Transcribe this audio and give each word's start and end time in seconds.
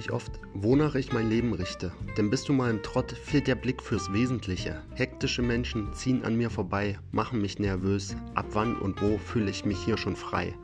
mich 0.00 0.12
oft, 0.12 0.40
wonach 0.54 0.94
ich 0.94 1.12
mein 1.12 1.28
Leben 1.28 1.52
richte. 1.52 1.92
Denn 2.16 2.30
bist 2.30 2.48
du 2.48 2.54
mal 2.54 2.70
im 2.70 2.82
Trott, 2.82 3.12
fehlt 3.12 3.46
der 3.46 3.54
Blick 3.54 3.82
fürs 3.82 4.10
Wesentliche. 4.14 4.82
Hektische 4.94 5.42
Menschen 5.42 5.92
ziehen 5.92 6.24
an 6.24 6.36
mir 6.36 6.48
vorbei, 6.48 6.98
machen 7.12 7.42
mich 7.42 7.58
nervös. 7.58 8.16
Ab 8.34 8.46
wann 8.52 8.76
und 8.76 9.02
wo 9.02 9.18
fühle 9.18 9.50
ich 9.50 9.66
mich 9.66 9.78
hier 9.78 9.98
schon 9.98 10.16
frei? 10.16 10.54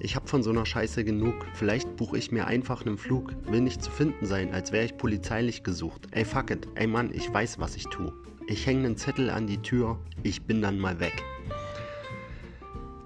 Ich 0.00 0.14
hab 0.14 0.28
von 0.28 0.42
so 0.42 0.50
einer 0.50 0.66
Scheiße 0.66 1.04
genug. 1.04 1.34
Vielleicht 1.54 1.96
buche 1.96 2.18
ich 2.18 2.32
mir 2.32 2.46
einfach 2.46 2.84
einen 2.84 2.98
Flug. 2.98 3.32
Will 3.46 3.62
nicht 3.62 3.82
zu 3.82 3.90
finden 3.90 4.26
sein, 4.26 4.52
als 4.52 4.72
wäre 4.72 4.84
ich 4.84 4.98
polizeilich 4.98 5.62
gesucht. 5.62 6.08
Ey 6.10 6.26
fuck 6.26 6.50
it, 6.50 6.68
ey 6.74 6.86
Mann, 6.86 7.14
ich 7.14 7.32
weiß, 7.32 7.58
was 7.60 7.76
ich 7.76 7.84
tu. 7.84 8.12
Ich 8.46 8.66
hänge 8.66 8.84
einen 8.84 8.98
Zettel 8.98 9.30
an 9.30 9.46
die 9.46 9.62
Tür, 9.62 9.98
ich 10.22 10.42
bin 10.42 10.60
dann 10.60 10.78
mal 10.78 11.00
weg. 11.00 11.24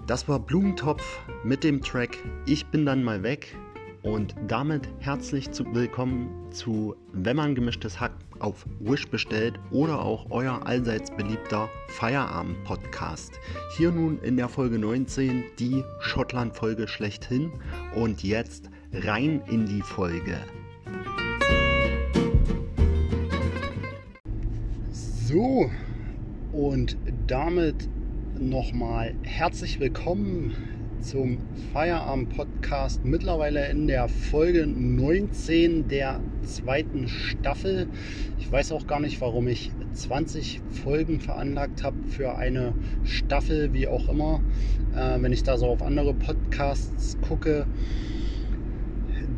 Das 0.08 0.26
war 0.28 0.40
Blumentopf 0.40 1.20
mit 1.44 1.62
dem 1.62 1.80
Track 1.80 2.18
Ich 2.46 2.66
bin 2.66 2.86
dann 2.86 3.04
mal 3.04 3.22
weg. 3.22 3.56
Und 4.06 4.36
damit 4.46 4.88
herzlich 5.00 5.50
zu, 5.50 5.64
willkommen 5.74 6.52
zu 6.52 6.94
Wenn 7.12 7.34
man 7.34 7.56
gemischtes 7.56 7.98
Hack 7.98 8.12
auf 8.38 8.64
Wish 8.78 9.08
bestellt 9.08 9.58
oder 9.72 10.00
auch 10.00 10.26
euer 10.30 10.64
allseits 10.64 11.10
beliebter 11.10 11.68
Feierabend-Podcast. 11.88 13.40
Hier 13.76 13.90
nun 13.90 14.20
in 14.20 14.36
der 14.36 14.48
Folge 14.48 14.78
19 14.78 15.42
die 15.58 15.82
Schottland-Folge 15.98 16.86
schlechthin 16.86 17.50
und 17.96 18.22
jetzt 18.22 18.70
rein 18.92 19.42
in 19.48 19.66
die 19.66 19.82
Folge. 19.82 20.38
So, 24.92 25.68
und 26.52 26.96
damit 27.26 27.88
nochmal 28.38 29.14
herzlich 29.24 29.80
willkommen 29.80 30.75
zum 31.06 31.38
Feierabend-Podcast. 31.72 33.04
Mittlerweile 33.04 33.68
in 33.68 33.86
der 33.86 34.08
Folge 34.08 34.66
19 34.66 35.86
der 35.86 36.20
zweiten 36.42 37.06
Staffel. 37.06 37.86
Ich 38.38 38.50
weiß 38.50 38.72
auch 38.72 38.88
gar 38.88 38.98
nicht, 38.98 39.20
warum 39.20 39.46
ich 39.46 39.70
20 39.92 40.60
Folgen 40.82 41.20
veranlagt 41.20 41.84
habe 41.84 41.96
für 42.08 42.36
eine 42.36 42.74
Staffel, 43.04 43.72
wie 43.72 43.86
auch 43.86 44.08
immer. 44.08 44.40
Äh, 44.96 45.22
wenn 45.22 45.32
ich 45.32 45.44
da 45.44 45.56
so 45.56 45.66
auf 45.66 45.80
andere 45.80 46.12
Podcasts 46.12 47.16
gucke, 47.20 47.66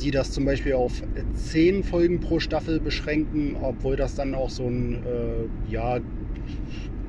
die 0.00 0.10
das 0.10 0.32
zum 0.32 0.46
Beispiel 0.46 0.72
auf 0.72 1.02
10 1.34 1.84
Folgen 1.84 2.20
pro 2.20 2.40
Staffel 2.40 2.80
beschränken, 2.80 3.56
obwohl 3.60 3.96
das 3.96 4.14
dann 4.14 4.34
auch 4.34 4.50
so 4.50 4.64
ein 4.64 5.02
äh, 5.04 5.70
ja, 5.70 5.98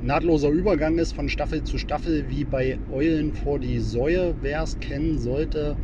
nahtloser 0.01 0.49
Übergang 0.49 0.97
ist 0.97 1.13
von 1.13 1.29
Staffel 1.29 1.63
zu 1.63 1.77
Staffel, 1.77 2.25
wie 2.29 2.43
bei 2.43 2.77
Eulen 2.91 3.33
vor 3.33 3.59
die 3.59 3.79
Säue, 3.79 4.35
wer 4.41 4.63
es 4.63 4.79
kennen 4.79 5.19
sollte. 5.19 5.75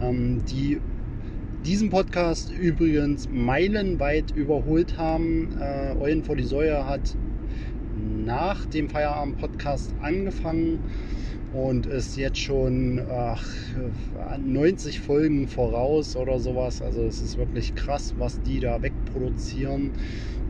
Ähm, 0.00 0.42
die 0.46 0.80
diesen 1.64 1.90
Podcast 1.90 2.52
übrigens 2.52 3.28
meilenweit 3.28 4.30
überholt 4.30 4.98
haben. 4.98 5.56
Äh, 5.60 5.96
Eulen 5.98 6.22
vor 6.22 6.36
die 6.36 6.44
Säue 6.44 6.86
hat 6.86 7.16
nach 8.24 8.66
dem 8.66 8.88
Feierabend-Podcast 8.88 9.92
angefangen 10.00 10.78
und 11.52 11.86
ist 11.86 12.16
jetzt 12.16 12.38
schon 12.38 13.00
ach, 13.10 13.44
90 14.44 15.00
Folgen 15.00 15.48
voraus 15.48 16.14
oder 16.16 16.38
sowas. 16.38 16.82
Also 16.82 17.02
es 17.02 17.20
ist 17.20 17.38
wirklich 17.38 17.74
krass, 17.74 18.14
was 18.18 18.40
die 18.42 18.60
da 18.60 18.82
wegproduzieren. 18.82 19.92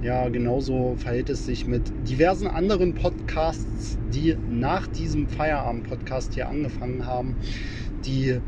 Ja, 0.02 0.28
genauso 0.28 0.94
verhält 0.98 1.30
es 1.30 1.46
sich 1.46 1.66
mit 1.66 1.90
diversen 2.06 2.46
anderen 2.46 2.94
Podcasts, 2.94 3.96
die 4.12 4.36
nach 4.50 4.86
diesem 4.86 5.26
Feierabend-Podcast 5.26 6.34
hier 6.34 6.48
angefangen 6.50 7.06
haben, 7.06 7.34
die 8.04 8.38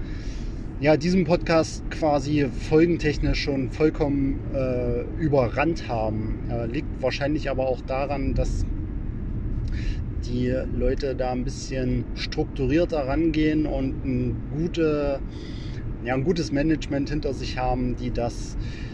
ja, 0.81 0.99
diesen 0.99 1.25
Podcast 1.25 1.91
quasi 1.91 2.47
folgentechnisch 2.69 3.43
schon 3.43 3.71
vollkommen 3.71 4.39
äh, 4.55 5.01
überrannt 5.19 5.89
haben. 5.89 6.39
Äh, 6.51 6.67
liegt 6.67 7.01
wahrscheinlich 7.01 7.49
aber 7.49 7.67
auch 7.67 7.81
daran, 7.81 8.35
dass 8.35 8.67
die 10.27 10.55
Leute 10.77 11.17
da 11.17 11.33
ein 11.33 11.45
bisschen 11.45 12.05
strukturierter 12.15 13.07
rangehen 13.07 13.65
und 13.65 14.05
ein, 14.05 14.37
gute, 14.55 15.19
ja, 16.05 16.15
ein 16.15 16.25
gutes 16.25 16.53
Management 16.53 17.09
hinter 17.09 17.33
sich 17.33 17.57
haben, 17.57 17.97
die 17.97 18.11
das 18.13 18.55
äh, 18.55 18.88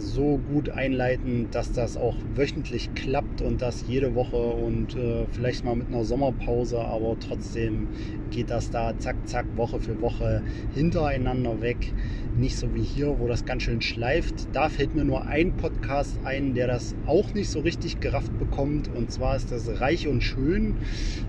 so 0.00 0.38
gut 0.50 0.70
einleiten, 0.70 1.48
dass 1.50 1.72
das 1.72 1.96
auch 1.96 2.14
wöchentlich 2.34 2.94
klappt 2.94 3.42
und 3.42 3.62
das 3.62 3.84
jede 3.88 4.14
Woche 4.14 4.36
und 4.36 4.96
äh, 4.96 5.26
vielleicht 5.32 5.64
mal 5.64 5.74
mit 5.74 5.88
einer 5.88 6.04
Sommerpause, 6.04 6.80
aber 6.80 7.16
trotzdem 7.20 7.88
geht 8.30 8.50
das 8.50 8.70
da 8.70 8.98
zack, 8.98 9.16
zack, 9.26 9.46
Woche 9.56 9.80
für 9.80 10.00
Woche 10.00 10.42
hintereinander 10.74 11.60
weg. 11.60 11.94
Nicht 12.38 12.56
so 12.56 12.72
wie 12.72 12.82
hier, 12.82 13.18
wo 13.18 13.26
das 13.26 13.44
ganz 13.44 13.64
schön 13.64 13.80
schleift. 13.80 14.46
Da 14.52 14.68
fällt 14.68 14.94
mir 14.94 15.04
nur 15.04 15.26
ein 15.26 15.56
Podcast 15.56 16.20
ein, 16.22 16.54
der 16.54 16.68
das 16.68 16.94
auch 17.04 17.34
nicht 17.34 17.50
so 17.50 17.58
richtig 17.58 17.98
gerafft 17.98 18.38
bekommt 18.38 18.86
und 18.86 19.10
zwar 19.10 19.34
ist 19.34 19.50
das 19.50 19.80
Reich 19.80 20.06
und 20.06 20.22
Schön. 20.22 20.76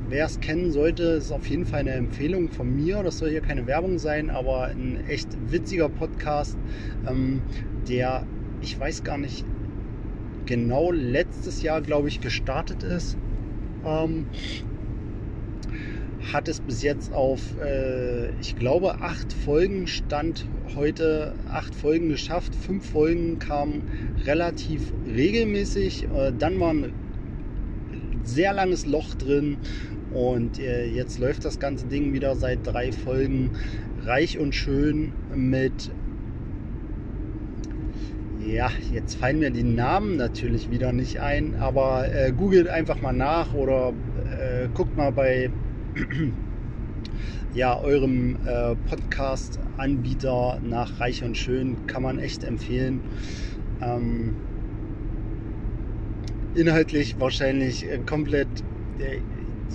Wer 0.07 0.27
es 0.27 0.39
kennen 0.39 0.71
sollte, 0.71 1.03
ist 1.03 1.31
auf 1.31 1.47
jeden 1.47 1.65
Fall 1.65 1.79
eine 1.79 1.93
Empfehlung 1.93 2.49
von 2.49 2.75
mir. 2.75 3.01
Das 3.01 3.17
soll 3.17 3.31
hier 3.31 3.41
keine 3.41 3.65
Werbung 3.65 3.97
sein, 3.97 4.29
aber 4.29 4.65
ein 4.65 5.03
echt 5.07 5.29
witziger 5.51 5.89
Podcast. 5.89 6.55
Ähm, 7.07 7.41
der, 7.87 8.27
ich 8.61 8.79
weiß 8.79 9.03
gar 9.03 9.17
nicht 9.17 9.45
genau, 10.45 10.91
letztes 10.91 11.63
Jahr, 11.63 11.81
glaube 11.81 12.07
ich, 12.07 12.21
gestartet 12.21 12.83
ist. 12.83 13.17
Ähm, 13.83 14.27
hat 16.33 16.47
es 16.47 16.59
bis 16.59 16.81
jetzt 16.81 17.13
auf, 17.13 17.41
äh, 17.61 18.29
ich 18.39 18.55
glaube, 18.55 19.01
acht 19.01 19.31
Folgen 19.33 19.87
stand 19.87 20.45
heute, 20.75 21.33
acht 21.49 21.73
Folgen 21.73 22.09
geschafft. 22.09 22.53
Fünf 22.55 22.89
Folgen 22.89 23.39
kamen 23.39 23.83
relativ 24.25 24.93
regelmäßig. 25.07 26.05
Äh, 26.05 26.33
dann 26.37 26.59
war 26.59 26.73
ein 26.73 26.93
sehr 28.23 28.53
langes 28.53 28.85
Loch 28.85 29.15
drin 29.15 29.57
und 30.13 30.59
äh, 30.59 30.85
jetzt 30.85 31.19
läuft 31.19 31.45
das 31.45 31.59
ganze 31.59 31.87
Ding 31.87 32.13
wieder 32.13 32.35
seit 32.35 32.65
drei 32.65 32.91
Folgen 32.91 33.51
reich 34.03 34.37
und 34.37 34.53
schön 34.53 35.13
mit 35.33 35.91
ja, 38.45 38.71
jetzt 38.93 39.15
fallen 39.15 39.39
mir 39.39 39.51
die 39.51 39.63
Namen 39.63 40.17
natürlich 40.17 40.71
wieder 40.71 40.91
nicht 40.91 41.19
ein, 41.19 41.55
aber 41.59 42.11
äh, 42.11 42.31
googelt 42.31 42.67
einfach 42.67 42.99
mal 43.01 43.13
nach 43.13 43.53
oder 43.53 43.93
äh, 44.39 44.67
guckt 44.73 44.97
mal 44.97 45.11
bei 45.11 45.51
ja, 47.53 47.79
eurem 47.79 48.37
äh, 48.45 48.75
Podcast-Anbieter 48.89 50.59
nach 50.63 50.99
Reich 50.99 51.23
und 51.23 51.37
Schön. 51.37 51.87
Kann 51.87 52.03
man 52.03 52.19
echt 52.19 52.43
empfehlen. 52.43 53.01
Ähm, 53.81 54.35
inhaltlich 56.55 57.19
wahrscheinlich 57.19 57.89
äh, 57.89 57.99
komplett 57.99 58.47
äh, 58.99 59.19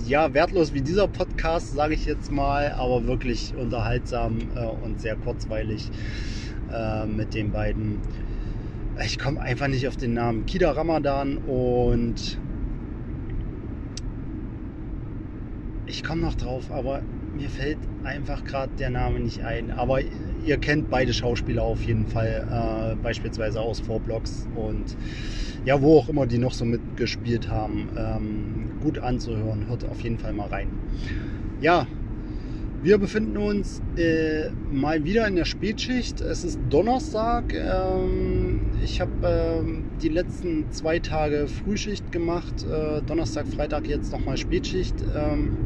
ja, 0.05 0.33
wertlos 0.33 0.73
wie 0.73 0.81
dieser 0.81 1.07
Podcast, 1.07 1.73
sage 1.73 1.95
ich 1.95 2.05
jetzt 2.05 2.31
mal, 2.31 2.71
aber 2.71 3.07
wirklich 3.07 3.53
unterhaltsam 3.57 4.37
äh, 4.55 4.65
und 4.65 5.01
sehr 5.01 5.15
kurzweilig 5.15 5.91
äh, 6.71 7.05
mit 7.05 7.33
den 7.33 7.51
beiden 7.51 7.99
ich 9.03 9.19
komme 9.19 9.41
einfach 9.41 9.67
nicht 9.67 9.87
auf 9.87 9.97
den 9.97 10.13
Namen, 10.13 10.45
Kida 10.45 10.71
Ramadan 10.71 11.37
und 11.39 12.39
ich 15.95 16.03
komme 16.03 16.21
noch 16.21 16.35
drauf, 16.35 16.71
aber 16.71 17.01
mir 17.37 17.49
fällt 17.49 17.77
einfach 18.03 18.43
gerade 18.43 18.71
der 18.77 18.89
Name 18.89 19.19
nicht 19.21 19.43
ein. 19.45 19.71
Aber 19.71 19.99
ihr 20.43 20.57
kennt 20.57 20.89
beide 20.89 21.13
Schauspieler 21.13 21.63
auf 21.63 21.81
jeden 21.83 22.05
Fall, 22.05 22.45
äh, 22.51 23.01
beispielsweise 23.01 23.61
aus 23.61 23.79
Vorblocks 23.79 24.45
und 24.55 24.97
ja, 25.63 25.81
wo 25.81 25.97
auch 25.99 26.09
immer 26.09 26.27
die 26.27 26.37
noch 26.37 26.53
so 26.53 26.65
mitgespielt 26.65 27.49
haben. 27.49 27.87
Ähm, 27.97 28.71
gut 28.81 28.99
anzuhören, 28.99 29.67
hört 29.67 29.85
auf 29.85 30.01
jeden 30.01 30.19
Fall 30.19 30.33
mal 30.33 30.47
rein. 30.47 30.67
Ja, 31.61 31.87
wir 32.83 32.97
befinden 32.97 33.37
uns 33.37 33.81
äh, 33.97 34.49
mal 34.71 35.05
wieder 35.05 35.27
in 35.27 35.35
der 35.35 35.45
Spätschicht. 35.45 36.21
Es 36.21 36.43
ist 36.43 36.59
Donnerstag. 36.69 37.53
Ähm, 37.53 38.59
ich 38.83 39.01
habe 39.01 39.11
ähm, 39.23 39.85
die 40.01 40.09
letzten 40.09 40.71
zwei 40.71 40.99
Tage 40.99 41.47
Frühschicht 41.47 42.11
gemacht. 42.11 42.63
Äh, 42.63 43.01
Donnerstag, 43.01 43.47
Freitag 43.47 43.87
jetzt 43.87 44.11
nochmal 44.11 44.37
Spätschicht. 44.37 44.93
Ähm, 45.15 45.57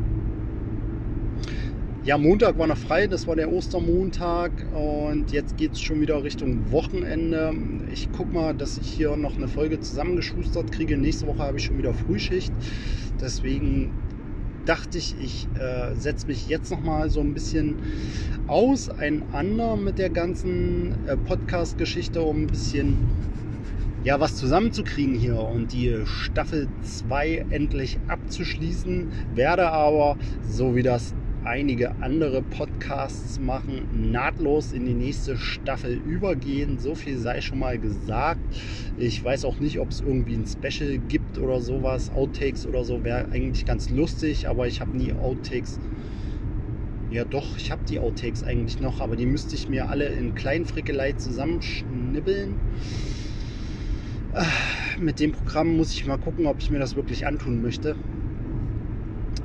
ja, 2.05 2.17
Montag 2.17 2.57
war 2.57 2.67
noch 2.67 2.77
frei, 2.77 3.07
das 3.07 3.27
war 3.27 3.35
der 3.35 3.51
Ostermontag 3.51 4.51
und 4.73 5.31
jetzt 5.31 5.57
geht 5.57 5.73
es 5.73 5.81
schon 5.81 5.99
wieder 5.99 6.23
Richtung 6.23 6.71
Wochenende. 6.71 7.53
Ich 7.91 8.09
gucke 8.13 8.33
mal, 8.33 8.53
dass 8.53 8.77
ich 8.77 8.87
hier 8.87 9.17
noch 9.17 9.35
eine 9.35 9.49
Folge 9.49 9.79
zusammengeschustert 9.79 10.71
kriege. 10.71 10.97
Nächste 10.97 11.27
Woche 11.27 11.39
habe 11.39 11.57
ich 11.57 11.65
schon 11.65 11.77
wieder 11.77 11.93
Frühschicht. 11.93 12.53
Deswegen 13.21 13.91
dachte 14.65 14.97
ich, 14.97 15.13
ich 15.21 15.47
äh, 15.59 15.93
setze 15.95 16.27
mich 16.27 16.47
jetzt 16.47 16.71
noch 16.71 16.81
mal 16.81 17.09
so 17.09 17.19
ein 17.19 17.33
bisschen 17.33 17.75
auseinander 18.47 19.75
mit 19.75 19.99
der 19.99 20.09
ganzen 20.09 20.95
äh, 21.05 21.17
Podcast-Geschichte, 21.17 22.21
um 22.21 22.43
ein 22.43 22.47
bisschen 22.47 22.95
ja, 24.05 24.21
was 24.21 24.37
zusammenzukriegen 24.37 25.15
hier 25.15 25.37
und 25.37 25.73
die 25.73 25.97
Staffel 26.05 26.69
2 26.83 27.47
endlich 27.49 27.99
abzuschließen. 28.07 29.11
Werde 29.35 29.69
aber, 29.71 30.17
so 30.47 30.75
wie 30.75 30.83
das 30.83 31.13
einige 31.43 32.01
andere 32.01 32.41
Podcasts 32.41 33.39
machen, 33.39 33.87
nahtlos 34.11 34.73
in 34.73 34.85
die 34.85 34.93
nächste 34.93 35.37
Staffel 35.37 36.01
übergehen. 36.05 36.79
So 36.79 36.95
viel 36.95 37.17
sei 37.17 37.41
schon 37.41 37.59
mal 37.59 37.79
gesagt. 37.79 38.41
Ich 38.97 39.23
weiß 39.23 39.45
auch 39.45 39.59
nicht, 39.59 39.79
ob 39.79 39.91
es 39.91 40.01
irgendwie 40.01 40.35
ein 40.35 40.45
Special 40.45 40.97
gibt 40.97 41.37
oder 41.37 41.61
sowas. 41.61 42.09
Outtakes 42.09 42.65
oder 42.65 42.83
so 42.83 43.03
wäre 43.03 43.31
eigentlich 43.31 43.65
ganz 43.65 43.89
lustig, 43.89 44.47
aber 44.47 44.67
ich 44.67 44.81
habe 44.81 44.97
nie 44.97 45.13
Outtakes. 45.13 45.79
Ja 47.09 47.25
doch, 47.25 47.57
ich 47.57 47.71
habe 47.71 47.81
die 47.87 47.99
Outtakes 47.99 48.43
eigentlich 48.43 48.79
noch, 48.79 49.01
aber 49.01 49.15
die 49.15 49.25
müsste 49.25 49.55
ich 49.55 49.67
mir 49.67 49.89
alle 49.89 50.09
in 50.09 50.35
Kleinfrickelei 50.35 51.13
zusammenschnibbeln. 51.13 52.59
Mit 54.99 55.19
dem 55.19 55.31
Programm 55.31 55.75
muss 55.75 55.93
ich 55.93 56.05
mal 56.05 56.19
gucken, 56.19 56.45
ob 56.45 56.59
ich 56.59 56.69
mir 56.69 56.77
das 56.77 56.95
wirklich 56.95 57.25
antun 57.25 57.61
möchte. 57.61 57.95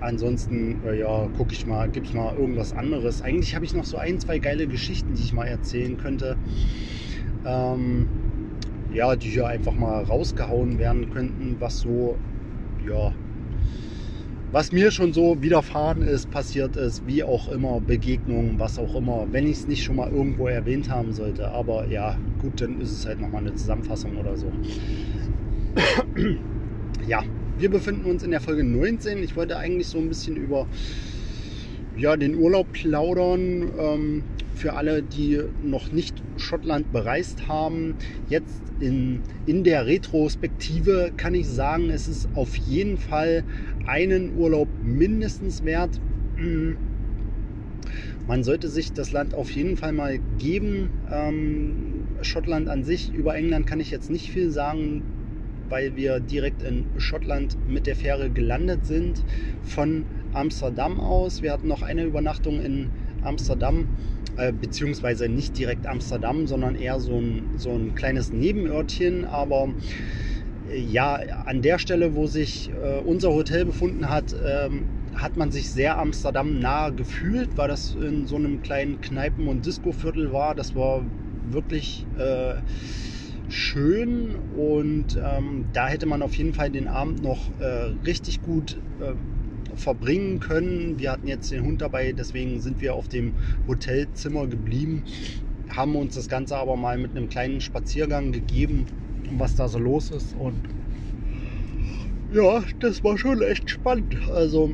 Ansonsten, 0.05 0.77
äh, 0.85 0.99
ja, 0.99 1.29
gucke 1.37 1.55
ich 1.55 1.67
mal, 1.67 1.89
gibt 1.89 2.09
es 2.09 2.15
mal 2.15 2.37
irgendwas 2.37 2.73
anderes. 2.73 3.23
Eigentlich 3.23 3.55
habe 3.55 3.65
ich 3.65 3.75
noch 3.75 3.85
so 3.85 3.97
ein, 3.97 4.21
zwei 4.21 4.39
geile 4.39 4.67
Geschichten, 4.67 5.15
die 5.15 5.23
ich 5.23 5.33
mal 5.33 5.47
erzählen 5.47 5.97
könnte. 5.97 6.37
Ähm, 7.47 8.07
ja, 8.93 9.17
die 9.17 9.31
hier 9.31 9.47
einfach 9.47 9.75
mal 9.75 10.05
rausgehauen 10.05 10.79
werden 10.79 11.11
könnten, 11.11 11.57
was 11.59 11.81
so, 11.81 12.17
ja, 12.87 13.13
was 14.53 14.71
mir 14.71 14.93
schon 14.93 15.13
so 15.13 15.43
widerfahren 15.43 16.03
ist, 16.03 16.31
passiert 16.31 16.77
ist, 16.77 17.05
wie 17.09 17.25
auch 17.25 17.49
immer, 17.49 17.81
Begegnungen, 17.81 18.61
was 18.61 18.79
auch 18.79 18.95
immer, 18.95 19.27
wenn 19.33 19.47
ich 19.47 19.59
es 19.59 19.67
nicht 19.67 19.83
schon 19.83 19.97
mal 19.97 20.09
irgendwo 20.09 20.47
erwähnt 20.47 20.91
haben 20.91 21.13
sollte. 21.13 21.51
Aber 21.51 21.89
ja, 21.89 22.17
gut, 22.41 22.61
dann 22.61 22.81
ist 22.81 22.93
es 22.93 23.05
halt 23.05 23.21
nochmal 23.21 23.41
eine 23.41 23.55
Zusammenfassung 23.57 24.17
oder 24.17 24.37
so. 24.37 24.53
ja, 27.09 27.25
wir 27.59 27.71
befinden 27.71 28.05
uns 28.11 28.23
in 28.23 28.31
der 28.31 28.41
Folge 28.41 28.65
19. 28.65 29.23
Ich 29.23 29.37
wollte 29.37 29.57
eigentlich 29.57 29.89
so 29.89 29.99
ein 29.99 30.09
bisschen 30.09 30.37
über 30.37 30.67
ja, 31.97 32.17
den 32.17 32.37
Urlaub 32.37 32.73
plaudern. 32.73 33.71
Ähm, 33.79 34.25
für 34.55 34.75
alle, 34.75 35.03
die 35.03 35.41
noch 35.63 35.91
nicht 35.93 36.23
Schottland 36.37 36.93
bereist 36.93 37.49
haben. 37.49 37.97
Jetzt 38.29 38.63
in, 38.81 39.21
in 39.47 39.65
der 39.65 39.87
Retrospektive 39.87 41.13
kann 41.17 41.35
ich 41.35 41.49
sagen, 41.49 41.91
es 41.91 42.09
ist 42.09 42.29
auf 42.35 42.57
jeden 42.57 42.97
Fall 42.97 43.45
einen 43.87 44.37
Urlaub 44.37 44.69
mindestens 44.83 45.65
wert. 45.65 46.01
Mm. 46.37 46.73
Man 48.27 48.43
sollte 48.43 48.69
sich 48.69 48.93
das 48.93 49.13
Land 49.13 49.35
auf 49.35 49.51
jeden 49.51 49.77
Fall 49.77 49.93
mal 49.93 50.19
geben. 50.39 50.89
Ähm, 51.11 52.07
Schottland 52.23 52.69
an 52.69 52.85
sich, 52.85 53.13
über 53.13 53.35
England 53.37 53.67
kann 53.67 53.81
ich 53.81 53.91
jetzt 53.91 54.11
nicht 54.11 54.31
viel 54.31 54.51
sagen 54.51 55.03
weil 55.75 55.97
wir 55.97 56.21
direkt 56.21 56.63
in 56.63 56.85
Schottland 56.99 57.57
mit 57.67 57.89
der 57.89 57.97
Fähre 57.97 58.31
gelandet 58.31 58.87
sind 58.87 59.25
von 59.65 60.05
Amsterdam 60.33 61.01
aus. 61.01 61.43
Wir 61.43 61.51
hatten 61.51 61.67
noch 61.67 61.83
eine 61.83 62.05
Übernachtung 62.05 62.61
in 62.63 62.91
Amsterdam, 63.23 63.89
äh, 64.37 64.53
beziehungsweise 64.53 65.29
nicht 65.29 65.59
direkt 65.59 65.89
Amsterdam, 65.89 66.47
sondern 66.47 66.77
eher 66.77 67.01
so 67.01 67.19
ein, 67.19 67.43
so 67.57 67.71
ein 67.71 67.97
kleines 67.97 68.33
Nebenörtchen. 68.33 69.25
Aber 69.25 69.75
äh, 70.71 70.79
ja, 70.79 71.17
an 71.45 71.61
der 71.61 71.81
Stelle, 71.81 72.15
wo 72.15 72.29
sich 72.29 72.71
äh, 72.71 73.01
unser 73.01 73.33
Hotel 73.33 73.65
befunden 73.65 74.09
hat, 74.09 74.33
ähm, 74.47 74.85
hat 75.17 75.37
man 75.37 75.51
sich 75.51 75.71
sehr 75.71 75.99
Amsterdam 75.99 76.61
nahe 76.61 76.93
gefühlt, 76.93 77.49
weil 77.57 77.67
das 77.67 77.97
in 77.97 78.29
so 78.29 78.37
einem 78.37 78.63
kleinen 78.63 79.01
Kneipen- 79.01 79.49
und 79.49 79.67
Disco-Viertel 79.67 80.33
war. 80.33 80.55
Das 80.55 80.77
war 80.77 81.05
wirklich 81.51 82.07
äh, 82.17 82.55
schön 83.55 84.35
und 84.57 85.19
ähm, 85.23 85.67
da 85.73 85.89
hätte 85.89 86.07
man 86.07 86.23
auf 86.23 86.35
jeden 86.35 86.55
Fall 86.55 86.71
den 86.71 86.89
Abend 86.89 87.23
noch 87.23 87.39
äh, 87.61 87.93
richtig 88.05 88.43
gut 88.43 88.77
äh, 89.01 89.15
verbringen 89.77 90.41
können. 90.41 90.99
Wir 90.99 91.13
hatten 91.13 91.29
jetzt 91.29 91.51
den 91.51 91.65
Hund 91.65 91.81
dabei, 91.81 92.13
deswegen 92.13 92.61
sind 92.61 92.81
wir 92.81 92.95
auf 92.95 93.09
dem 93.09 93.33
Hotelzimmer 93.67 94.47
geblieben, 94.47 95.05
haben 95.71 95.97
uns 95.97 96.15
das 96.15 96.29
Ganze 96.29 96.57
aber 96.57 96.77
mal 96.77 96.99
mit 96.99 97.13
einem 97.13 97.29
kleinen 97.29 97.61
Spaziergang 97.61 98.33
gegeben, 98.33 98.87
was 99.39 99.57
da 99.57 99.69
so 99.69 99.79
los 99.79 100.11
ist 100.11 100.35
und 100.39 100.57
ja, 102.33 102.65
das 102.81 103.05
war 103.05 103.17
schon 103.17 103.43
echt 103.43 103.71
spannend. 103.71 104.17
Also 104.29 104.73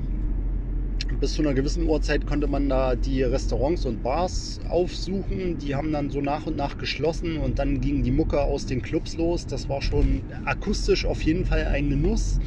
bis 1.21 1.35
zu 1.35 1.43
einer 1.43 1.53
gewissen 1.53 1.87
Uhrzeit 1.87 2.27
konnte 2.27 2.47
man 2.47 2.71
da 2.71 2.97
die 2.97 3.23
Restaurants 3.23 3.85
und 3.85 4.03
Bars 4.03 4.59
aufsuchen. 4.71 5.59
Die 5.59 5.75
haben 5.75 5.93
dann 5.93 6.09
so 6.09 6.23
nach 6.23 6.47
und 6.47 6.57
nach 6.57 6.79
geschlossen 6.79 7.37
und 7.37 7.59
dann 7.59 7.83
ging 7.83 8.03
die 8.03 8.11
Mucke 8.11 8.41
aus 8.41 8.65
den 8.65 8.81
Clubs 8.81 9.17
los. 9.17 9.47
Das 9.47 9.69
war 9.69 9.83
schon 9.83 10.23
akustisch 10.47 11.05
auf 11.05 11.21
jeden 11.23 11.45
Fall 11.45 11.67
ein 11.67 11.91
Genuss, 11.91 12.39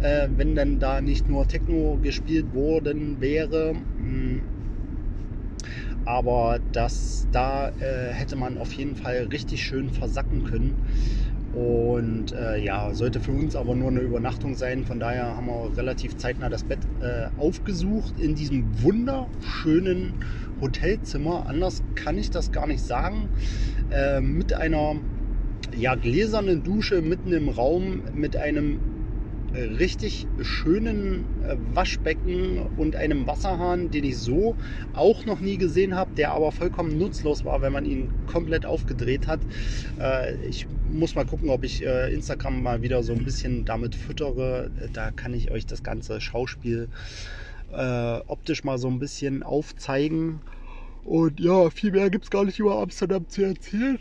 äh, 0.00 0.28
wenn 0.36 0.54
dann 0.54 0.78
da 0.78 1.02
nicht 1.02 1.28
nur 1.28 1.46
Techno 1.46 1.98
gespielt 2.00 2.54
worden 2.54 3.20
wäre. 3.20 3.74
Hm. 3.98 4.40
Aber 6.06 6.60
das, 6.72 7.28
da 7.30 7.68
äh, 7.68 8.12
hätte 8.12 8.36
man 8.36 8.56
auf 8.56 8.72
jeden 8.72 8.96
Fall 8.96 9.28
richtig 9.32 9.62
schön 9.62 9.90
versacken 9.90 10.44
können. 10.44 10.74
Und 11.54 12.32
äh, 12.32 12.58
ja, 12.58 12.92
sollte 12.94 13.20
für 13.20 13.30
uns 13.30 13.54
aber 13.54 13.76
nur 13.76 13.88
eine 13.88 14.00
Übernachtung 14.00 14.56
sein. 14.56 14.84
Von 14.84 14.98
daher 14.98 15.36
haben 15.36 15.46
wir 15.46 15.76
relativ 15.76 16.16
zeitnah 16.16 16.48
das 16.48 16.64
Bett 16.64 16.80
äh, 17.00 17.28
aufgesucht 17.40 18.14
in 18.18 18.34
diesem 18.34 18.82
wunderschönen 18.82 20.14
Hotelzimmer. 20.60 21.46
Anders 21.46 21.82
kann 21.94 22.18
ich 22.18 22.30
das 22.30 22.50
gar 22.50 22.66
nicht 22.66 22.82
sagen. 22.82 23.28
Äh, 23.90 24.20
mit 24.20 24.52
einer 24.52 24.96
ja, 25.76 25.94
gläsernen 25.94 26.62
Dusche 26.64 27.02
mitten 27.02 27.32
im 27.32 27.48
Raum, 27.48 28.02
mit 28.14 28.36
einem 28.36 28.80
richtig 29.54 30.26
schönen 30.42 31.24
äh, 31.46 31.56
Waschbecken 31.74 32.66
und 32.76 32.96
einem 32.96 33.26
Wasserhahn, 33.26 33.90
den 33.90 34.04
ich 34.04 34.18
so 34.18 34.56
auch 34.94 35.24
noch 35.26 35.40
nie 35.40 35.56
gesehen 35.56 35.94
habe, 35.94 36.10
der 36.16 36.32
aber 36.32 36.52
vollkommen 36.52 36.98
nutzlos 36.98 37.44
war, 37.44 37.62
wenn 37.62 37.72
man 37.72 37.84
ihn 37.84 38.10
komplett 38.26 38.66
aufgedreht 38.66 39.26
hat. 39.26 39.40
Äh, 40.00 40.34
ich 40.46 40.66
muss 40.90 41.14
mal 41.14 41.24
gucken, 41.24 41.50
ob 41.50 41.64
ich 41.64 41.84
äh, 41.84 42.12
Instagram 42.12 42.62
mal 42.62 42.82
wieder 42.82 43.02
so 43.02 43.12
ein 43.12 43.24
bisschen 43.24 43.64
damit 43.64 43.94
füttere. 43.94 44.70
Da 44.92 45.10
kann 45.10 45.34
ich 45.34 45.50
euch 45.50 45.66
das 45.66 45.82
ganze 45.82 46.20
Schauspiel 46.20 46.88
optisch 48.28 48.62
mal 48.62 48.78
so 48.78 48.86
ein 48.86 49.00
bisschen 49.00 49.42
aufzeigen. 49.42 50.38
Und 51.04 51.40
ja, 51.40 51.70
viel 51.70 51.90
mehr 51.90 52.08
gibt 52.08 52.24
es 52.24 52.30
gar 52.30 52.44
nicht 52.44 52.60
über 52.60 52.78
Amsterdam 52.78 53.28
zu 53.28 53.42
erzählen. 53.42 53.98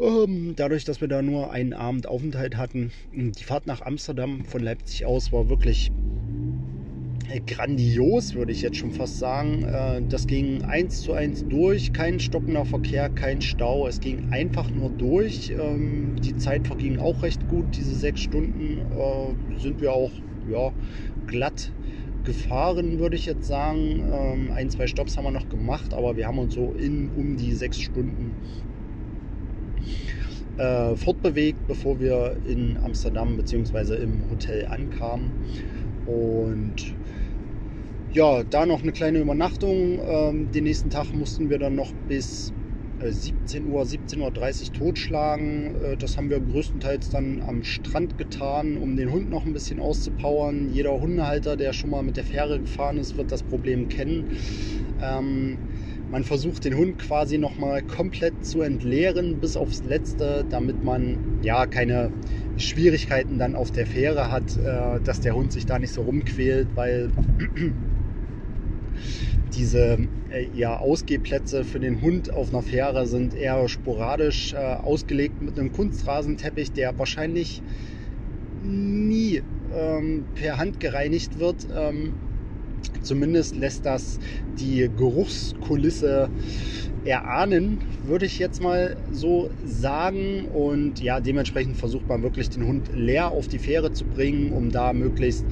Ähm, 0.00 0.54
dadurch, 0.54 0.84
dass 0.84 1.00
wir 1.00 1.08
da 1.08 1.22
nur 1.22 1.50
einen 1.50 1.72
Abend 1.72 2.06
Aufenthalt 2.06 2.56
hatten, 2.56 2.92
die 3.12 3.42
Fahrt 3.42 3.66
nach 3.66 3.82
Amsterdam 3.82 4.44
von 4.44 4.62
Leipzig 4.62 5.04
aus 5.04 5.32
war 5.32 5.48
wirklich 5.48 5.90
äh, 7.28 7.40
grandios, 7.40 8.34
würde 8.34 8.52
ich 8.52 8.62
jetzt 8.62 8.76
schon 8.76 8.92
fast 8.92 9.18
sagen. 9.18 9.64
Äh, 9.64 10.02
das 10.08 10.28
ging 10.28 10.62
eins 10.64 11.02
zu 11.02 11.14
eins 11.14 11.44
durch, 11.48 11.92
kein 11.92 12.20
stockender 12.20 12.64
Verkehr, 12.64 13.08
kein 13.08 13.40
Stau. 13.42 13.88
Es 13.88 14.00
ging 14.00 14.28
einfach 14.30 14.70
nur 14.70 14.90
durch. 14.90 15.50
Ähm, 15.50 16.14
die 16.22 16.36
Zeit 16.36 16.68
verging 16.68 17.00
auch 17.00 17.22
recht 17.22 17.48
gut. 17.48 17.76
Diese 17.76 17.94
sechs 17.94 18.20
Stunden 18.20 18.78
äh, 18.78 19.60
sind 19.60 19.80
wir 19.80 19.92
auch 19.92 20.12
ja, 20.48 20.72
glatt 21.26 21.72
gefahren, 22.22 23.00
würde 23.00 23.16
ich 23.16 23.26
jetzt 23.26 23.48
sagen. 23.48 24.04
Ähm, 24.12 24.52
ein, 24.52 24.70
zwei 24.70 24.86
Stops 24.86 25.16
haben 25.16 25.24
wir 25.24 25.32
noch 25.32 25.48
gemacht, 25.48 25.92
aber 25.92 26.16
wir 26.16 26.28
haben 26.28 26.38
uns 26.38 26.54
so 26.54 26.72
in 26.78 27.10
um 27.16 27.36
die 27.36 27.52
sechs 27.52 27.80
Stunden 27.80 28.36
äh, 30.58 30.96
fortbewegt, 30.96 31.66
bevor 31.66 31.98
wir 32.00 32.36
in 32.46 32.76
Amsterdam 32.84 33.36
bzw. 33.36 33.94
im 34.02 34.28
Hotel 34.30 34.66
ankamen. 34.66 35.30
Und 36.06 36.94
ja, 38.12 38.42
da 38.42 38.66
noch 38.66 38.82
eine 38.82 38.92
kleine 38.92 39.20
Übernachtung. 39.20 40.00
Ähm, 40.06 40.50
den 40.50 40.64
nächsten 40.64 40.90
Tag 40.90 41.12
mussten 41.12 41.50
wir 41.50 41.58
dann 41.58 41.74
noch 41.74 41.92
bis 42.08 42.52
17 43.00 43.66
äh, 43.66 43.70
Uhr, 43.70 43.82
17.30 43.82 44.18
Uhr 44.20 44.72
totschlagen. 44.72 45.76
Äh, 45.82 45.96
das 45.96 46.16
haben 46.16 46.30
wir 46.30 46.40
größtenteils 46.40 47.10
dann 47.10 47.42
am 47.46 47.62
Strand 47.62 48.18
getan, 48.18 48.76
um 48.76 48.96
den 48.96 49.12
Hund 49.12 49.30
noch 49.30 49.44
ein 49.44 49.52
bisschen 49.52 49.78
auszupowern. 49.78 50.70
Jeder 50.72 50.98
Hundehalter, 51.00 51.56
der 51.56 51.72
schon 51.72 51.90
mal 51.90 52.02
mit 52.02 52.16
der 52.16 52.24
Fähre 52.24 52.58
gefahren 52.58 52.98
ist, 52.98 53.16
wird 53.16 53.30
das 53.30 53.42
Problem 53.42 53.88
kennen. 53.88 54.36
Ähm, 55.00 55.58
man 56.10 56.24
versucht 56.24 56.64
den 56.64 56.76
Hund 56.76 56.98
quasi 56.98 57.38
nochmal 57.38 57.82
komplett 57.82 58.44
zu 58.44 58.62
entleeren 58.62 59.40
bis 59.40 59.56
aufs 59.56 59.84
Letzte, 59.84 60.44
damit 60.48 60.82
man 60.82 61.18
ja 61.42 61.66
keine 61.66 62.10
Schwierigkeiten 62.56 63.38
dann 63.38 63.54
auf 63.54 63.70
der 63.70 63.86
Fähre 63.86 64.30
hat, 64.30 64.56
äh, 64.56 65.00
dass 65.02 65.20
der 65.20 65.34
Hund 65.34 65.52
sich 65.52 65.66
da 65.66 65.78
nicht 65.78 65.92
so 65.92 66.02
rumquält, 66.02 66.68
weil 66.74 67.10
diese 69.54 69.98
äh, 70.30 70.46
ja, 70.54 70.78
Ausgehplätze 70.78 71.64
für 71.64 71.80
den 71.80 72.00
Hund 72.00 72.32
auf 72.32 72.50
einer 72.50 72.62
Fähre 72.62 73.06
sind 73.06 73.34
eher 73.34 73.68
sporadisch 73.68 74.54
äh, 74.54 74.56
ausgelegt 74.56 75.42
mit 75.42 75.58
einem 75.58 75.72
Kunstrasenteppich, 75.72 76.72
der 76.72 76.98
wahrscheinlich 76.98 77.62
nie 78.62 79.42
ähm, 79.74 80.24
per 80.34 80.58
Hand 80.58 80.80
gereinigt 80.80 81.38
wird. 81.38 81.66
Ähm, 81.76 82.14
Zumindest 83.02 83.56
lässt 83.56 83.86
das 83.86 84.18
die 84.58 84.90
Geruchskulisse 84.94 86.28
erahnen, 87.04 87.80
würde 88.04 88.26
ich 88.26 88.38
jetzt 88.38 88.60
mal 88.60 88.96
so 89.12 89.50
sagen. 89.64 90.46
Und 90.46 91.00
ja, 91.00 91.20
dementsprechend 91.20 91.76
versucht 91.76 92.08
man 92.08 92.22
wirklich 92.22 92.50
den 92.50 92.66
Hund 92.66 92.90
leer 92.94 93.30
auf 93.30 93.48
die 93.48 93.58
Fähre 93.58 93.92
zu 93.92 94.04
bringen, 94.04 94.52
um 94.52 94.70
da 94.70 94.92
möglichst 94.92 95.44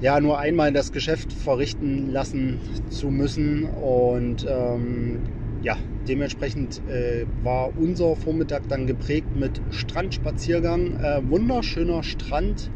ja 0.00 0.20
nur 0.20 0.38
einmal 0.38 0.72
das 0.72 0.92
Geschäft 0.92 1.32
verrichten 1.32 2.10
lassen 2.10 2.60
zu 2.88 3.10
müssen. 3.10 3.64
Und 3.64 4.46
ähm, 4.48 5.20
ja, 5.62 5.76
dementsprechend 6.06 6.80
äh, 6.88 7.26
war 7.42 7.76
unser 7.76 8.16
Vormittag 8.16 8.68
dann 8.68 8.86
geprägt 8.86 9.34
mit 9.34 9.60
Strandspaziergang. 9.70 10.96
Äh, 11.00 11.28
wunderschöner 11.28 12.02
Strand 12.02 12.70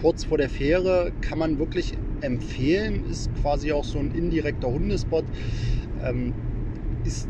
kurz 0.00 0.24
vor 0.24 0.38
der 0.38 0.48
Fähre 0.50 1.12
kann 1.20 1.38
man 1.38 1.58
wirklich 1.58 1.96
empfehlen. 2.20 3.04
Ist 3.04 3.34
quasi 3.34 3.72
auch 3.72 3.84
so 3.84 3.98
ein 3.98 4.10
indirekter 4.10 4.68
Hundespot. 4.68 5.24
Ähm, 6.02 6.34
ist 7.04 7.28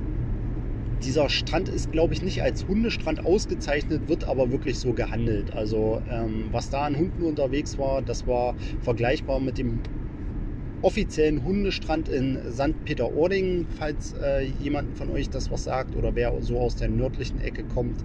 dieser 1.04 1.28
Strand 1.28 1.68
ist, 1.68 1.92
glaube 1.92 2.14
ich, 2.14 2.22
nicht 2.22 2.42
als 2.42 2.66
Hundestrand 2.66 3.24
ausgezeichnet, 3.24 4.08
wird 4.08 4.24
aber 4.24 4.50
wirklich 4.50 4.78
so 4.80 4.94
gehandelt. 4.94 5.52
Also 5.52 6.00
ähm, 6.08 6.48
was 6.50 6.70
da 6.70 6.84
an 6.84 6.96
Hunden 6.96 7.22
unterwegs 7.22 7.78
war, 7.78 8.02
das 8.02 8.26
war 8.26 8.56
vergleichbar 8.80 9.40
mit 9.40 9.58
dem 9.58 9.82
offiziellen 10.84 11.42
Hundestrand 11.42 12.10
in 12.10 12.38
St. 12.52 12.84
Peter-Ording, 12.84 13.66
falls 13.78 14.14
äh, 14.22 14.42
jemand 14.42 14.98
von 14.98 15.08
euch 15.08 15.30
das 15.30 15.50
was 15.50 15.64
sagt 15.64 15.96
oder 15.96 16.14
wer 16.14 16.34
so 16.42 16.58
aus 16.60 16.76
der 16.76 16.88
nördlichen 16.88 17.40
Ecke 17.40 17.64
kommt. 17.64 17.96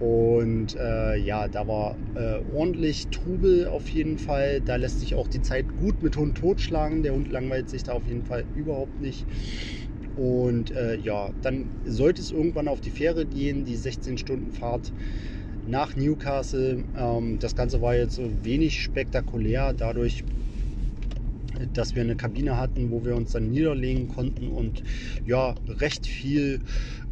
Und 0.00 0.74
äh, 0.76 1.16
ja, 1.16 1.48
da 1.48 1.68
war 1.68 1.96
äh, 2.14 2.38
ordentlich 2.56 3.08
Trubel 3.08 3.66
auf 3.66 3.90
jeden 3.90 4.16
Fall. 4.16 4.62
Da 4.62 4.76
lässt 4.76 5.00
sich 5.00 5.14
auch 5.14 5.28
die 5.28 5.42
Zeit 5.42 5.66
gut 5.78 6.02
mit 6.02 6.16
Hund 6.16 6.38
totschlagen. 6.38 7.02
Der 7.02 7.12
Hund 7.12 7.30
langweilt 7.30 7.68
sich 7.68 7.82
da 7.82 7.92
auf 7.92 8.06
jeden 8.06 8.24
Fall 8.24 8.46
überhaupt 8.54 9.00
nicht. 9.00 9.26
Und 10.16 10.74
äh, 10.74 10.96
ja, 10.96 11.30
dann 11.42 11.68
sollte 11.84 12.22
es 12.22 12.30
irgendwann 12.30 12.68
auf 12.68 12.80
die 12.80 12.90
Fähre 12.90 13.26
gehen, 13.26 13.66
die 13.66 13.76
16-Stunden-Fahrt 13.76 14.92
nach 15.66 15.94
Newcastle. 15.94 16.84
Ähm, 16.96 17.38
das 17.38 17.54
Ganze 17.54 17.82
war 17.82 17.94
jetzt 17.94 18.18
wenig 18.42 18.80
spektakulär, 18.80 19.74
dadurch, 19.74 20.24
dass 21.72 21.94
wir 21.94 22.02
eine 22.02 22.16
Kabine 22.16 22.56
hatten, 22.56 22.90
wo 22.90 23.04
wir 23.04 23.16
uns 23.16 23.32
dann 23.32 23.50
niederlegen 23.50 24.08
konnten 24.08 24.48
und 24.48 24.82
ja, 25.24 25.54
recht 25.68 26.06
viel 26.06 26.60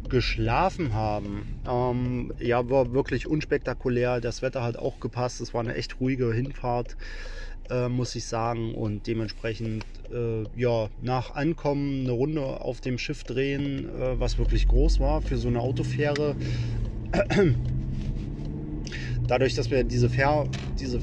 geschlafen 0.09 0.93
haben. 0.93 1.59
Ähm, 1.67 2.33
ja, 2.39 2.69
war 2.69 2.93
wirklich 2.93 3.27
unspektakulär. 3.27 4.21
Das 4.21 4.41
Wetter 4.41 4.63
hat 4.63 4.77
auch 4.77 4.99
gepasst. 4.99 5.41
Es 5.41 5.53
war 5.53 5.61
eine 5.61 5.75
echt 5.75 5.99
ruhige 5.99 6.33
Hinfahrt 6.33 6.95
äh, 7.69 7.89
muss 7.89 8.15
ich 8.15 8.25
sagen. 8.25 8.73
Und 8.73 9.07
dementsprechend, 9.07 9.85
äh, 10.11 10.43
ja, 10.55 10.89
nach 11.01 11.35
Ankommen 11.35 12.01
eine 12.01 12.11
Runde 12.11 12.41
auf 12.41 12.81
dem 12.81 12.97
Schiff 12.97 13.23
drehen, 13.23 13.89
äh, 13.89 14.19
was 14.19 14.37
wirklich 14.37 14.67
groß 14.67 14.99
war 14.99 15.21
für 15.21 15.37
so 15.37 15.47
eine 15.47 15.59
Autofähre. 15.59 16.35
Dadurch, 19.27 19.55
dass 19.55 19.69
wir 19.69 19.83
diese, 19.83 20.09
Fähr 20.09 20.47
diese 20.79 20.99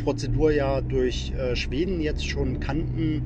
Fährfahrtprozedur 0.00 0.50
ja 0.52 0.80
durch 0.80 1.32
äh, 1.38 1.54
Schweden 1.56 2.00
jetzt 2.00 2.26
schon 2.26 2.60
kannten, 2.60 3.22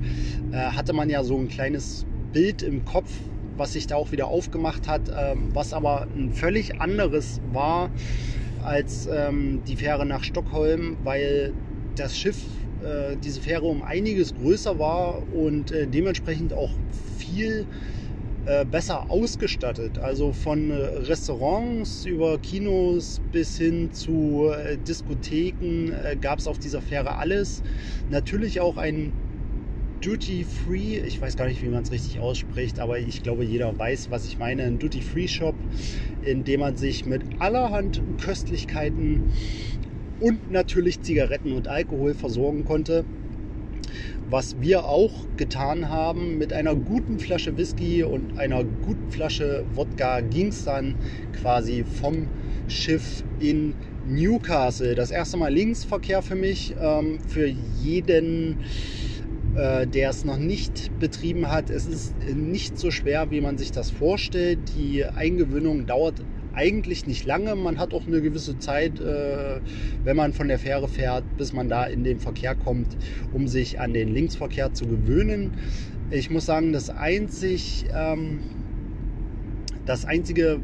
äh, 0.52 0.57
hatte 0.57 0.93
man 0.93 1.09
ja 1.09 1.23
so 1.25 1.37
ein 1.38 1.49
kleines 1.49 2.04
Bild 2.33 2.62
im 2.62 2.85
Kopf, 2.85 3.11
was 3.57 3.73
sich 3.73 3.87
da 3.87 3.97
auch 3.97 4.12
wieder 4.12 4.28
aufgemacht 4.28 4.88
hat, 4.88 5.02
ähm, 5.16 5.50
was 5.54 5.73
aber 5.73 6.09
ein 6.14 6.33
völlig 6.33 6.81
anderes 6.81 7.40
war 7.52 7.90
als 8.64 9.07
ähm, 9.12 9.62
die 9.66 9.76
Fähre 9.76 10.07
nach 10.07 10.25
Stockholm, 10.25 10.97
weil 11.04 11.52
das 11.97 12.19
Schiff, 12.19 12.38
äh, 12.83 13.16
diese 13.23 13.40
Fähre 13.40 13.66
um 13.66 13.83
einiges 13.83 14.35
größer 14.35 14.78
war 14.78 15.23
und 15.33 15.71
äh, 15.71 15.87
dementsprechend 15.87 16.52
auch 16.54 16.73
viel 17.19 17.61
äh, 17.61 18.03
besser 18.70 19.10
ausgestattet. 19.10 19.98
Also 19.98 20.32
von 20.32 20.70
äh, 20.70 20.74
Restaurants 20.74 22.04
über 22.04 22.38
Kinos 22.38 23.20
bis 23.32 23.56
hin 23.56 23.92
zu 23.92 24.50
äh, 24.52 24.76
Diskotheken 24.76 25.92
äh, 25.92 26.16
gab 26.16 26.38
es 26.38 26.46
auf 26.46 26.58
dieser 26.58 26.82
Fähre 26.82 27.16
alles. 27.16 27.62
Natürlich 28.10 28.60
auch 28.60 28.76
ein 28.76 29.12
Duty 30.04 30.44
Free, 30.44 30.98
ich 30.98 31.18
weiß 31.22 31.36
gar 31.36 31.46
nicht, 31.46 31.62
wie 31.62 31.68
man 31.68 31.82
es 31.82 31.90
richtig 31.90 32.20
ausspricht, 32.20 32.78
aber 32.78 32.98
ich 32.98 33.22
glaube, 33.22 33.42
jeder 33.42 33.78
weiß, 33.78 34.10
was 34.10 34.26
ich 34.26 34.38
meine. 34.38 34.64
Ein 34.64 34.78
Duty 34.78 35.00
Free 35.00 35.28
Shop, 35.28 35.54
in 36.22 36.44
dem 36.44 36.60
man 36.60 36.76
sich 36.76 37.06
mit 37.06 37.22
allerhand 37.38 38.02
Köstlichkeiten 38.20 39.32
und 40.20 40.50
natürlich 40.50 41.00
Zigaretten 41.00 41.52
und 41.52 41.68
Alkohol 41.68 42.12
versorgen 42.12 42.66
konnte. 42.66 43.06
Was 44.31 44.57
wir 44.61 44.87
auch 44.87 45.12
getan 45.37 45.90
haben, 45.90 46.38
mit 46.38 46.52
einer 46.54 46.75
guten 46.75 47.19
Flasche 47.19 47.59
Whisky 47.59 48.02
und 48.02 48.38
einer 48.38 48.64
guten 48.64 49.11
Flasche 49.11 49.64
Wodka 49.75 50.21
ging 50.21 50.49
es 50.49 50.64
dann 50.64 50.95
quasi 51.43 51.85
vom 51.85 52.26
Schiff 52.66 53.23
in 53.38 53.75
Newcastle. 54.09 54.95
Das 54.95 55.11
erste 55.11 55.37
Mal 55.37 55.52
Linksverkehr 55.52 56.23
für 56.23 56.37
mich, 56.37 56.75
ähm, 56.81 57.19
für 57.28 57.47
jeden, 57.47 58.61
äh, 59.57 59.87
der 59.87 60.11
es 60.11 60.25
noch 60.25 60.38
nicht 60.38 60.90
betrieben 60.99 61.50
hat. 61.50 61.69
Es 61.69 61.87
ist 61.87 62.14
nicht 62.35 62.78
so 62.78 62.90
schwer, 62.90 63.31
wie 63.31 63.43
man 63.43 63.59
sich 63.59 63.73
das 63.73 63.90
vorstellt. 63.90 64.59
Die 64.75 65.04
Eingewöhnung 65.04 65.87
dauert 65.87 66.14
eigentlich 66.54 67.06
nicht 67.06 67.26
lange. 67.26 67.54
Man 67.56 67.78
hat 67.78 67.94
auch 67.94 68.06
eine 68.06 68.20
gewisse 68.20 68.58
Zeit, 68.58 69.00
äh, 69.00 69.61
wenn 70.04 70.16
man 70.16 70.32
von 70.32 70.49
der 70.49 70.58
Fähre 70.58 70.88
fährt, 70.88 71.25
bis 71.37 71.52
man 71.52 71.68
da 71.68 71.84
in 71.84 72.04
den 72.04 72.18
Verkehr 72.18 72.54
kommt, 72.54 72.96
um 73.32 73.49
sich 73.49 73.80
an 73.80 73.92
den 73.92 74.12
Linksverkehr 74.12 74.73
zu 74.73 74.87
gewöhnen. 74.87 75.52
Ich 76.11 76.30
muss 76.30 76.46
sagen, 76.46 76.73
das 76.73 76.90
einzig, 76.90 77.87
ähm, 77.94 78.40
das 79.87 80.04
einzige, 80.04 80.61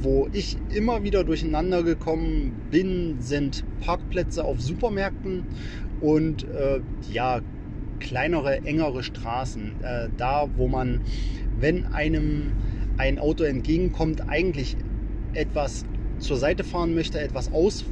wo 0.00 0.28
ich 0.32 0.58
immer 0.74 1.02
wieder 1.02 1.24
durcheinander 1.24 1.82
gekommen 1.82 2.52
bin, 2.70 3.16
sind 3.20 3.64
Parkplätze 3.80 4.44
auf 4.44 4.60
Supermärkten 4.60 5.44
und 6.00 6.44
äh, 6.44 6.80
ja, 7.10 7.40
kleinere, 8.00 8.64
engere 8.64 9.02
Straßen. 9.02 9.72
Äh, 9.82 10.08
da, 10.16 10.48
wo 10.56 10.68
man, 10.68 11.00
wenn 11.58 11.86
einem 11.86 12.52
ein 12.96 13.18
Auto 13.18 13.44
entgegenkommt, 13.44 14.28
eigentlich 14.28 14.76
etwas 15.34 15.84
zur 16.18 16.36
Seite 16.36 16.64
fahren 16.64 16.94
möchte, 16.94 17.20
etwas 17.20 17.52
aus, 17.52 17.84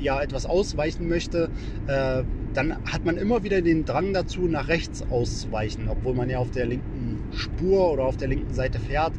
ja, 0.00 0.22
etwas 0.22 0.46
ausweichen 0.46 1.08
möchte, 1.08 1.50
äh, 1.86 2.22
dann 2.54 2.76
hat 2.84 3.04
man 3.04 3.16
immer 3.16 3.42
wieder 3.42 3.62
den 3.62 3.84
Drang 3.84 4.12
dazu, 4.12 4.42
nach 4.42 4.68
rechts 4.68 5.02
auszuweichen, 5.10 5.88
obwohl 5.88 6.14
man 6.14 6.30
ja 6.30 6.38
auf 6.38 6.50
der 6.50 6.66
linken 6.66 7.18
Spur 7.32 7.92
oder 7.92 8.04
auf 8.04 8.16
der 8.16 8.28
linken 8.28 8.54
Seite 8.54 8.78
fährt. 8.78 9.12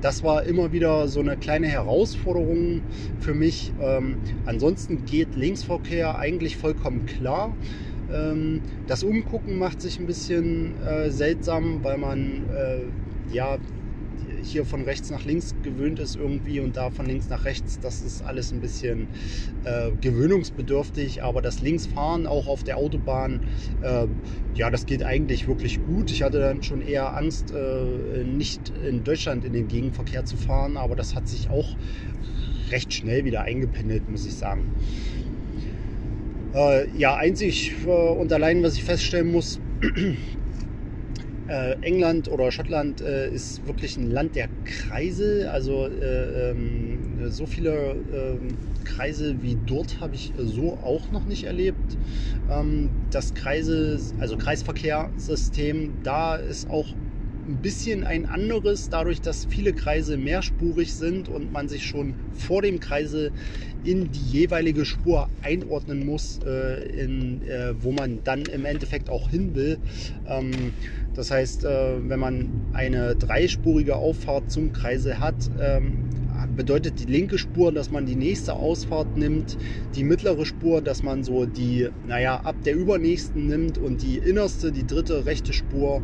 Das 0.00 0.22
war 0.22 0.44
immer 0.44 0.72
wieder 0.72 1.08
so 1.08 1.20
eine 1.20 1.36
kleine 1.36 1.68
Herausforderung 1.68 2.82
für 3.18 3.34
mich. 3.34 3.72
Ähm, 3.80 4.16
ansonsten 4.44 5.04
geht 5.06 5.34
Linksverkehr 5.34 6.18
eigentlich 6.18 6.56
vollkommen 6.56 7.06
klar. 7.06 7.56
Ähm, 8.12 8.60
das 8.86 9.02
Umgucken 9.02 9.58
macht 9.58 9.80
sich 9.80 9.98
ein 9.98 10.06
bisschen 10.06 10.80
äh, 10.82 11.10
seltsam, 11.10 11.82
weil 11.82 11.98
man 11.98 12.42
äh, 12.54 13.34
ja 13.34 13.56
hier 14.42 14.64
von 14.64 14.82
rechts 14.82 15.10
nach 15.10 15.24
links 15.24 15.54
gewöhnt 15.62 15.98
ist 15.98 16.16
irgendwie 16.16 16.60
und 16.60 16.76
da 16.76 16.90
von 16.90 17.06
links 17.06 17.28
nach 17.28 17.44
rechts, 17.44 17.80
das 17.80 18.02
ist 18.02 18.22
alles 18.22 18.52
ein 18.52 18.60
bisschen 18.60 19.08
äh, 19.64 19.90
gewöhnungsbedürftig. 20.00 21.22
Aber 21.22 21.42
das 21.42 21.60
Linksfahren 21.60 22.26
auch 22.26 22.46
auf 22.46 22.64
der 22.64 22.76
Autobahn, 22.76 23.40
äh, 23.82 24.06
ja, 24.54 24.70
das 24.70 24.86
geht 24.86 25.02
eigentlich 25.02 25.48
wirklich 25.48 25.82
gut. 25.84 26.10
Ich 26.10 26.22
hatte 26.22 26.40
dann 26.40 26.62
schon 26.62 26.82
eher 26.82 27.16
Angst, 27.16 27.52
äh, 27.52 28.24
nicht 28.24 28.72
in 28.86 29.04
Deutschland 29.04 29.44
in 29.44 29.52
den 29.52 29.68
Gegenverkehr 29.68 30.24
zu 30.24 30.36
fahren, 30.36 30.76
aber 30.76 30.96
das 30.96 31.14
hat 31.14 31.28
sich 31.28 31.48
auch 31.48 31.76
recht 32.70 32.92
schnell 32.92 33.24
wieder 33.24 33.42
eingependelt, 33.42 34.08
muss 34.10 34.26
ich 34.26 34.34
sagen. 34.34 34.64
Äh, 36.54 36.88
ja, 36.98 37.16
einzig 37.16 37.72
äh, 37.86 37.88
und 37.88 38.32
allein, 38.32 38.62
was 38.62 38.74
ich 38.74 38.84
feststellen 38.84 39.32
muss, 39.32 39.58
äh, 41.52 41.76
England 41.82 42.28
oder 42.28 42.50
Schottland 42.50 43.02
äh, 43.02 43.28
ist 43.28 43.66
wirklich 43.66 43.98
ein 43.98 44.10
Land 44.10 44.36
der 44.36 44.48
Kreise. 44.64 45.50
Also 45.52 45.86
äh, 45.86 46.50
ähm, 46.50 47.30
so 47.30 47.44
viele 47.44 47.94
ähm, 48.40 48.56
Kreise 48.84 49.42
wie 49.42 49.58
dort 49.66 50.00
habe 50.00 50.14
ich 50.14 50.32
so 50.38 50.78
auch 50.78 51.10
noch 51.10 51.26
nicht 51.26 51.44
erlebt. 51.44 51.76
Ähm, 52.48 52.90
das 53.10 53.34
Kreise, 53.34 54.00
also 54.18 54.38
Kreisverkehrssystem, 54.38 55.98
da 56.02 56.36
ist 56.36 56.70
auch 56.70 56.96
ein 57.46 57.60
bisschen 57.60 58.04
ein 58.04 58.24
anderes, 58.24 58.88
dadurch, 58.88 59.20
dass 59.20 59.44
viele 59.44 59.72
Kreise 59.72 60.16
mehrspurig 60.16 60.94
sind 60.94 61.28
und 61.28 61.52
man 61.52 61.68
sich 61.68 61.84
schon 61.84 62.14
vor 62.32 62.62
dem 62.62 62.78
Kreise 62.80 63.32
in 63.82 64.12
die 64.12 64.24
jeweilige 64.30 64.84
Spur 64.84 65.28
einordnen 65.42 66.06
muss, 66.06 66.38
äh, 66.46 66.82
in, 66.90 67.42
äh, 67.42 67.74
wo 67.82 67.90
man 67.90 68.20
dann 68.22 68.42
im 68.42 68.64
Endeffekt 68.64 69.10
auch 69.10 69.28
hin 69.28 69.54
will. 69.54 69.78
Ähm, 70.24 70.72
das 71.14 71.30
heißt, 71.30 71.64
äh, 71.64 72.08
wenn 72.08 72.20
man 72.20 72.52
eine 72.72 73.16
dreispurige 73.16 73.96
Auffahrt 73.96 74.50
zum 74.50 74.72
Kreise 74.72 75.20
hat, 75.20 75.50
ähm, 75.58 76.08
bedeutet 76.56 77.00
die 77.00 77.06
linke 77.06 77.38
Spur, 77.38 77.72
dass 77.72 77.90
man 77.90 78.06
die 78.06 78.14
nächste 78.14 78.54
Ausfahrt 78.54 79.16
nimmt, 79.16 79.56
die 79.94 80.04
mittlere 80.04 80.44
Spur, 80.44 80.82
dass 80.82 81.02
man 81.02 81.24
so 81.24 81.46
die, 81.46 81.88
naja, 82.06 82.40
ab 82.40 82.56
der 82.64 82.74
übernächsten 82.74 83.46
nimmt 83.46 83.78
und 83.78 84.02
die 84.02 84.18
innerste, 84.18 84.72
die 84.72 84.86
dritte 84.86 85.26
rechte 85.26 85.52
Spur 85.52 86.02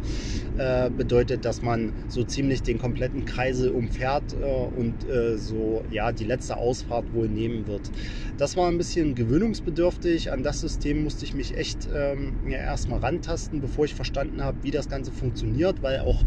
äh, 0.57 0.91
bedeutet, 0.91 1.45
dass 1.45 1.63
man 1.63 1.93
so 2.09 2.25
ziemlich 2.25 2.63
den 2.63 2.79
kompletten 2.79 3.27
Kreisel 3.27 3.71
umfährt 3.71 4.33
äh, 4.33 4.37
und 4.37 5.09
äh, 5.09 5.37
so, 5.37 5.85
ja, 5.91 6.13
die 6.13 6.25
letzte 6.25 6.57
Ausfahrt 6.57 7.13
wohl 7.13 7.29
nehmen 7.29 7.67
wird. 7.67 7.91
Das 8.39 8.57
war 8.57 8.69
ein 8.69 8.79
bisschen 8.79 9.15
gewöhnungsbedürftig. 9.15 10.33
An 10.33 10.43
das 10.43 10.61
System 10.61 11.03
musste 11.03 11.25
ich 11.25 11.35
mich 11.35 11.57
echt 11.57 11.89
ähm, 11.95 12.35
ja, 12.49 12.59
erstmal 12.59 13.01
rantasten, 13.01 13.61
bevor 13.61 13.85
ich 13.85 13.95
verstanden 13.95 14.43
habe, 14.43 14.59
wie 14.63 14.71
das 14.71 14.89
Ganze 14.89 15.13
funktioniert, 15.13 15.83
weil 15.83 16.01
auch 16.01 16.25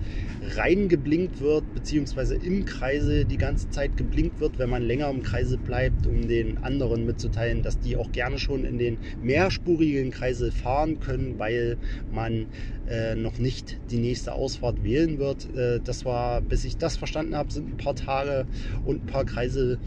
reingeblinkt 0.55 1.39
wird, 1.39 1.73
beziehungsweise 1.73 2.35
im 2.35 2.65
Kreise 2.65 3.25
die 3.25 3.37
ganze 3.37 3.69
Zeit 3.69 3.97
geblinkt 3.97 4.10
wird, 4.39 4.59
wenn 4.59 4.69
man 4.69 4.83
länger 4.83 5.09
im 5.09 5.23
Kreise 5.23 5.57
bleibt, 5.57 6.05
um 6.05 6.27
den 6.27 6.57
anderen 6.57 7.05
mitzuteilen, 7.05 7.63
dass 7.63 7.79
die 7.79 7.95
auch 7.95 8.11
gerne 8.11 8.39
schon 8.39 8.65
in 8.65 8.77
den 8.77 8.97
mehrspurigen 9.21 10.11
Kreisel 10.11 10.51
fahren 10.51 10.99
können, 10.99 11.39
weil 11.39 11.77
man 12.11 12.47
äh, 12.89 13.15
noch 13.15 13.37
nicht 13.37 13.79
die 13.89 13.97
nächste 13.97 14.33
Ausfahrt 14.33 14.83
wählen 14.83 15.17
wird. 15.17 15.53
Äh, 15.55 15.79
das 15.83 16.05
war, 16.05 16.41
bis 16.41 16.65
ich 16.65 16.77
das 16.77 16.97
verstanden 16.97 17.35
habe, 17.35 17.51
sind 17.51 17.69
ein 17.69 17.77
paar 17.77 17.95
Tage 17.95 18.45
und 18.85 19.03
ein 19.03 19.07
paar 19.07 19.25
Kreise 19.25 19.79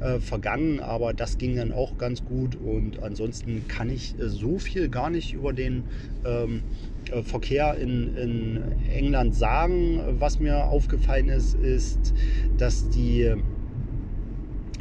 äh, 0.00 0.18
vergangen, 0.18 0.80
aber 0.80 1.12
das 1.12 1.38
ging 1.38 1.56
dann 1.56 1.72
auch 1.72 1.98
ganz 1.98 2.24
gut 2.24 2.56
und 2.56 3.02
ansonsten 3.02 3.68
kann 3.68 3.90
ich 3.90 4.18
äh, 4.18 4.28
so 4.28 4.58
viel 4.58 4.88
gar 4.88 5.10
nicht 5.10 5.32
über 5.32 5.52
den 5.52 5.84
ähm, 6.24 6.62
äh, 7.10 7.22
Verkehr 7.22 7.76
in, 7.76 8.16
in 8.16 8.62
England 8.90 9.34
sagen. 9.34 10.00
Was 10.18 10.40
mir 10.40 10.64
aufgefallen 10.64 11.28
ist, 11.28 11.54
ist, 11.54 12.14
dass 12.56 12.88
die 12.90 13.34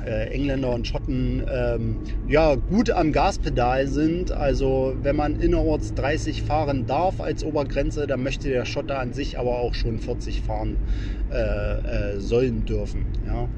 äh, 0.05 0.29
Engländer 0.29 0.73
und 0.73 0.87
Schotten 0.87 1.43
ähm, 1.51 1.97
ja, 2.27 2.55
gut 2.55 2.91
am 2.91 3.11
Gaspedal 3.11 3.87
sind. 3.87 4.31
Also 4.31 4.95
wenn 5.01 5.15
man 5.15 5.39
innerorts 5.39 5.93
30 5.93 6.43
fahren 6.43 6.85
darf 6.85 7.21
als 7.21 7.43
Obergrenze, 7.43 8.07
dann 8.07 8.23
möchte 8.23 8.49
der 8.49 8.65
Schotter 8.65 8.99
an 8.99 9.13
sich 9.13 9.37
aber 9.37 9.59
auch 9.59 9.73
schon 9.73 9.99
40 9.99 10.41
fahren 10.41 10.77
äh, 11.31 12.15
äh, 12.15 12.19
sollen 12.19 12.65
dürfen. 12.65 13.05
Ja. 13.25 13.49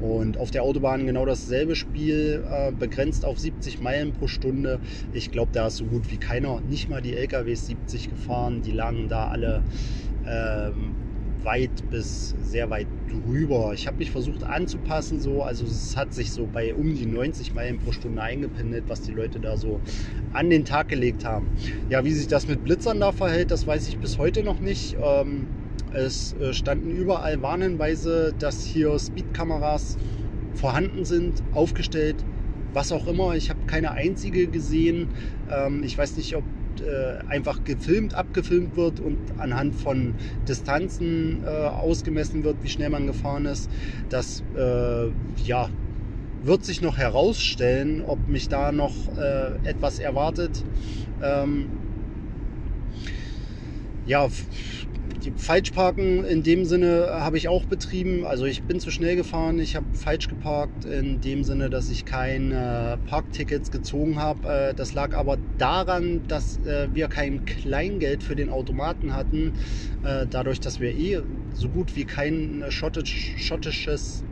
Und 0.00 0.36
auf 0.36 0.50
der 0.50 0.62
Autobahn 0.62 1.06
genau 1.06 1.24
dasselbe 1.24 1.74
Spiel, 1.74 2.44
äh, 2.50 2.70
begrenzt 2.70 3.24
auf 3.24 3.38
70 3.38 3.80
Meilen 3.80 4.12
pro 4.12 4.26
Stunde. 4.26 4.78
Ich 5.12 5.30
glaube, 5.30 5.52
da 5.52 5.68
ist 5.68 5.76
so 5.76 5.84
gut 5.84 6.10
wie 6.10 6.18
keiner, 6.18 6.60
nicht 6.68 6.90
mal 6.90 7.00
die 7.00 7.14
LKWs 7.14 7.66
70 7.66 8.10
gefahren. 8.10 8.60
Die 8.62 8.72
lagen 8.72 9.08
da 9.08 9.28
alle 9.28 9.62
ähm, 10.26 10.95
weit 11.46 11.70
bis 11.90 12.34
sehr 12.42 12.68
weit 12.68 12.88
drüber. 13.08 13.72
Ich 13.72 13.86
habe 13.86 13.96
mich 13.96 14.10
versucht 14.10 14.44
anzupassen, 14.44 15.20
so, 15.20 15.42
also 15.42 15.64
es 15.64 15.96
hat 15.96 16.12
sich 16.12 16.32
so 16.32 16.46
bei 16.52 16.74
um 16.74 16.94
die 16.94 17.06
90 17.06 17.54
Meilen 17.54 17.78
pro 17.78 17.92
Stunde 17.92 18.20
eingependelt, 18.20 18.84
was 18.88 19.00
die 19.00 19.12
Leute 19.12 19.40
da 19.40 19.56
so 19.56 19.80
an 20.34 20.50
den 20.50 20.66
Tag 20.66 20.88
gelegt 20.88 21.24
haben. 21.24 21.48
Ja, 21.88 22.04
wie 22.04 22.12
sich 22.12 22.26
das 22.26 22.46
mit 22.46 22.64
Blitzern 22.64 23.00
da 23.00 23.12
verhält, 23.12 23.50
das 23.50 23.66
weiß 23.66 23.88
ich 23.88 23.98
bis 23.98 24.18
heute 24.18 24.42
noch 24.42 24.60
nicht. 24.60 24.96
Ähm, 25.02 25.46
es 25.94 26.34
äh, 26.34 26.52
standen 26.52 26.90
überall 26.90 27.40
Warnhinweise, 27.40 28.34
dass 28.38 28.64
hier 28.64 28.98
Speedkameras 28.98 29.96
vorhanden 30.54 31.04
sind, 31.04 31.42
aufgestellt, 31.52 32.16
was 32.72 32.92
auch 32.92 33.06
immer. 33.06 33.34
Ich 33.36 33.48
habe 33.48 33.60
keine 33.66 33.92
einzige 33.92 34.48
gesehen. 34.48 35.08
Ähm, 35.50 35.82
ich 35.84 35.96
weiß 35.96 36.16
nicht, 36.16 36.34
ob 36.36 36.44
äh, 36.80 37.18
einfach 37.28 37.64
gefilmt, 37.64 38.14
abgefilmt 38.14 38.76
wird 38.76 39.00
und 39.00 39.18
anhand 39.38 39.74
von 39.74 40.14
Distanzen 40.48 41.42
äh, 41.44 41.48
ausgemessen 41.48 42.44
wird, 42.44 42.62
wie 42.62 42.68
schnell 42.68 42.90
man 42.90 43.06
gefahren 43.06 43.46
ist. 43.46 43.70
Das 44.08 44.42
äh, 44.56 45.08
ja, 45.44 45.70
wird 46.42 46.64
sich 46.64 46.80
noch 46.80 46.96
herausstellen, 46.96 48.02
ob 48.02 48.28
mich 48.28 48.48
da 48.48 48.72
noch 48.72 49.16
äh, 49.16 49.56
etwas 49.68 49.98
erwartet. 49.98 50.64
Ähm, 51.22 51.68
ja, 54.06 54.28
die 55.18 55.32
Falschparken 55.36 56.24
in 56.24 56.42
dem 56.42 56.64
Sinne 56.64 57.08
habe 57.10 57.36
ich 57.36 57.48
auch 57.48 57.64
betrieben. 57.64 58.24
Also 58.24 58.44
ich 58.44 58.62
bin 58.62 58.80
zu 58.80 58.90
schnell 58.90 59.16
gefahren, 59.16 59.58
ich 59.58 59.76
habe 59.76 59.86
falsch 59.92 60.28
geparkt 60.28 60.84
in 60.84 61.20
dem 61.20 61.44
Sinne, 61.44 61.70
dass 61.70 61.90
ich 61.90 62.04
keine 62.04 62.98
Parktickets 63.06 63.70
gezogen 63.70 64.18
habe. 64.18 64.48
Äh, 64.48 64.74
das 64.74 64.94
lag 64.94 65.14
aber 65.14 65.38
daran, 65.58 66.22
dass 66.28 66.58
äh, 66.64 66.88
wir 66.92 67.08
kein 67.08 67.44
Kleingeld 67.44 68.22
für 68.22 68.36
den 68.36 68.50
Automaten 68.50 69.14
hatten. 69.14 69.52
Äh, 70.04 70.26
dadurch, 70.28 70.60
dass 70.60 70.80
wir 70.80 70.94
eh 70.94 71.20
so 71.54 71.68
gut 71.68 71.96
wie 71.96 72.04
kein 72.04 72.64
schottisches 72.68 74.24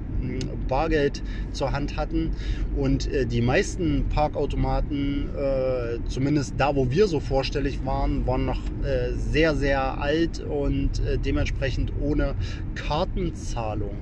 Bargeld 0.69 1.23
zur 1.53 1.73
Hand 1.73 1.97
hatten. 1.97 2.33
Und 2.77 3.07
äh, 3.07 3.27
die 3.27 3.41
meisten 3.41 4.07
Parkautomaten, 4.09 5.29
äh, 5.37 5.99
zumindest 6.09 6.55
da, 6.59 6.75
wo 6.75 6.91
wir 6.91 7.07
so 7.07 7.21
vorstellig 7.21 7.85
waren, 7.85 8.27
waren 8.27 8.45
noch 8.45 8.61
äh, 8.83 9.13
sehr, 9.17 9.55
sehr 9.55 10.01
alt 10.01 10.41
und 10.41 11.01
äh, 11.01 11.19
dementsprechend 11.19 11.93
ohne 12.01 12.35
Kartenzahlung. 12.75 13.97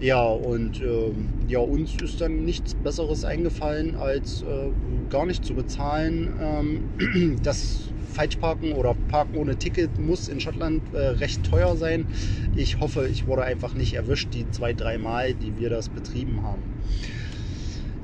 Ja, 0.00 0.26
und 0.26 0.80
äh, 0.80 1.12
ja, 1.46 1.58
uns 1.58 1.94
ist 2.02 2.22
dann 2.22 2.44
nichts 2.46 2.74
Besseres 2.74 3.24
eingefallen, 3.24 3.96
als 3.96 4.42
äh, 4.42 4.70
gar 5.10 5.26
nicht 5.26 5.44
zu 5.44 5.52
bezahlen. 5.52 6.32
Ähm, 6.40 7.36
das 7.42 7.90
Falschparken 8.10 8.72
oder 8.72 8.94
Parken 9.08 9.36
ohne 9.36 9.56
Ticket 9.56 9.98
muss 9.98 10.28
in 10.28 10.40
Schottland 10.40 10.82
äh, 10.92 10.98
recht 10.98 11.42
teuer 11.44 11.76
sein. 11.76 12.06
Ich 12.54 12.80
hoffe, 12.80 13.08
ich 13.08 13.26
wurde 13.26 13.42
einfach 13.42 13.74
nicht 13.74 13.94
erwischt, 13.94 14.28
die 14.34 14.50
zwei, 14.50 14.72
drei 14.72 14.98
Mal, 14.98 15.34
die 15.34 15.58
wir 15.58 15.70
das 15.70 15.88
betrieben 15.88 16.42
haben. 16.42 16.62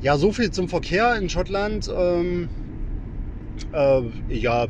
Ja, 0.02 0.16
so 0.16 0.32
viel 0.32 0.50
zum 0.50 0.68
Verkehr 0.68 1.16
in 1.16 1.28
Schottland. 1.28 1.90
Ähm, 1.94 2.48
äh, 3.72 4.02
ja, 4.28 4.68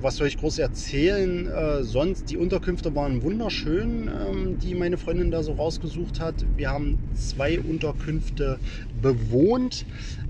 was 0.00 0.16
soll 0.16 0.28
ich 0.28 0.38
groß 0.38 0.58
erzählen? 0.58 1.48
Äh, 1.48 1.82
sonst, 1.82 2.30
die 2.30 2.36
Unterkünfte 2.36 2.94
waren 2.94 3.22
wunderschön, 3.22 4.08
ähm, 4.08 4.58
die 4.58 4.74
meine 4.74 4.96
Freundin 4.96 5.30
da 5.30 5.42
so 5.42 5.52
rausgesucht 5.52 6.20
hat. 6.20 6.44
Wir 6.56 6.70
haben 6.70 6.98
zwei 7.14 7.58
Unterkünfte 7.58 8.58
bewohnt. 9.02 9.84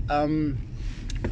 Ähm, 0.09 0.57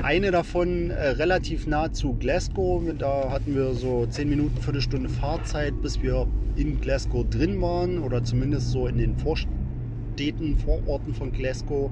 eine 0.04 0.32
davon 0.32 0.92
äh, 0.92 1.10
relativ 1.10 1.68
nah 1.68 1.92
zu 1.92 2.14
Glasgow. 2.14 2.84
Da 2.98 3.32
hatten 3.32 3.56
wir 3.56 3.74
so 3.74 4.06
10 4.06 4.30
Minuten, 4.30 4.58
Viertelstunde 4.62 5.10
Fahrzeit, 5.10 5.82
bis 5.82 6.02
wir 6.02 6.28
in 6.56 6.80
Glasgow 6.82 7.26
drin 7.30 7.62
waren 7.62 8.00
oder 8.00 8.24
zumindest 8.24 8.72
so 8.72 8.88
in 8.88 8.98
den 8.98 9.18
Vorstädten, 9.18 10.58
Vororten 10.58 11.14
von 11.14 11.32
Glasgow. 11.32 11.92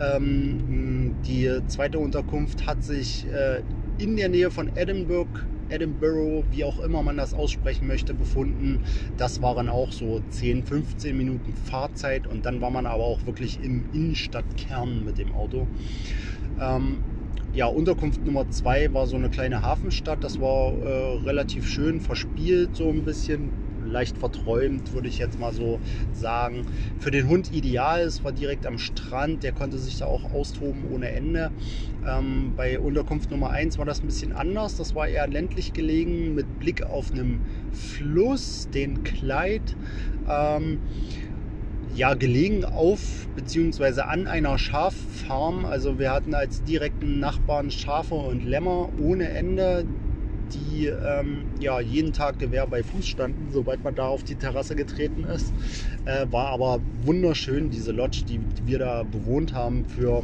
Ähm, 0.00 1.14
die 1.26 1.50
zweite 1.68 1.98
Unterkunft 1.98 2.66
hat 2.66 2.84
sich 2.84 3.26
äh, 3.26 3.62
in 3.98 4.16
der 4.16 4.28
Nähe 4.28 4.50
von 4.50 4.70
Edinburgh 4.76 5.40
Edinburgh, 5.72 6.44
wie 6.50 6.64
auch 6.64 6.78
immer 6.80 7.02
man 7.02 7.16
das 7.16 7.32
aussprechen 7.32 7.86
möchte, 7.86 8.14
befunden. 8.14 8.80
Das 9.16 9.40
waren 9.40 9.68
auch 9.68 9.90
so 9.90 10.20
10, 10.28 10.64
15 10.64 11.16
Minuten 11.16 11.54
Fahrzeit 11.54 12.26
und 12.26 12.44
dann 12.44 12.60
war 12.60 12.70
man 12.70 12.84
aber 12.84 13.04
auch 13.04 13.24
wirklich 13.24 13.58
im 13.62 13.84
Innenstadtkern 13.92 15.04
mit 15.04 15.18
dem 15.18 15.34
Auto. 15.34 15.66
Ähm, 16.60 16.98
ja, 17.54 17.66
Unterkunft 17.66 18.24
Nummer 18.24 18.50
zwei 18.50 18.92
war 18.94 19.06
so 19.06 19.16
eine 19.16 19.28
kleine 19.28 19.62
Hafenstadt. 19.62 20.24
Das 20.24 20.40
war 20.40 20.72
äh, 20.72 21.18
relativ 21.24 21.66
schön 21.68 22.00
verspielt, 22.00 22.74
so 22.74 22.88
ein 22.88 23.04
bisschen 23.04 23.50
leicht 23.84 24.16
verträumt, 24.16 24.92
würde 24.94 25.08
ich 25.08 25.18
jetzt 25.18 25.38
mal 25.38 25.52
so 25.52 25.78
sagen. 26.12 26.64
Für 26.98 27.10
den 27.10 27.28
Hund 27.28 27.52
ideal. 27.52 28.00
Es 28.00 28.24
war 28.24 28.32
direkt 28.32 28.66
am 28.66 28.78
Strand. 28.78 29.42
Der 29.42 29.52
konnte 29.52 29.78
sich 29.78 29.98
da 29.98 30.06
auch 30.06 30.32
austoben 30.32 30.84
ohne 30.90 31.10
Ende. 31.10 31.50
Ähm, 32.06 32.54
bei 32.56 32.80
Unterkunft 32.80 33.30
Nummer 33.30 33.50
1 33.50 33.78
war 33.78 33.84
das 33.84 34.02
ein 34.02 34.06
bisschen 34.06 34.32
anders. 34.32 34.76
Das 34.76 34.94
war 34.94 35.06
eher 35.06 35.28
ländlich 35.28 35.72
gelegen 35.72 36.34
mit 36.34 36.58
Blick 36.58 36.82
auf 36.84 37.12
einem 37.12 37.40
Fluss, 37.72 38.68
den 38.72 39.02
Kleid. 39.04 39.76
Ähm, 40.28 40.80
ja, 41.94 42.14
gelegen 42.14 42.64
auf 42.64 43.26
bzw. 43.36 44.02
an 44.02 44.26
einer 44.26 44.58
Schaffarm. 44.58 45.64
Also 45.64 45.98
wir 45.98 46.10
hatten 46.10 46.34
als 46.34 46.62
direkten 46.64 47.20
Nachbarn 47.20 47.70
Schafe 47.70 48.14
und 48.14 48.44
Lämmer 48.44 48.88
ohne 49.00 49.28
Ende, 49.28 49.84
die 50.54 50.86
ähm, 50.86 51.44
ja, 51.60 51.80
jeden 51.80 52.12
Tag 52.12 52.38
Gewehr 52.38 52.66
bei 52.66 52.82
Fuß 52.82 53.06
standen, 53.06 53.48
sobald 53.52 53.84
man 53.84 53.94
da 53.94 54.06
auf 54.06 54.22
die 54.22 54.34
Terrasse 54.34 54.74
getreten 54.74 55.24
ist. 55.24 55.52
Äh, 56.04 56.26
war 56.30 56.48
aber 56.48 56.80
wunderschön, 57.04 57.70
diese 57.70 57.92
Lodge, 57.92 58.24
die 58.28 58.40
wir 58.66 58.78
da 58.78 59.02
bewohnt 59.02 59.52
haben 59.52 59.84
für 59.88 60.22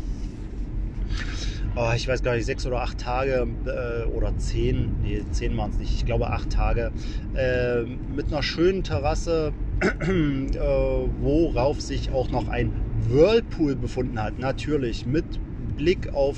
oh, 1.79 1.93
ich 1.95 2.09
weiß 2.09 2.23
gar 2.23 2.35
nicht, 2.35 2.47
sechs 2.47 2.67
oder 2.67 2.81
acht 2.81 2.99
Tage 2.99 3.47
äh, 3.67 4.05
oder 4.11 4.37
zehn, 4.37 5.01
nee, 5.03 5.25
zehn 5.31 5.57
waren 5.57 5.71
es 5.71 5.79
nicht, 5.79 5.95
ich 5.95 6.05
glaube 6.05 6.31
acht 6.31 6.51
Tage, 6.51 6.93
äh, 7.35 7.83
mit 7.83 8.33
einer 8.33 8.43
schönen 8.43 8.83
Terrasse, 8.83 9.53
äh, 9.81 10.59
worauf 10.59 11.81
sich 11.81 12.11
auch 12.11 12.31
noch 12.31 12.49
ein 12.49 12.75
Whirlpool 13.09 13.77
befunden 13.77 14.21
hat. 14.21 14.39
Natürlich 14.39 15.07
mit 15.07 15.41
Blick 15.79 16.13
auf 16.13 16.37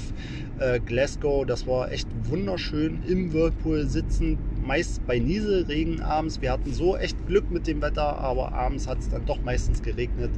äh, 0.60 0.78
Glasgow, 0.78 1.44
das 1.44 1.66
war 1.66 1.90
echt 1.90 2.06
wunderschön 2.28 3.00
im 3.08 3.32
Whirlpool 3.32 3.86
sitzen, 3.86 4.38
meist 4.62 5.04
bei 5.06 5.18
Nieselregen 5.18 6.00
abends. 6.02 6.40
Wir 6.40 6.52
hatten 6.52 6.72
so 6.72 6.96
echt 6.96 7.26
Glück 7.26 7.50
mit 7.50 7.66
dem 7.66 7.82
Wetter, 7.82 8.18
aber 8.18 8.52
abends 8.52 8.86
hat 8.86 8.98
es 9.00 9.08
dann 9.08 9.24
doch 9.24 9.42
meistens 9.42 9.82
geregnet. 9.82 10.30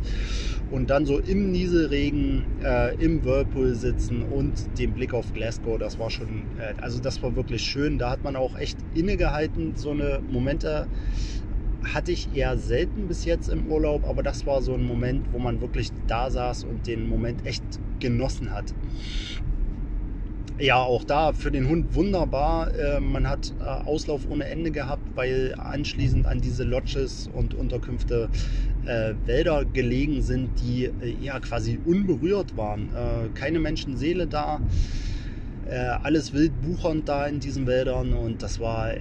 Und 0.70 0.88
dann 0.88 1.04
so 1.04 1.18
im 1.18 1.50
Nieselregen 1.50 2.44
äh, 2.64 2.94
im 2.96 3.22
Whirlpool 3.24 3.74
sitzen 3.74 4.22
und 4.22 4.78
den 4.78 4.94
Blick 4.94 5.12
auf 5.12 5.32
Glasgow, 5.34 5.78
das 5.78 5.98
war 5.98 6.08
schon, 6.08 6.44
äh, 6.58 6.80
also 6.80 7.00
das 7.00 7.22
war 7.22 7.36
wirklich 7.36 7.62
schön. 7.62 7.98
Da 7.98 8.10
hat 8.10 8.22
man 8.22 8.36
auch 8.36 8.56
echt 8.56 8.78
innegehalten, 8.94 9.74
so 9.76 9.90
eine 9.90 10.20
Momente 10.30 10.86
hatte 11.84 12.12
ich 12.12 12.34
eher 12.34 12.56
selten 12.56 13.08
bis 13.08 13.24
jetzt 13.24 13.48
im 13.48 13.66
Urlaub, 13.66 14.04
aber 14.08 14.22
das 14.22 14.46
war 14.46 14.62
so 14.62 14.74
ein 14.74 14.84
Moment, 14.84 15.32
wo 15.32 15.38
man 15.38 15.60
wirklich 15.60 15.90
da 16.06 16.30
saß 16.30 16.64
und 16.64 16.86
den 16.86 17.08
Moment 17.08 17.44
echt 17.46 17.64
genossen 18.00 18.52
hat. 18.52 18.72
Ja, 20.58 20.76
auch 20.76 21.02
da 21.02 21.32
für 21.32 21.50
den 21.50 21.68
Hund 21.68 21.94
wunderbar. 21.94 22.72
Äh, 22.74 23.00
man 23.00 23.28
hat 23.28 23.52
äh, 23.58 23.64
Auslauf 23.64 24.28
ohne 24.28 24.44
Ende 24.44 24.70
gehabt, 24.70 25.02
weil 25.14 25.54
anschließend 25.58 26.26
an 26.26 26.40
diese 26.40 26.62
Lodges 26.62 27.28
und 27.32 27.54
Unterkünfte 27.54 28.28
äh, 28.84 29.14
Wälder 29.26 29.64
gelegen 29.64 30.22
sind, 30.22 30.60
die 30.60 30.90
ja 31.20 31.40
quasi 31.40 31.80
unberührt 31.84 32.56
waren. 32.56 32.90
keine 33.34 33.58
Menschenseele 33.58 34.26
da 34.26 34.60
äh, 35.66 35.76
alles 35.76 36.32
wild 36.32 36.60
buchernd 36.60 37.08
da 37.08 37.26
in 37.26 37.40
diesen 37.40 37.66
Wäldern 37.66 38.14
und 38.14 38.42
das 38.42 38.58
war, 38.58 38.92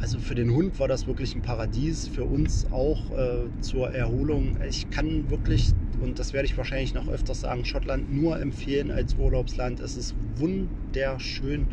also 0.00 0.18
für 0.18 0.34
den 0.34 0.50
Hund 0.50 0.78
war 0.80 0.88
das 0.88 1.06
wirklich 1.06 1.34
ein 1.34 1.42
Paradies, 1.42 2.08
für 2.08 2.24
uns 2.24 2.66
auch 2.72 3.16
äh, 3.16 3.46
zur 3.60 3.90
Erholung. 3.92 4.56
Ich 4.68 4.90
kann 4.90 5.30
wirklich, 5.30 5.72
und 6.00 6.18
das 6.18 6.32
werde 6.32 6.46
ich 6.46 6.56
wahrscheinlich 6.58 6.94
noch 6.94 7.08
öfters 7.08 7.42
sagen, 7.42 7.64
Schottland 7.64 8.12
nur 8.12 8.40
empfehlen 8.40 8.90
als 8.90 9.14
Urlaubsland. 9.14 9.80
Es 9.80 9.96
ist 9.96 10.14
wunderschön, 10.36 11.68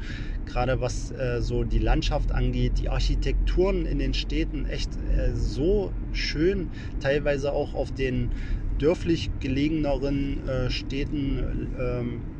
gerade 0.45 0.79
was 0.79 1.11
äh, 1.11 1.41
so 1.41 1.63
die 1.63 1.79
Landschaft 1.79 2.31
angeht, 2.31 2.73
die 2.79 2.89
Architekturen 2.89 3.85
in 3.87 3.97
den 3.97 4.13
Städten 4.13 4.65
echt 4.65 4.91
äh, 5.17 5.33
so 5.33 5.91
schön, 6.13 6.69
teilweise 6.99 7.51
auch 7.51 7.73
auf 7.73 7.91
den 7.91 8.29
dörflich 8.77 9.31
gelegeneren 9.39 10.47
äh, 10.47 10.69
Städten. 10.69 12.34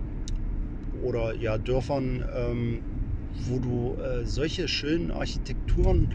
Oder 1.06 1.36
ja, 1.36 1.58
Dörfern, 1.58 2.26
ähm, 2.36 2.82
wo 3.48 3.60
du 3.60 4.02
äh, 4.02 4.26
solche 4.26 4.68
schönen 4.68 5.12
Architekturen 5.12 6.10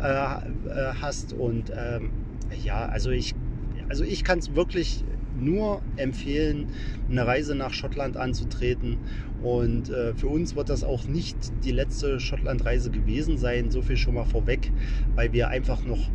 äh, 0.00 0.04
äh, 0.04 0.94
hast. 1.00 1.32
Und 1.34 1.70
ähm, 1.76 2.10
ja, 2.64 2.86
also 2.86 3.10
ich, 3.10 3.34
also 3.88 4.04
ich 4.04 4.24
kann 4.24 4.38
es 4.38 4.54
wirklich 4.54 5.04
nur 5.38 5.82
empfehlen, 5.96 6.68
eine 7.10 7.26
Reise 7.26 7.54
nach 7.54 7.72
Schottland 7.72 8.16
anzutreten. 8.16 8.98
Und 9.42 9.90
äh, 9.90 10.14
für 10.14 10.28
uns 10.28 10.54
wird 10.54 10.70
das 10.70 10.84
auch 10.84 11.06
nicht 11.06 11.36
die 11.64 11.72
letzte 11.72 12.20
Schottlandreise 12.20 12.90
gewesen 12.90 13.38
sein, 13.38 13.70
so 13.70 13.82
viel 13.82 13.96
schon 13.96 14.14
mal 14.14 14.24
vorweg, 14.24 14.70
weil 15.14 15.32
wir 15.32 15.48
einfach 15.48 15.84
noch 15.84 16.10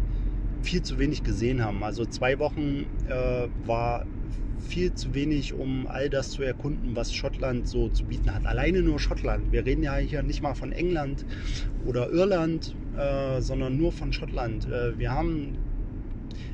viel 0.61 0.81
zu 0.81 0.97
wenig 0.97 1.23
gesehen 1.23 1.63
haben. 1.63 1.83
Also 1.83 2.05
zwei 2.05 2.39
Wochen 2.39 2.85
äh, 3.07 3.47
war 3.65 4.05
viel 4.59 4.93
zu 4.93 5.13
wenig, 5.13 5.53
um 5.53 5.87
all 5.87 6.09
das 6.09 6.31
zu 6.31 6.43
erkunden, 6.43 6.95
was 6.95 7.13
Schottland 7.13 7.67
so 7.67 7.89
zu 7.89 8.05
bieten 8.05 8.33
hat. 8.33 8.45
Alleine 8.45 8.81
nur 8.81 8.99
Schottland. 8.99 9.51
Wir 9.51 9.65
reden 9.65 9.83
ja 9.83 9.95
hier 9.97 10.23
nicht 10.23 10.41
mal 10.41 10.53
von 10.53 10.71
England 10.71 11.25
oder 11.85 12.09
Irland, 12.09 12.75
äh, 12.97 13.41
sondern 13.41 13.77
nur 13.77 13.91
von 13.91 14.13
Schottland. 14.13 14.67
Äh, 14.67 14.97
wir 14.97 15.11
haben 15.11 15.57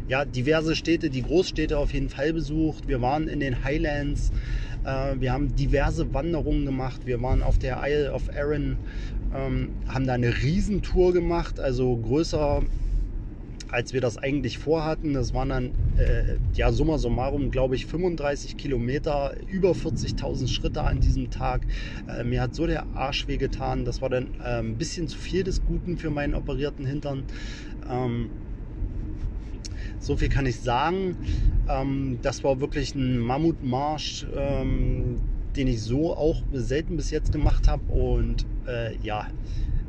ja 0.07 0.25
diverse 0.25 0.75
Städte, 0.75 1.09
die 1.09 1.23
Großstädte 1.23 1.77
auf 1.77 1.93
jeden 1.93 2.09
Fall 2.09 2.33
besucht. 2.33 2.87
Wir 2.87 3.01
waren 3.01 3.27
in 3.27 3.39
den 3.39 3.63
Highlands. 3.63 4.31
Äh, 4.85 5.15
wir 5.19 5.31
haben 5.31 5.55
diverse 5.55 6.13
Wanderungen 6.13 6.65
gemacht. 6.65 7.01
Wir 7.05 7.21
waren 7.21 7.41
auf 7.41 7.57
der 7.57 7.81
Isle 7.83 8.13
of 8.13 8.23
Arran, 8.35 8.77
ähm, 9.33 9.69
haben 9.87 10.05
da 10.05 10.13
eine 10.13 10.43
Riesentour 10.43 11.13
gemacht, 11.13 11.59
also 11.59 11.95
größer 11.97 12.63
als 13.73 13.91
wir 13.91 14.01
das 14.01 14.17
eigentlich 14.19 14.59
vorhatten. 14.59 15.13
Das 15.13 15.33
waren 15.33 15.49
dann, 15.49 15.65
äh, 15.97 16.37
ja, 16.53 16.71
summa 16.71 16.99
summarum, 16.99 17.49
glaube 17.49 17.75
ich, 17.75 17.87
35 17.87 18.55
Kilometer, 18.55 19.35
über 19.47 19.71
40.000 19.71 20.47
Schritte 20.47 20.83
an 20.83 20.99
diesem 20.99 21.31
Tag. 21.31 21.65
Äh, 22.07 22.23
mir 22.23 22.41
hat 22.41 22.53
so 22.53 22.67
der 22.67 22.85
Arsch 22.93 23.27
wehgetan. 23.27 23.83
Das 23.83 23.99
war 24.01 24.09
dann 24.09 24.27
äh, 24.39 24.59
ein 24.59 24.77
bisschen 24.77 25.07
zu 25.07 25.17
viel 25.17 25.43
des 25.43 25.65
Guten 25.65 25.97
für 25.97 26.11
meinen 26.11 26.35
operierten 26.35 26.85
Hintern. 26.85 27.23
Ähm, 27.89 28.29
so 29.99 30.17
viel 30.17 30.29
kann 30.29 30.45
ich 30.45 30.59
sagen. 30.59 31.17
Ähm, 31.67 32.19
das 32.21 32.43
war 32.43 32.59
wirklich 32.59 32.93
ein 32.93 33.17
Mammutmarsch, 33.17 34.27
ähm, 34.35 35.19
den 35.55 35.67
ich 35.67 35.81
so 35.81 36.15
auch 36.15 36.43
selten 36.51 36.95
bis 36.95 37.09
jetzt 37.09 37.31
gemacht 37.31 37.67
habe. 37.67 37.91
Und 37.91 38.45
äh, 38.67 38.95
ja, 38.97 39.27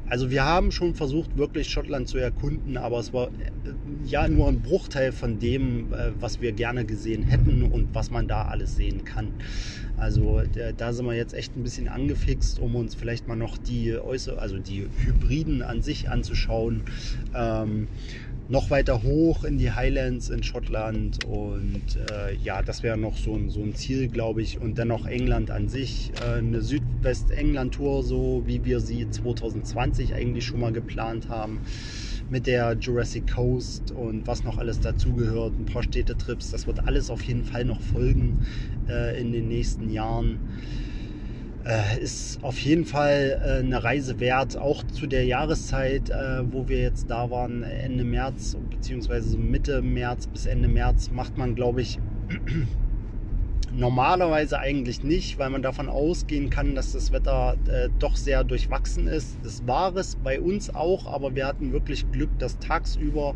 also 0.08 0.30
wir 0.30 0.44
haben 0.44 0.70
schon 0.70 0.94
versucht, 0.94 1.36
wirklich 1.36 1.70
Schottland 1.70 2.08
zu 2.08 2.18
erkunden, 2.18 2.76
aber 2.76 2.98
es 2.98 3.12
war 3.12 3.28
äh, 3.28 3.72
ja 4.04 4.28
nur 4.28 4.48
ein 4.48 4.60
Bruchteil 4.60 5.12
von 5.12 5.38
dem, 5.38 5.92
äh, 5.92 6.12
was 6.20 6.40
wir 6.40 6.52
gerne 6.52 6.84
gesehen 6.84 7.22
hätten 7.22 7.62
und 7.62 7.94
was 7.94 8.10
man 8.10 8.28
da 8.28 8.42
alles 8.42 8.76
sehen 8.76 9.04
kann. 9.04 9.32
Also 9.96 10.42
da 10.76 10.92
sind 10.92 11.06
wir 11.06 11.14
jetzt 11.14 11.34
echt 11.34 11.56
ein 11.56 11.62
bisschen 11.62 11.88
angefixt, 11.88 12.58
um 12.58 12.74
uns 12.74 12.96
vielleicht 12.96 13.28
mal 13.28 13.36
noch 13.36 13.56
die 13.56 13.96
Äußer 13.96 14.40
also 14.40 14.58
die 14.58 14.88
Hybriden 15.04 15.62
an 15.62 15.82
sich 15.82 16.08
anzuschauen. 16.08 16.82
Ähm, 17.32 17.86
noch 18.48 18.70
weiter 18.70 19.02
hoch 19.02 19.44
in 19.44 19.56
die 19.56 19.72
Highlands 19.72 20.28
in 20.28 20.42
Schottland 20.42 21.24
und 21.24 21.82
äh, 22.10 22.34
ja, 22.36 22.62
das 22.62 22.82
wäre 22.82 22.98
noch 22.98 23.16
so 23.16 23.34
ein, 23.34 23.48
so 23.48 23.62
ein 23.62 23.74
Ziel, 23.74 24.08
glaube 24.08 24.42
ich. 24.42 24.60
Und 24.60 24.78
dann 24.78 24.88
noch 24.88 25.06
England 25.06 25.50
an 25.50 25.68
sich, 25.68 26.12
äh, 26.20 26.38
eine 26.38 26.60
Südwest-England-Tour, 26.60 28.02
so 28.02 28.42
wie 28.46 28.64
wir 28.64 28.80
sie 28.80 29.08
2020 29.08 30.14
eigentlich 30.14 30.44
schon 30.44 30.60
mal 30.60 30.72
geplant 30.72 31.28
haben, 31.30 31.60
mit 32.28 32.46
der 32.46 32.76
Jurassic 32.78 33.32
Coast 33.32 33.92
und 33.92 34.26
was 34.26 34.44
noch 34.44 34.58
alles 34.58 34.80
dazugehört, 34.80 35.58
ein 35.58 35.64
paar 35.64 35.82
Städtetrips. 35.82 36.50
Das 36.50 36.66
wird 36.66 36.86
alles 36.86 37.08
auf 37.08 37.22
jeden 37.22 37.44
Fall 37.44 37.64
noch 37.64 37.80
folgen 37.80 38.40
äh, 38.88 39.18
in 39.18 39.32
den 39.32 39.48
nächsten 39.48 39.88
Jahren. 39.88 40.40
Äh, 41.64 41.98
ist 42.02 42.44
auf 42.44 42.58
jeden 42.58 42.84
Fall 42.84 43.40
äh, 43.42 43.60
eine 43.60 43.82
Reise 43.82 44.20
wert, 44.20 44.58
auch 44.58 44.82
zu 44.82 45.06
der 45.06 45.24
Jahreszeit, 45.24 46.10
äh, 46.10 46.42
wo 46.52 46.68
wir 46.68 46.78
jetzt 46.78 47.08
da 47.08 47.30
waren, 47.30 47.62
Ende 47.62 48.04
März 48.04 48.56
beziehungsweise 48.68 49.38
Mitte 49.38 49.80
März 49.80 50.26
bis 50.26 50.44
Ende 50.44 50.68
März, 50.68 51.10
macht 51.10 51.38
man, 51.38 51.54
glaube 51.54 51.80
ich, 51.80 51.98
normalerweise 53.72 54.58
eigentlich 54.58 55.02
nicht, 55.04 55.38
weil 55.38 55.48
man 55.48 55.62
davon 55.62 55.88
ausgehen 55.88 56.50
kann, 56.50 56.74
dass 56.74 56.92
das 56.92 57.12
Wetter 57.12 57.56
äh, 57.66 57.88
doch 57.98 58.16
sehr 58.16 58.44
durchwachsen 58.44 59.06
ist. 59.06 59.38
Das 59.42 59.66
war 59.66 59.96
es 59.96 60.16
bei 60.16 60.40
uns 60.40 60.74
auch, 60.74 61.06
aber 61.06 61.34
wir 61.34 61.46
hatten 61.46 61.72
wirklich 61.72 62.10
Glück, 62.12 62.38
dass 62.38 62.58
tagsüber 62.58 63.34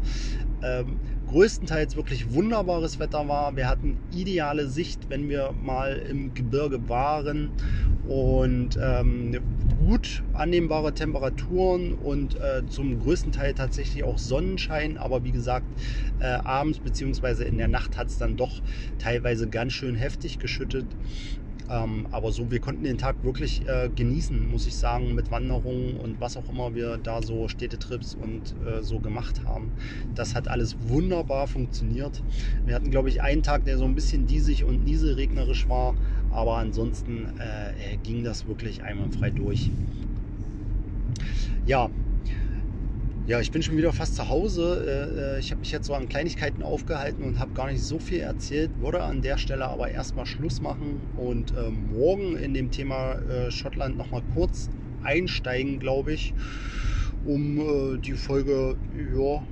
ähm, 0.62 0.99
größtenteils 1.29 1.97
wirklich 1.97 2.33
wunderbares 2.33 2.99
Wetter 2.99 3.29
war. 3.29 3.57
Wir 3.57 3.69
hatten 3.69 3.99
ideale 4.11 4.69
Sicht, 4.69 5.11
wenn 5.11 5.29
wir 5.29 5.53
mal 5.62 5.97
im 5.97 6.35
Gebirge 6.35 6.88
waren 6.88 7.51
und 8.07 8.79
ähm, 8.81 9.38
gut 9.87 10.23
annehmbare 10.33 10.95
Temperaturen 10.95 11.95
und 11.95 12.37
äh, 12.37 12.67
zum 12.69 12.99
größten 13.01 13.33
Teil 13.33 13.55
tatsächlich 13.55 14.05
auch 14.05 14.19
Sonnenschein. 14.19 14.97
Aber 14.97 15.25
wie 15.25 15.33
gesagt, 15.33 15.67
äh, 16.21 16.25
abends 16.27 16.79
bzw. 16.81 17.45
in 17.45 17.59
der 17.59 17.69
Nacht 17.69 17.97
hat 17.97 18.09
es 18.09 18.19
dann 18.19 18.37
doch 18.37 18.62
teilweise 18.99 19.49
ganz 19.49 19.75
schön 19.75 19.95
heftig 19.95 20.38
geschüttet. 20.38 20.87
Ähm, 21.70 22.07
aber 22.11 22.33
so, 22.33 22.50
wir 22.50 22.61
konnten 22.61 22.85
den 22.85 22.98
Tag 22.98 23.22
wirklich 23.22 23.66
äh, 23.68 23.90
genießen, 23.94 24.50
muss 24.50 24.66
ich 24.66 24.76
sagen, 24.76 25.14
mit 25.14 25.31
Wanderungen 25.31 25.96
und 25.96 26.20
was 26.20 26.37
auch 26.37 26.48
immer 26.48 26.74
wir 26.74 26.98
da 26.98 27.22
so 27.22 27.48
Städtetrips 27.48 28.14
und 28.14 28.54
äh, 28.66 28.83
so 28.83 28.98
gemacht 28.98 29.44
haben. 29.44 29.72
Das 30.14 30.35
hat 30.35 30.48
alles 30.48 30.76
wunderbar 30.88 31.46
funktioniert. 31.46 32.22
Wir 32.64 32.74
hatten, 32.74 32.90
glaube 32.90 33.11
ich, 33.11 33.22
einen 33.22 33.42
Tag, 33.42 33.64
der 33.64 33.76
so 33.76 33.85
ein 33.85 33.94
bisschen 33.94 34.26
diesig 34.26 34.64
und 34.64 34.85
nieselregnerisch 34.85 35.68
war, 35.68 35.94
aber 36.31 36.57
ansonsten 36.57 37.26
äh, 37.38 37.96
ging 37.98 38.24
das 38.24 38.46
wirklich 38.46 38.83
einwandfrei 38.83 39.31
durch. 39.31 39.70
Ja, 41.66 41.90
ja, 43.29 43.41
ich 43.41 43.53
bin 43.53 43.62
schon 43.62 43.77
wieder 43.77 43.93
fast 43.93 44.17
zu 44.17 44.31
Hause. 44.31 44.85
Äh, 44.87 45.37
äh, 45.37 45.38
ich 45.38 45.51
habe 45.51 45.61
mich 45.61 45.71
jetzt 45.71 45.87
so 45.87 45.93
an 45.93 46.09
Kleinigkeiten 46.09 46.62
aufgehalten 46.62 47.23
und 47.23 47.38
habe 47.38 47.53
gar 47.53 47.71
nicht 47.71 47.83
so 47.83 47.99
viel 47.99 48.21
erzählt. 48.21 48.71
Würde 48.81 49.03
an 49.03 49.21
der 49.21 49.37
Stelle 49.37 49.67
aber 49.67 49.91
erstmal 49.91 50.25
Schluss 50.25 50.62
machen 50.62 50.99
und 51.19 51.53
ähm, 51.53 51.91
morgen 51.93 52.37
in 52.37 52.55
dem 52.55 52.71
Thema 52.71 53.17
äh, 53.17 53.51
Schottland 53.51 53.99
nochmal 53.99 54.23
kurz 54.35 54.71
einsteigen, 55.05 55.79
glaube 55.79 56.14
ich, 56.14 56.33
um 57.27 58.01
die 58.01 58.14
Folge 58.14 58.77
ja, 59.14 59.43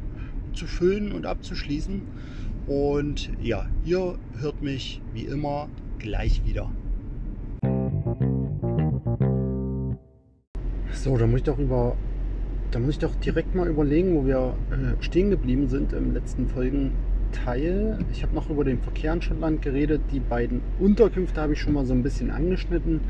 zu 0.55 0.67
füllen 0.67 1.13
und 1.13 1.27
abzuschließen. 1.27 2.01
Und 2.67 3.31
ja, 3.43 3.69
ihr 3.85 4.19
hört 4.39 4.63
mich 4.63 5.03
wie 5.13 5.25
immer 5.25 5.69
gleich 5.99 6.43
wieder. 6.47 6.73
So, 10.93 11.17
da 11.17 11.27
muss 11.27 11.41
ich 11.41 11.45
doch 11.45 11.59
über 11.59 11.97
da 12.77 12.81
muss 12.81 12.97
ich 12.97 12.99
doch 12.99 13.15
direkt 13.15 13.55
mal 13.55 13.69
überlegen, 13.69 14.15
wo 14.15 14.27
wir 14.27 14.55
äh, 14.71 15.03
stehen 15.03 15.31
geblieben 15.31 15.67
sind 15.67 15.95
im 15.95 16.13
letzten 16.13 16.47
Folgen 16.47 16.93
Teil. 17.33 17.99
Ich 18.13 18.23
habe 18.23 18.35
noch 18.35 18.51
über 18.51 18.65
den 18.65 18.79
Verkehr 18.81 19.15
in 19.15 19.23
Schottland 19.23 19.63
geredet. 19.63 20.03
Die 20.13 20.21
beiden 20.21 20.61
Unterkünfte 20.79 21.41
habe 21.41 21.55
ich 21.55 21.61
schon 21.63 21.73
mal 21.73 21.87
so 21.87 21.95
ein 21.95 22.03
bisschen 22.03 22.31
angeschnitten. 22.31 23.01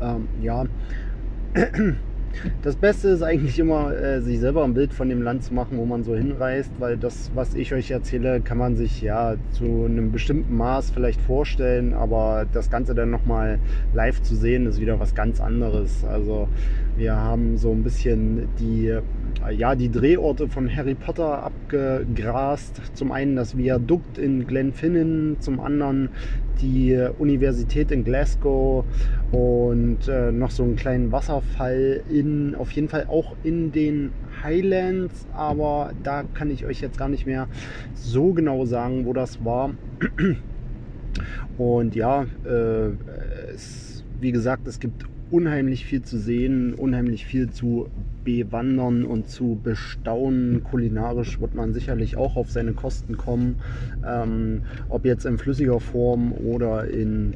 Ähm, 0.00 0.26
ja, 0.42 0.64
das 2.62 2.76
Beste 2.76 3.08
ist 3.08 3.22
eigentlich 3.22 3.58
immer, 3.58 3.94
äh, 3.94 4.20
sich 4.20 4.40
selber 4.40 4.64
ein 4.64 4.74
Bild 4.74 4.92
von 4.92 5.08
dem 5.08 5.22
Land 5.22 5.44
zu 5.44 5.54
machen, 5.54 5.78
wo 5.78 5.84
man 5.84 6.04
so 6.04 6.14
hinreist, 6.14 6.70
weil 6.78 6.96
das, 6.96 7.30
was 7.34 7.54
ich 7.54 7.72
euch 7.72 7.90
erzähle, 7.90 8.40
kann 8.40 8.58
man 8.58 8.76
sich 8.76 9.02
ja 9.02 9.36
zu 9.52 9.64
einem 9.64 10.12
bestimmten 10.12 10.56
Maß 10.56 10.90
vielleicht 10.90 11.20
vorstellen, 11.20 11.94
aber 11.94 12.46
das 12.52 12.70
Ganze 12.70 12.94
dann 12.94 13.10
nochmal 13.10 13.58
live 13.94 14.22
zu 14.22 14.36
sehen, 14.36 14.66
ist 14.66 14.80
wieder 14.80 14.98
was 15.00 15.14
ganz 15.14 15.40
anderes. 15.40 16.04
Also 16.04 16.48
wir 16.96 17.16
haben 17.16 17.56
so 17.56 17.72
ein 17.72 17.82
bisschen 17.82 18.48
die 18.58 18.98
ja, 19.50 19.74
die 19.74 19.90
Drehorte 19.90 20.48
von 20.48 20.74
Harry 20.74 20.94
Potter 20.94 21.42
abgegrast. 21.42 22.80
Zum 22.94 23.12
einen 23.12 23.36
das 23.36 23.56
Viadukt 23.56 24.18
in 24.18 24.46
Glenfinnan, 24.46 25.36
zum 25.40 25.60
anderen 25.60 26.10
die 26.60 26.96
Universität 27.18 27.90
in 27.90 28.04
Glasgow 28.04 28.84
und 29.32 30.06
äh, 30.08 30.30
noch 30.30 30.50
so 30.50 30.62
einen 30.62 30.76
kleinen 30.76 31.10
Wasserfall 31.10 32.02
in, 32.10 32.54
auf 32.54 32.70
jeden 32.72 32.88
Fall 32.88 33.06
auch 33.08 33.34
in 33.42 33.72
den 33.72 34.12
Highlands, 34.42 35.26
aber 35.32 35.92
da 36.02 36.24
kann 36.34 36.50
ich 36.50 36.64
euch 36.66 36.80
jetzt 36.80 36.98
gar 36.98 37.08
nicht 37.08 37.26
mehr 37.26 37.48
so 37.94 38.32
genau 38.32 38.64
sagen, 38.64 39.06
wo 39.06 39.12
das 39.12 39.44
war. 39.44 39.74
Und 41.58 41.94
ja, 41.94 42.26
äh, 42.44 42.90
es, 43.54 44.04
wie 44.20 44.32
gesagt, 44.32 44.66
es 44.66 44.80
gibt 44.80 45.04
unheimlich 45.30 45.84
viel 45.84 46.02
zu 46.02 46.18
sehen, 46.18 46.74
unheimlich 46.74 47.26
viel 47.26 47.50
zu 47.50 47.88
bewandern 48.24 49.04
und 49.04 49.28
zu 49.28 49.60
bestaunen. 49.62 50.62
Kulinarisch 50.62 51.40
wird 51.40 51.54
man 51.54 51.72
sicherlich 51.72 52.16
auch 52.16 52.36
auf 52.36 52.50
seine 52.50 52.72
Kosten 52.72 53.16
kommen, 53.16 53.56
ähm, 54.06 54.62
ob 54.88 55.04
jetzt 55.04 55.24
in 55.24 55.38
flüssiger 55.38 55.80
Form 55.80 56.32
oder 56.32 56.86
in 56.88 57.34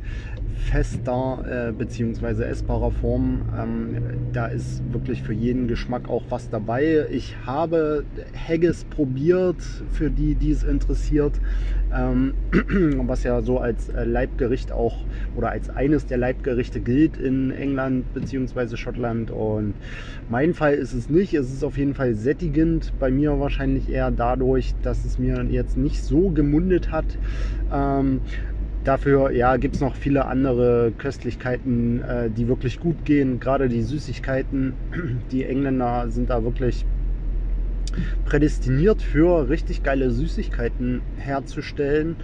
fester 0.56 1.68
äh, 1.68 1.72
bzw. 1.72 2.44
essbarer 2.44 2.90
Form. 2.90 3.42
Ähm, 3.58 3.96
da 4.32 4.46
ist 4.46 4.82
wirklich 4.92 5.22
für 5.22 5.32
jeden 5.32 5.68
Geschmack 5.68 6.08
auch 6.08 6.24
was 6.30 6.50
dabei. 6.50 7.06
Ich 7.10 7.36
habe 7.44 8.04
Haggis 8.48 8.84
probiert, 8.84 9.62
für 9.92 10.10
die, 10.10 10.34
die 10.34 10.50
es 10.50 10.62
interessiert, 10.62 11.40
ähm, 11.94 12.34
was 13.06 13.22
ja 13.22 13.42
so 13.42 13.58
als 13.58 13.88
äh, 13.90 14.04
Leibgericht 14.04 14.72
auch 14.72 15.04
oder 15.36 15.50
als 15.50 15.70
eines 15.70 16.06
der 16.06 16.18
Leibgerichte 16.18 16.80
gilt 16.80 17.16
in 17.16 17.50
England 17.50 18.12
bzw. 18.14 18.76
Schottland. 18.76 19.30
Und 19.30 19.74
mein 20.28 20.54
Fall 20.54 20.74
ist 20.74 20.94
es 20.94 21.10
nicht. 21.10 21.34
Es 21.34 21.52
ist 21.52 21.64
auf 21.64 21.76
jeden 21.76 21.94
Fall 21.94 22.14
sättigend. 22.14 22.92
Bei 22.98 23.10
mir 23.10 23.38
wahrscheinlich 23.38 23.88
eher 23.88 24.10
dadurch, 24.10 24.74
dass 24.82 25.04
es 25.04 25.18
mir 25.18 25.44
jetzt 25.50 25.76
nicht 25.76 26.02
so 26.02 26.30
gemundet 26.30 26.90
hat. 26.90 27.06
Ähm, 27.72 28.20
Dafür 28.86 29.32
ja, 29.32 29.56
gibt 29.56 29.74
es 29.74 29.80
noch 29.80 29.96
viele 29.96 30.26
andere 30.26 30.92
Köstlichkeiten, 30.96 32.02
äh, 32.02 32.30
die 32.30 32.46
wirklich 32.46 32.78
gut 32.78 33.04
gehen. 33.04 33.40
Gerade 33.40 33.68
die 33.68 33.82
Süßigkeiten. 33.82 34.74
Die 35.32 35.44
Engländer 35.44 36.08
sind 36.08 36.30
da 36.30 36.44
wirklich 36.44 36.86
prädestiniert 38.26 39.02
für 39.02 39.48
richtig 39.48 39.82
geile 39.82 40.12
Süßigkeiten 40.12 41.00
herzustellen. 41.16 42.14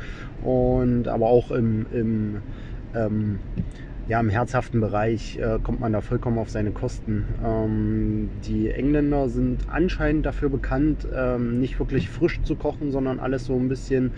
Und 0.44 1.08
aber 1.08 1.26
auch 1.26 1.50
im, 1.50 1.86
im 1.92 2.42
ähm, 2.94 3.40
ja, 4.08 4.20
im 4.20 4.30
herzhaften 4.30 4.80
Bereich 4.80 5.38
äh, 5.38 5.58
kommt 5.62 5.80
man 5.80 5.92
da 5.92 6.00
vollkommen 6.00 6.38
auf 6.38 6.50
seine 6.50 6.72
Kosten. 6.72 7.24
Ähm, 7.44 8.30
die 8.44 8.70
Engländer 8.70 9.28
sind 9.28 9.60
anscheinend 9.70 10.26
dafür 10.26 10.48
bekannt, 10.48 11.06
ähm, 11.14 11.60
nicht 11.60 11.78
wirklich 11.78 12.10
frisch 12.10 12.40
zu 12.42 12.56
kochen, 12.56 12.90
sondern 12.90 13.20
alles 13.20 13.46
so 13.46 13.54
ein 13.54 13.68
bisschen 13.68 14.10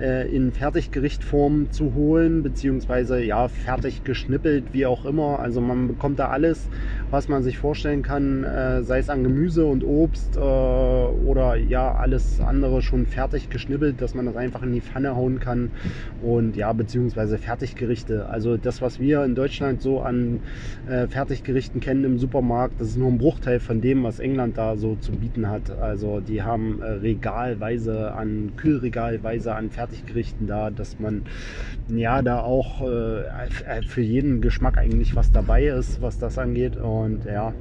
in 0.00 0.52
Fertiggerichtform 0.52 1.70
zu 1.70 1.94
holen, 1.94 2.42
beziehungsweise 2.42 3.22
ja, 3.22 3.48
fertig 3.48 4.04
geschnippelt, 4.04 4.72
wie 4.72 4.86
auch 4.86 5.04
immer. 5.04 5.38
Also 5.38 5.60
man 5.60 5.88
bekommt 5.88 6.18
da 6.18 6.28
alles, 6.28 6.68
was 7.10 7.28
man 7.28 7.42
sich 7.42 7.58
vorstellen 7.58 8.02
kann, 8.02 8.44
äh, 8.44 8.82
sei 8.82 8.98
es 8.98 9.08
an 9.08 9.22
Gemüse 9.22 9.66
und 9.66 9.84
Obst 9.84 10.36
äh, 10.36 10.40
oder 10.40 11.56
ja, 11.56 11.94
alles 11.94 12.40
andere 12.40 12.82
schon 12.82 13.06
fertig 13.06 13.50
geschnippelt, 13.50 14.00
dass 14.00 14.14
man 14.14 14.26
das 14.26 14.36
einfach 14.36 14.62
in 14.62 14.72
die 14.72 14.80
Pfanne 14.80 15.14
hauen 15.14 15.38
kann 15.40 15.70
und 16.22 16.56
ja, 16.56 16.72
beziehungsweise 16.72 17.38
Fertiggerichte. 17.38 18.28
Also 18.28 18.56
das, 18.56 18.82
was 18.82 18.98
wir 18.98 19.24
in 19.24 19.34
Deutschland 19.34 19.80
so 19.80 20.00
an 20.00 20.40
äh, 20.88 21.06
Fertiggerichten 21.06 21.80
kennen 21.80 22.04
im 22.04 22.18
Supermarkt, 22.18 22.80
das 22.80 22.88
ist 22.88 22.98
nur 22.98 23.08
ein 23.08 23.18
Bruchteil 23.18 23.60
von 23.60 23.80
dem, 23.80 24.02
was 24.02 24.18
England 24.18 24.58
da 24.58 24.76
so 24.76 24.96
zu 24.96 25.12
bieten 25.12 25.48
hat. 25.48 25.70
Also 25.70 26.20
die 26.20 26.42
haben 26.42 26.82
äh, 26.82 26.86
regalweise 26.86 28.12
an, 28.12 28.52
Kühlregalweise 28.56 29.54
an 29.54 29.70
Fertiggerichten 29.70 29.83
da, 30.46 30.70
dass 30.70 30.98
man 30.98 31.22
ja 31.88 32.22
da 32.22 32.40
auch 32.40 32.80
äh, 32.82 33.82
für 33.86 34.00
jeden 34.00 34.40
Geschmack 34.40 34.78
eigentlich 34.78 35.16
was 35.16 35.32
dabei 35.32 35.66
ist, 35.66 36.00
was 36.02 36.18
das 36.18 36.38
angeht. 36.38 36.76
Und 36.76 37.24
ja, 37.24 37.52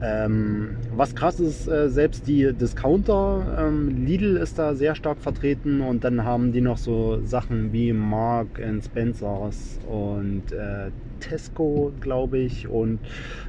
ähm, 0.00 0.76
was 0.94 1.14
krass 1.14 1.40
ist, 1.40 1.68
äh, 1.68 1.88
selbst 1.88 2.26
die 2.26 2.52
Discounter, 2.52 3.56
ähm, 3.58 4.04
Lidl 4.04 4.36
ist 4.36 4.58
da 4.58 4.74
sehr 4.74 4.94
stark 4.94 5.18
vertreten 5.18 5.80
und 5.80 6.04
dann 6.04 6.24
haben 6.24 6.52
die 6.52 6.60
noch 6.60 6.78
so 6.78 7.20
Sachen 7.24 7.72
wie 7.72 7.92
Mark 7.92 8.60
Spencers 8.82 9.78
und 9.88 10.52
äh, 10.52 10.90
Tesco, 11.24 11.92
glaube 12.00 12.38
ich, 12.38 12.68
und 12.68 13.00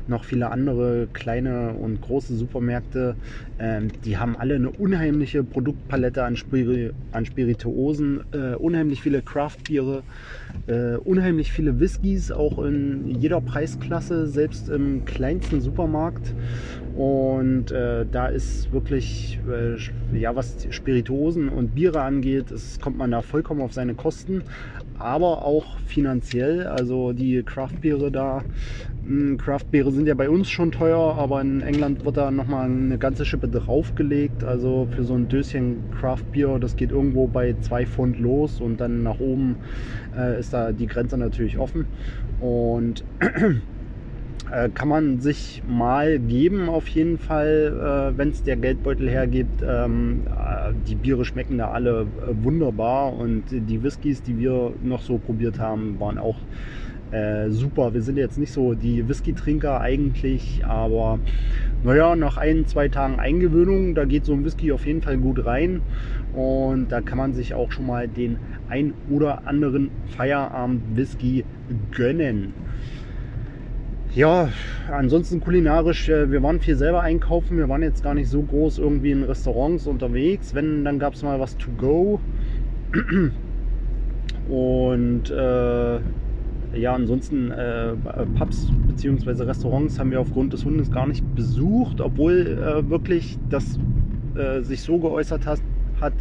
noch 0.08 0.24
viele 0.24 0.50
andere 0.50 1.08
kleine 1.12 1.74
und 1.74 2.00
große 2.00 2.36
Supermärkte. 2.36 3.18
Ähm, 3.60 3.92
die 4.04 4.18
haben 4.18 4.38
alle 4.38 4.56
eine 4.56 4.72
unheimliche 4.72 5.44
Produktpalette 5.44 6.24
an, 6.24 6.36
Spiri 6.38 6.92
an 7.12 7.26
Spirituosen, 7.26 8.24
äh, 8.32 8.56
unheimlich 8.56 9.02
viele 9.02 9.22
Craftbiere, 9.22 10.04
äh, 10.68 10.96
unheimlich 10.96 11.52
viele 11.52 11.80
Whiskys, 11.80 12.32
auch 12.32 12.60
in 12.60 13.06
jeder 13.08 13.42
Preisklasse, 13.42 14.28
selbst 14.28 14.70
im 14.70 15.04
kleinsten 15.06 15.60
Supermarkt. 15.60 16.34
Und 16.96 17.72
äh, 17.72 18.06
da 18.10 18.28
ist 18.28 18.72
wirklich, 18.72 19.38
äh, 19.50 19.76
ja, 20.18 20.34
was 20.34 20.66
Spirituosen 20.70 21.50
und 21.50 21.76
Biere 21.76 22.02
angeht, 22.02 22.52
ist, 22.52 22.82
kommt 22.82 22.98
man 22.98 23.12
da 23.12 23.22
vollkommen 23.22 23.62
auf 23.62 23.74
seine 23.74 23.96
Kosten, 23.96 24.44
aber 24.98 25.44
auch 25.44 25.78
finanziell. 25.80 26.68
Also 26.68 27.12
die 27.12 27.44
Craftbiere 27.44 28.12
da, 28.12 28.44
hm, 29.06 29.38
Craftbiere 29.38 29.92
sind 29.92 30.08
ja 30.08 30.14
bei 30.14 30.30
uns 30.30 30.50
schon 30.50 30.72
teuer, 30.72 31.16
aber 31.18 31.42
in 31.42 31.60
England 31.60 32.06
wird 32.06 32.16
da 32.16 32.32
nochmal 32.32 32.70
eine 32.70 32.98
ganze 32.98 33.26
Schippe 33.26 33.50
draufgelegt. 33.50 34.46
Also 34.46 34.88
für 34.90 35.04
so 35.04 35.16
ein 35.16 35.28
Döschen 35.28 35.84
Craftbier, 35.92 36.60
das 36.60 36.78
geht 36.78 36.92
irgendwo 36.92 37.28
bei 37.28 37.58
2 37.60 37.86
Pfund 37.86 38.20
los 38.20 38.62
und 38.62 38.80
dann 38.80 39.04
nach 39.04 39.20
oben 39.20 39.58
äh, 40.16 40.40
ist 40.40 40.54
da 40.54 40.72
die 40.72 40.88
Grenze 40.88 41.18
natürlich 41.18 41.58
offen. 41.58 41.88
Und 42.40 43.04
Äh, 44.52 44.70
kann 44.70 44.90
man 44.90 45.20
sich 45.20 45.64
mal 45.68 46.20
geben, 46.20 46.70
auf 46.70 46.88
jeden 46.90 47.18
Fall, 47.18 48.14
äh, 48.14 48.18
wenn 48.18 48.30
es 48.30 48.44
der 48.44 48.56
Geldbeutel 48.58 49.10
hergibt. 49.10 49.64
Ähm, 49.68 50.22
äh, 50.28 50.72
die 50.88 50.96
Biere 50.96 51.26
schmecken 51.26 51.58
da 51.58 51.72
alle 51.72 52.02
äh, 52.02 52.44
wunderbar 52.44 53.14
und 53.14 53.46
die 53.50 53.82
Whiskys, 53.82 54.22
die 54.22 54.38
wir 54.38 54.74
noch 54.84 55.02
so 55.02 55.18
probiert 55.18 55.58
haben, 55.60 56.00
waren 56.00 56.20
auch 56.20 56.38
äh, 57.12 57.50
super. 57.50 57.96
Wir 57.96 58.04
sind 58.04 58.18
jetzt 58.18 58.38
nicht 58.38 58.52
so 58.52 58.76
die 58.76 59.08
Whisky-Trinker 59.08 59.82
eigentlich, 59.82 60.64
aber 60.64 61.20
naja, 61.84 62.16
nach 62.16 62.38
ein, 62.38 62.68
zwei 62.68 62.88
Tagen 62.88 63.20
Eingewöhnung, 63.20 63.96
da 63.96 64.06
geht 64.06 64.26
so 64.26 64.34
ein 64.34 64.46
Whisky 64.46 64.72
auf 64.72 64.86
jeden 64.86 65.02
Fall 65.02 65.18
gut 65.18 65.44
rein 65.46 65.82
und 66.34 66.92
da 66.92 67.02
kann 67.02 67.18
man 67.18 67.34
sich 67.34 67.56
auch 67.56 67.72
schon 67.72 67.88
mal 67.88 68.08
den 68.08 68.38
ein 68.70 68.94
oder 69.10 69.48
anderen 69.48 69.90
Feierabend-Whisky 70.16 71.46
gönnen. 71.92 72.54
Ja, 74.16 74.48
ansonsten 74.90 75.42
kulinarisch, 75.42 76.08
äh, 76.08 76.32
wir 76.32 76.42
waren 76.42 76.62
viel 76.62 76.78
selber 76.78 77.02
einkaufen. 77.02 77.58
Wir 77.58 77.68
waren 77.68 77.82
jetzt 77.82 78.02
gar 78.02 78.14
nicht 78.14 78.30
so 78.30 78.42
groß 78.42 78.78
irgendwie 78.78 79.12
in 79.12 79.24
Restaurants 79.24 79.88
unterwegs. 79.88 80.56
Wenn, 80.56 80.86
dann 80.86 81.00
gab 81.00 81.16
es 81.16 81.24
mal 81.24 81.38
was 81.42 81.58
to 81.58 81.70
go. 81.78 82.22
Und 84.48 85.30
äh, 85.30 86.00
ja, 86.80 86.94
ansonsten 86.94 87.52
äh, 87.52 87.94
Pubs 88.38 88.72
bzw. 88.88 89.44
Restaurants 89.44 90.00
haben 90.00 90.12
wir 90.12 90.22
aufgrund 90.22 90.54
des 90.54 90.64
Hundes 90.64 90.90
gar 90.90 91.08
nicht 91.08 91.36
besucht, 91.36 92.00
obwohl 92.00 92.58
äh, 92.58 92.90
wirklich 92.90 93.38
das 93.50 93.78
äh, 94.36 94.62
sich 94.62 94.82
so 94.82 94.98
geäußert 94.98 95.46
hat, 95.46 95.60
hat, 96.02 96.14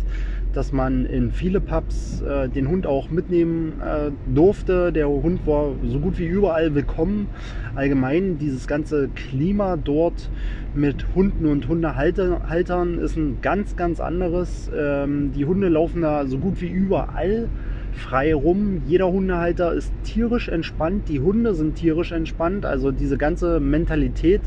dass 0.53 0.73
man 0.73 1.05
in 1.07 1.33
viele 1.33 1.61
Pubs 1.61 2.23
äh, 2.23 2.49
den 2.49 2.69
Hund 2.69 2.87
auch 2.87 3.11
mitnehmen 3.11 3.81
äh, 3.81 4.11
durfte. 4.33 4.93
Der 4.93 5.09
Hund 5.09 5.47
war 5.47 5.73
so 5.85 5.99
gut 5.99 6.19
wie 6.19 6.27
überall 6.27 6.75
willkommen. 6.75 7.29
Allgemein 7.75 8.39
dieses 8.39 8.67
ganze 8.67 9.09
Klima 9.09 9.77
dort 9.77 10.31
mit 10.75 11.07
Hunden 11.15 11.47
und 11.47 11.69
Hundehaltern 11.69 12.99
ist 12.99 13.17
ein 13.17 13.39
ganz, 13.43 13.77
ganz 13.77 14.01
anderes. 14.01 14.71
Ähm, 14.77 15.33
die 15.33 15.45
Hunde 15.45 15.69
laufen 15.69 16.03
da 16.03 16.27
so 16.27 16.39
gut 16.39 16.61
wie 16.61 16.69
überall 16.69 17.49
frei 17.95 18.35
rum. 18.35 18.83
Jeder 18.87 19.11
Hundehalter 19.11 19.73
ist 19.73 19.93
tierisch 20.03 20.49
entspannt. 20.49 21.09
Die 21.09 21.21
Hunde 21.21 21.55
sind 21.55 21.77
tierisch 21.77 22.13
entspannt. 22.13 22.67
Also 22.67 22.91
diese 22.91 23.17
ganze 23.17 23.61
Mentalität 23.61 24.43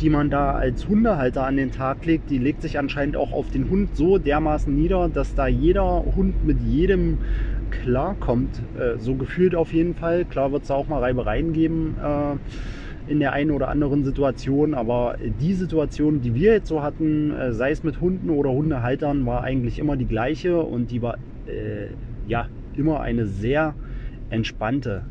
die 0.00 0.10
man 0.10 0.30
da 0.30 0.52
als 0.52 0.88
Hundehalter 0.88 1.44
an 1.44 1.56
den 1.56 1.70
Tag 1.70 2.04
legt, 2.04 2.30
die 2.30 2.38
legt 2.38 2.62
sich 2.62 2.78
anscheinend 2.78 3.16
auch 3.16 3.32
auf 3.32 3.50
den 3.50 3.70
Hund 3.70 3.96
so 3.96 4.18
dermaßen 4.18 4.74
nieder, 4.74 5.08
dass 5.08 5.34
da 5.34 5.46
jeder 5.46 6.04
Hund 6.16 6.44
mit 6.44 6.60
jedem 6.60 7.18
klarkommt. 7.70 8.62
Äh, 8.78 8.98
so 8.98 9.14
gefühlt 9.14 9.54
auf 9.54 9.72
jeden 9.72 9.94
Fall. 9.94 10.24
Klar 10.24 10.52
wird 10.52 10.64
es 10.64 10.70
auch 10.70 10.88
mal 10.88 11.00
Reibereien 11.00 11.52
geben 11.52 11.96
äh, 12.02 13.10
in 13.10 13.20
der 13.20 13.32
einen 13.32 13.50
oder 13.50 13.68
anderen 13.68 14.04
Situation, 14.04 14.74
aber 14.74 15.16
die 15.40 15.54
Situation, 15.54 16.20
die 16.20 16.34
wir 16.34 16.52
jetzt 16.52 16.68
so 16.68 16.82
hatten, 16.82 17.32
äh, 17.32 17.52
sei 17.52 17.70
es 17.70 17.84
mit 17.84 18.00
Hunden 18.00 18.30
oder 18.30 18.50
Hundehaltern, 18.50 19.24
war 19.26 19.44
eigentlich 19.44 19.78
immer 19.78 19.96
die 19.96 20.06
gleiche 20.06 20.60
und 20.60 20.90
die 20.90 21.02
war 21.02 21.18
äh, 21.46 21.88
ja 22.26 22.48
immer 22.76 23.00
eine 23.00 23.26
sehr 23.26 23.74
entspannte. 24.30 25.04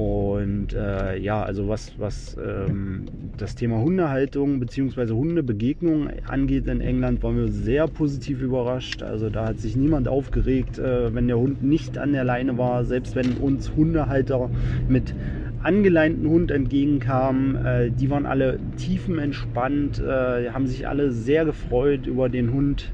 Und 0.00 0.72
äh, 0.72 1.18
ja, 1.18 1.42
also 1.42 1.68
was, 1.68 1.92
was 1.98 2.34
ähm, 2.42 3.04
das 3.36 3.54
Thema 3.54 3.82
Hundehaltung 3.82 4.58
bzw. 4.58 5.12
Hundebegegnung 5.12 6.08
angeht 6.26 6.68
in 6.68 6.80
England, 6.80 7.22
waren 7.22 7.36
wir 7.36 7.48
sehr 7.48 7.86
positiv 7.86 8.40
überrascht. 8.40 9.02
Also 9.02 9.28
da 9.28 9.48
hat 9.48 9.58
sich 9.58 9.76
niemand 9.76 10.08
aufgeregt, 10.08 10.78
äh, 10.78 11.14
wenn 11.14 11.28
der 11.28 11.38
Hund 11.38 11.62
nicht 11.62 11.98
an 11.98 12.14
der 12.14 12.24
Leine 12.24 12.56
war. 12.56 12.86
Selbst 12.86 13.14
wenn 13.14 13.32
uns 13.34 13.76
Hundehalter 13.76 14.48
mit 14.88 15.14
angeleinten 15.62 16.26
Hund 16.26 16.50
entgegenkamen, 16.50 17.56
äh, 17.66 17.90
die 17.90 18.08
waren 18.08 18.24
alle 18.24 18.58
tiefenentspannt, 18.78 20.00
äh, 20.00 20.48
haben 20.48 20.66
sich 20.66 20.88
alle 20.88 21.10
sehr 21.10 21.44
gefreut 21.44 22.06
über 22.06 22.30
den 22.30 22.54
Hund, 22.54 22.90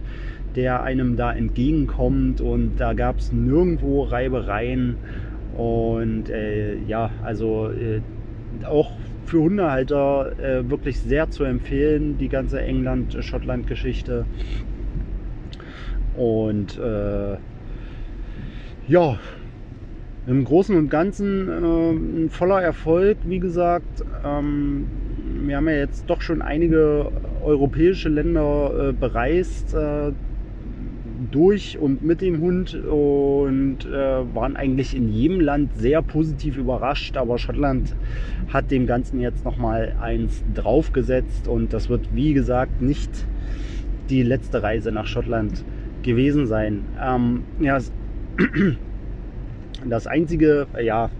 der 0.57 0.83
einem 0.83 1.14
da 1.14 1.33
entgegenkommt. 1.33 2.40
Und 2.40 2.79
da 2.79 2.95
gab 2.95 3.19
es 3.19 3.31
nirgendwo 3.31 4.03
Reibereien. 4.03 4.97
Und 5.57 6.29
äh, 6.29 6.77
ja, 6.87 7.11
also 7.23 7.71
äh, 7.71 8.01
auch 8.66 8.90
für 9.25 9.40
Hundehalter 9.40 10.38
äh, 10.38 10.71
wirklich 10.71 11.01
sehr 11.01 11.31
zu 11.31 11.45
empfehlen, 11.45 12.19
die 12.19 12.29
ganze 12.29 12.61
England-Schottland-Geschichte. 12.61 14.27
Und 16.16 16.79
äh, 16.79 17.37
ja, 18.88 19.19
im 20.27 20.45
Großen 20.45 20.77
und 20.77 20.88
Ganzen 20.90 21.49
äh, 21.49 22.23
ein 22.25 22.31
voller 22.31 22.62
Erfolg, 22.62 23.19
wie 23.25 23.40
gesagt. 23.40 24.05
Ähm, 24.25 24.87
wir 25.45 25.57
haben 25.57 25.69
ja 25.69 25.77
jetzt 25.77 26.05
doch 26.09 26.21
schon 26.21 26.42
einige 26.42 27.11
europäische 27.45 28.09
Länder 28.09 28.88
äh, 28.88 28.92
bereist 28.92 29.75
durch 31.31 31.79
und 31.79 32.02
mit 32.02 32.20
dem 32.20 32.40
Hund 32.40 32.74
und 32.74 33.79
äh, 33.87 34.35
waren 34.35 34.57
eigentlich 34.57 34.94
in 34.94 35.09
jedem 35.09 35.40
Land 35.40 35.76
sehr 35.76 36.02
positiv 36.02 36.57
überrascht. 36.57 37.16
Aber 37.16 37.38
Schottland 37.38 37.94
hat 38.52 38.70
dem 38.70 38.87
Ganzen 38.87 39.20
jetzt 39.20 39.44
nochmal 39.44 39.96
eins 40.00 40.44
draufgesetzt 40.55 41.48
und 41.48 41.72
das 41.72 41.88
wird, 41.88 42.14
wie 42.14 42.33
gesagt, 42.33 42.83
nicht 42.83 43.11
die 44.11 44.22
letzte 44.22 44.62
Reise 44.62 44.92
nach 44.92 45.07
Schottland 45.07 45.64
gewesen 46.02 46.46
sein. 46.46 46.85
Ähm, 47.02 47.42
ja, 47.61 47.79
das 49.88 50.07
einzige, 50.07 50.66
ja, 50.81 51.11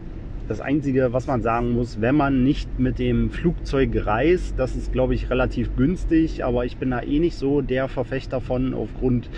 das 0.49 0.61
Einzige, 0.61 1.13
was 1.13 1.27
man 1.27 1.43
sagen 1.43 1.73
muss, 1.73 2.01
wenn 2.01 2.15
man 2.15 2.45
nicht 2.45 2.79
mit 2.79 2.99
dem 2.99 3.31
Flugzeug 3.31 4.07
reist, 4.07 4.55
das 4.59 4.77
ist, 4.77 4.93
glaube 4.93 5.15
ich, 5.15 5.29
relativ 5.29 5.75
günstig, 5.77 6.45
aber 6.45 6.65
ich 6.65 6.77
bin 6.77 6.91
da 6.91 7.03
eh 7.03 7.19
nicht 7.19 7.37
so 7.37 7.63
der 7.63 7.89
Verfechter 7.89 8.41
von 8.41 8.73
aufgrund 8.73 9.29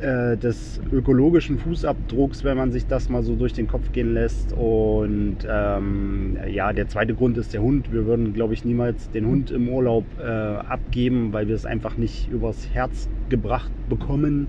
äh, 0.00 0.36
des 0.36 0.80
ökologischen 0.92 1.58
Fußabdrucks, 1.58 2.44
wenn 2.44 2.56
man 2.56 2.72
sich 2.72 2.86
das 2.86 3.08
mal 3.08 3.22
so 3.22 3.36
durch 3.36 3.52
den 3.52 3.68
Kopf 3.68 3.92
gehen 3.92 4.14
lässt. 4.14 4.52
Und 4.52 5.38
ähm, 5.48 6.36
ja, 6.48 6.72
der 6.72 6.88
zweite 6.88 7.14
Grund 7.14 7.38
ist 7.38 7.52
der 7.52 7.62
Hund. 7.62 7.92
Wir 7.92 8.06
würden, 8.06 8.32
glaube 8.32 8.54
ich, 8.54 8.64
niemals 8.64 9.10
den 9.10 9.26
Hund 9.26 9.50
im 9.50 9.68
Urlaub 9.68 10.04
äh, 10.18 10.24
abgeben, 10.24 11.32
weil 11.32 11.48
wir 11.48 11.54
es 11.54 11.64
einfach 11.64 11.96
nicht 11.96 12.28
übers 12.30 12.68
Herz 12.72 13.08
gebracht 13.28 13.70
bekommen. 13.88 14.48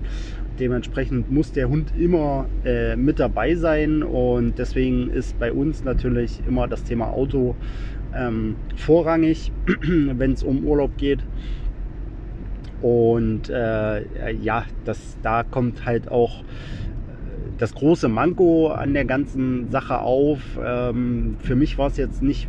Dementsprechend 0.58 1.30
muss 1.30 1.52
der 1.52 1.68
Hund 1.68 1.92
immer 1.98 2.46
äh, 2.64 2.96
mit 2.96 3.20
dabei 3.20 3.54
sein 3.54 4.02
und 4.02 4.58
deswegen 4.58 5.10
ist 5.10 5.38
bei 5.38 5.52
uns 5.52 5.84
natürlich 5.84 6.40
immer 6.48 6.66
das 6.66 6.82
Thema 6.82 7.10
Auto 7.10 7.54
ähm, 8.14 8.56
vorrangig, 8.74 9.52
wenn 9.82 10.32
es 10.32 10.42
um 10.42 10.64
Urlaub 10.64 10.96
geht. 10.96 11.20
Und 12.82 13.48
äh, 13.48 14.32
ja, 14.32 14.64
das, 14.84 15.16
da 15.22 15.42
kommt 15.42 15.86
halt 15.86 16.10
auch 16.10 16.40
äh, 16.40 16.44
das 17.58 17.74
große 17.74 18.08
Manko 18.08 18.68
an 18.68 18.94
der 18.94 19.04
ganzen 19.04 19.70
Sache 19.70 20.00
auf. 20.00 20.40
Ähm, 20.62 21.36
für 21.40 21.56
mich 21.56 21.78
war 21.78 21.88
es 21.88 21.96
jetzt 21.96 22.22
nicht 22.22 22.48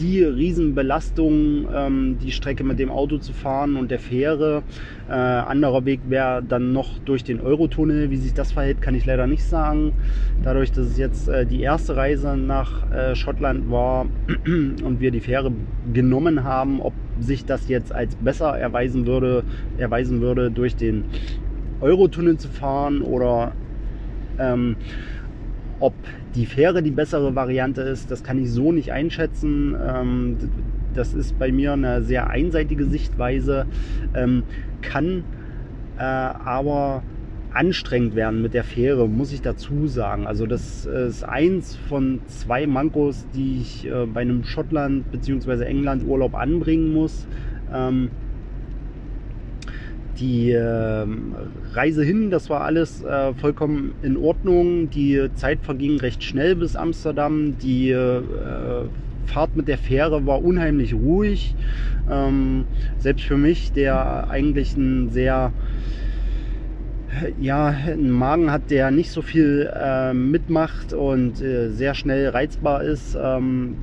die 0.00 0.22
Riesenbelastung, 0.22 1.68
ähm, 1.74 2.16
die 2.22 2.32
Strecke 2.32 2.64
mit 2.64 2.78
dem 2.78 2.90
Auto 2.90 3.18
zu 3.18 3.32
fahren 3.32 3.76
und 3.76 3.90
der 3.90 3.98
Fähre. 3.98 4.62
Äh, 5.08 5.12
anderer 5.12 5.84
Weg 5.84 6.00
wäre 6.08 6.42
dann 6.42 6.72
noch 6.72 6.98
durch 7.00 7.22
den 7.22 7.40
Eurotunnel. 7.40 8.10
Wie 8.10 8.16
sich 8.16 8.32
das 8.32 8.52
verhält, 8.52 8.80
kann 8.80 8.94
ich 8.94 9.04
leider 9.04 9.26
nicht 9.26 9.44
sagen. 9.44 9.92
Dadurch, 10.42 10.72
dass 10.72 10.86
es 10.86 10.98
jetzt 10.98 11.28
äh, 11.28 11.44
die 11.44 11.60
erste 11.60 11.96
Reise 11.96 12.36
nach 12.36 12.90
äh, 12.90 13.14
Schottland 13.14 13.70
war 13.70 14.06
und 14.46 15.00
wir 15.00 15.10
die 15.10 15.20
Fähre 15.20 15.52
genommen 15.92 16.44
haben, 16.44 16.80
ob 16.80 16.94
sich 17.20 17.44
das 17.44 17.68
jetzt 17.68 17.94
als 17.94 18.14
besser 18.16 18.58
erweisen 18.58 19.06
würde, 19.06 19.44
erweisen 19.78 20.20
würde 20.20 20.50
durch 20.50 20.76
den 20.76 21.04
Eurotunnel 21.80 22.36
zu 22.36 22.48
fahren 22.48 23.02
oder 23.02 23.52
ähm, 24.38 24.76
ob 25.78 25.94
die 26.34 26.46
Fähre 26.46 26.82
die 26.82 26.90
bessere 26.90 27.34
Variante 27.34 27.82
ist, 27.82 28.10
das 28.10 28.22
kann 28.22 28.38
ich 28.38 28.50
so 28.50 28.72
nicht 28.72 28.92
einschätzen. 28.92 29.74
Ähm, 29.86 30.36
das 30.94 31.14
ist 31.14 31.38
bei 31.38 31.52
mir 31.52 31.72
eine 31.72 32.02
sehr 32.02 32.30
einseitige 32.30 32.84
Sichtweise, 32.84 33.66
ähm, 34.14 34.42
kann 34.82 35.24
äh, 35.98 36.02
aber 36.02 37.02
anstrengend 37.52 38.14
werden 38.14 38.42
mit 38.42 38.54
der 38.54 38.64
Fähre, 38.64 39.08
muss 39.08 39.32
ich 39.32 39.42
dazu 39.42 39.86
sagen. 39.86 40.26
Also 40.26 40.46
das 40.46 40.86
ist 40.86 41.24
eins 41.24 41.76
von 41.88 42.20
zwei 42.26 42.66
Mankos, 42.66 43.26
die 43.34 43.60
ich 43.60 43.86
äh, 43.86 44.06
bei 44.06 44.20
einem 44.20 44.44
Schottland- 44.44 45.10
bzw. 45.10 45.64
England-Urlaub 45.64 46.34
anbringen 46.34 46.92
muss. 46.92 47.26
Ähm, 47.72 48.10
die 50.18 50.52
äh, 50.52 51.06
Reise 51.72 52.04
hin, 52.04 52.30
das 52.30 52.50
war 52.50 52.60
alles 52.60 53.02
äh, 53.02 53.32
vollkommen 53.34 53.92
in 54.02 54.16
Ordnung. 54.16 54.90
Die 54.90 55.30
Zeit 55.34 55.60
verging 55.62 55.98
recht 55.98 56.22
schnell 56.22 56.56
bis 56.56 56.76
Amsterdam. 56.76 57.56
Die 57.58 57.90
äh, 57.90 58.20
Fahrt 59.26 59.56
mit 59.56 59.68
der 59.68 59.78
Fähre 59.78 60.26
war 60.26 60.42
unheimlich 60.42 60.92
ruhig. 60.94 61.54
Ähm, 62.10 62.64
selbst 62.98 63.24
für 63.24 63.36
mich, 63.36 63.72
der 63.72 64.28
eigentlich 64.28 64.76
ein 64.76 65.10
sehr 65.10 65.52
ja, 67.40 67.66
einen 67.66 68.10
Magen 68.10 68.50
hat, 68.50 68.70
der 68.70 68.90
nicht 68.90 69.10
so 69.10 69.22
viel 69.22 69.70
äh, 69.74 70.12
mitmacht 70.14 70.92
und 70.92 71.40
äh, 71.40 71.70
sehr 71.70 71.94
schnell 71.94 72.28
reizbar 72.28 72.82
ist, 72.82 73.16
ähm, 73.20 73.76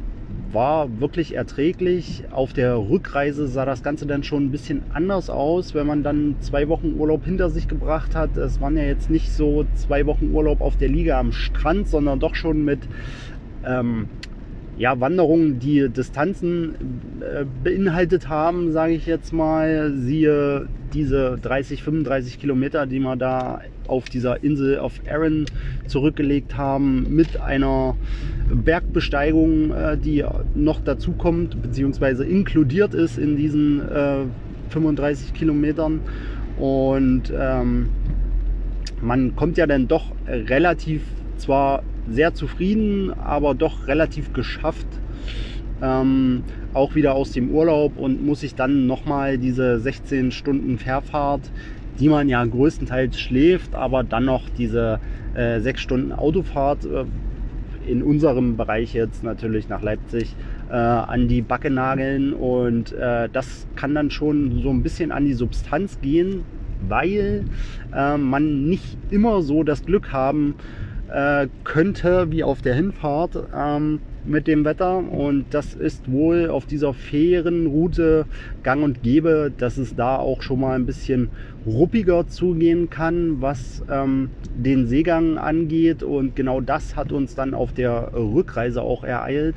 war 0.52 1.00
wirklich 1.00 1.36
erträglich. 1.36 2.24
Auf 2.32 2.54
der 2.54 2.78
Rückreise 2.78 3.48
sah 3.48 3.66
das 3.66 3.84
Ganze 3.84 4.06
dann 4.06 4.24
schon 4.24 4.46
ein 4.46 4.52
bisschen 4.52 4.84
anders 4.94 5.30
aus, 5.30 5.74
wenn 5.76 5.88
man 5.88 6.04
dann 6.04 6.36
zwei 6.40 6.68
Wochen 6.70 6.96
Urlaub 6.98 7.26
hinter 7.26 7.50
sich 7.50 7.68
gebracht 7.68 8.16
hat. 8.16 8.38
Es 8.38 8.62
waren 8.62 8.78
ja 8.78 8.84
jetzt 8.84 9.10
nicht 9.10 9.32
so 9.32 9.66
zwei 9.76 10.06
Wochen 10.06 10.32
Urlaub 10.34 10.62
auf 10.62 10.78
der 10.78 10.90
Liga 10.90 11.20
am 11.20 11.32
Strand, 11.32 11.88
sondern 11.88 12.20
doch 12.20 12.36
schon 12.36 12.64
mit 12.64 12.80
ähm, 13.66 14.08
ja, 14.78 15.00
Wanderungen, 15.00 15.60
die 15.60 15.90
Distanzen 15.90 16.76
äh, 17.22 17.46
beinhaltet 17.64 18.30
haben, 18.30 18.72
sage 18.72 18.94
ich 18.94 19.08
jetzt 19.08 19.34
mal. 19.34 19.92
Siehe 19.98 20.68
diese 20.94 21.38
30, 21.42 21.82
35 21.84 22.40
Kilometer, 22.40 22.86
die 22.86 23.00
wir 23.00 23.16
da 23.16 23.62
auf 23.88 24.06
dieser 24.06 24.44
Insel 24.44 24.80
auf 24.80 24.94
Arran 25.10 25.46
zurückgelegt 25.88 26.58
haben, 26.58 27.08
mit 27.10 27.42
einer 27.42 27.96
Bergbesteigung, 28.54 29.72
äh, 29.72 29.98
die 29.98 30.24
noch 30.54 30.80
dazu 30.82 31.14
kommt, 31.14 31.62
beziehungsweise 31.62 32.24
inkludiert 32.24 32.94
ist 32.94 33.18
in 33.18 33.36
diesen 33.36 33.82
äh, 33.90 34.26
35 34.70 35.34
Kilometern. 35.34 36.02
Und 36.60 37.34
ähm, 37.36 37.90
man 39.02 39.36
kommt 39.36 39.58
ja 39.58 39.66
dann 39.66 39.88
doch 39.88 40.12
relativ 40.28 41.02
zwar 41.38 41.84
sehr 42.10 42.34
zufrieden, 42.34 43.12
aber 43.12 43.54
doch 43.54 43.88
relativ 43.88 44.34
geschafft. 44.34 44.88
Ähm, 45.82 46.44
auch 46.74 46.96
wieder 46.96 47.14
aus 47.14 47.32
dem 47.32 47.52
Urlaub 47.52 47.98
und 47.98 48.26
muss 48.26 48.42
sich 48.42 48.56
dann 48.56 48.88
nochmal 48.88 49.38
diese 49.38 49.80
16 49.80 50.32
Stunden 50.32 50.78
Fährfahrt, 50.78 51.52
die 52.00 52.10
man 52.10 52.30
ja 52.30 52.44
größtenteils 52.44 53.20
schläft, 53.20 53.76
aber 53.76 54.04
dann 54.04 54.26
noch 54.26 54.50
diese 54.58 55.00
äh, 55.36 55.60
6 55.60 55.82
Stunden 55.82 56.12
Autofahrt 56.12 56.86
äh, 56.86 57.06
in 57.88 58.04
unserem 58.04 58.58
Bereich 58.58 58.94
jetzt 58.94 59.24
natürlich 59.24 59.70
nach 59.70 59.82
Leipzig 59.82 60.36
äh, 60.70 60.74
an 60.74 61.28
die 61.28 61.42
Backe 61.42 61.70
nageln 61.70 62.34
und 62.34 62.92
äh, 62.94 63.30
das 63.32 63.68
kann 63.76 63.96
dann 63.96 64.12
schon 64.12 64.62
so 64.62 64.70
ein 64.70 64.84
bisschen 64.84 65.12
an 65.12 65.26
die 65.26 65.34
Substanz 65.34 66.00
gehen, 66.02 66.44
weil 66.88 67.46
äh, 67.96 68.18
man 68.18 68.68
nicht 68.68 68.98
immer 69.10 69.42
so 69.42 69.64
das 69.64 69.86
Glück 69.86 70.12
haben 70.12 70.56
äh, 71.12 71.48
könnte, 71.64 72.32
wie 72.32 72.44
auf 72.44 72.62
der 72.62 72.76
Hinfahrt, 72.76 73.38
ähm, 73.56 74.00
mit 74.26 74.48
dem 74.48 74.66
Wetter. 74.66 74.98
Und 74.98 75.46
das 75.52 75.74
ist 75.74 76.12
wohl 76.12 76.50
auf 76.50 76.66
dieser 76.66 76.94
Fährenroute 76.94 78.26
gang 78.64 78.84
und 78.84 79.04
gäbe, 79.04 79.52
dass 79.58 79.78
es 79.78 79.96
da 79.96 80.18
auch 80.18 80.42
schon 80.42 80.60
mal 80.60 80.76
ein 80.76 80.86
bisschen 80.86 81.30
ruppiger 81.66 82.28
zugehen 82.28 82.90
kann, 82.90 83.42
was 83.42 83.84
ähm, 83.90 84.30
den 84.54 84.88
Seegang 84.88 85.38
angeht 85.38 86.04
und 86.04 86.36
genau 86.36 86.62
das 86.62 86.96
hat 86.96 87.12
uns 87.12 87.36
dann 87.36 87.54
auf 87.54 87.74
der 87.74 88.12
Rückreise 88.14 88.82
auch 88.82 89.04
ereilt. 89.04 89.56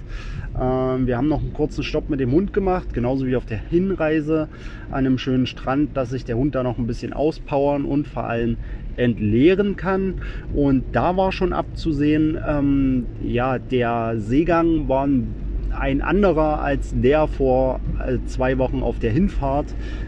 Ähm, 0.58 1.06
wir 1.06 1.16
haben 1.16 1.28
noch 1.28 1.42
einen 1.42 1.52
kurzen 1.52 1.84
Stopp 1.84 2.08
mit 2.08 2.20
dem 2.20 2.32
Hund 2.32 2.52
gemacht, 2.52 2.92
genauso 2.92 3.26
wie 3.26 3.36
auf 3.36 3.46
der 3.46 3.58
Hinreise 3.58 4.48
an 4.88 5.06
einem 5.06 5.18
schönen 5.18 5.46
Strand, 5.46 5.96
dass 5.96 6.10
sich 6.10 6.24
der 6.24 6.36
Hund 6.36 6.54
da 6.54 6.62
noch 6.62 6.78
ein 6.78 6.86
bisschen 6.86 7.12
auspowern 7.12 7.84
und 7.84 8.08
vor 8.08 8.24
allem 8.24 8.58
entleeren 8.96 9.76
kann. 9.76 10.16
Und 10.52 10.84
da 10.92 11.16
war 11.16 11.32
schon 11.32 11.52
abzusehen, 11.52 12.38
ähm, 12.46 13.06
ja, 13.22 13.58
der 13.58 14.14
Seegang 14.18 14.88
war 14.88 15.06
ein 15.06 15.34
anderer 15.72 16.60
als 16.60 16.92
der 16.94 17.26
vor 17.28 17.80
äh, 18.04 18.18
zwei 18.26 18.58
Wochen 18.58 18.82
auf 18.82 18.98
der 18.98 19.10
Hinfahrt. 19.10 19.66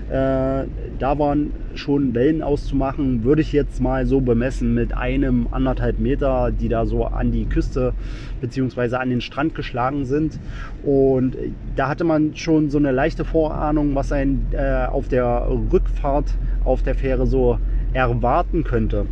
Äh, 0.08 0.66
da 0.98 1.18
waren 1.18 1.52
schon 1.74 2.14
Wellen 2.14 2.42
auszumachen, 2.42 3.24
würde 3.24 3.42
ich 3.42 3.52
jetzt 3.52 3.80
mal 3.80 4.06
so 4.06 4.20
bemessen 4.20 4.74
mit 4.74 4.96
einem 4.96 5.48
anderthalb 5.50 5.98
Meter, 5.98 6.50
die 6.50 6.68
da 6.68 6.84
so 6.86 7.04
an 7.04 7.32
die 7.32 7.46
Küste 7.46 7.94
bzw. 8.40 8.96
an 8.96 9.10
den 9.10 9.20
Strand 9.20 9.54
geschlagen 9.54 10.04
sind. 10.04 10.38
Und 10.82 11.36
da 11.76 11.88
hatte 11.88 12.04
man 12.04 12.36
schon 12.36 12.70
so 12.70 12.78
eine 12.78 12.92
leichte 12.92 13.24
Vorahnung, 13.24 13.94
was 13.94 14.12
ein 14.12 14.46
äh, 14.52 14.86
auf 14.86 15.08
der 15.08 15.48
Rückfahrt 15.72 16.34
auf 16.64 16.82
der 16.82 16.94
Fähre 16.94 17.26
so 17.26 17.58
erwarten 17.92 18.64
könnte. 18.64 19.06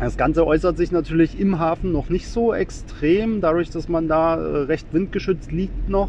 Das 0.00 0.16
Ganze 0.16 0.46
äußert 0.46 0.78
sich 0.78 0.92
natürlich 0.92 1.38
im 1.38 1.58
Hafen 1.58 1.92
noch 1.92 2.08
nicht 2.08 2.26
so 2.26 2.54
extrem, 2.54 3.42
dadurch, 3.42 3.68
dass 3.68 3.86
man 3.86 4.08
da 4.08 4.36
äh, 4.36 4.62
recht 4.62 4.86
windgeschützt 4.92 5.52
liegt 5.52 5.90
noch. 5.90 6.08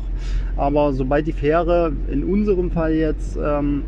Aber 0.55 0.93
sobald 0.93 1.27
die 1.27 1.33
Fähre 1.33 1.91
in 2.09 2.23
unserem 2.23 2.71
Fall 2.71 2.93
jetzt 2.93 3.37
ähm, 3.43 3.83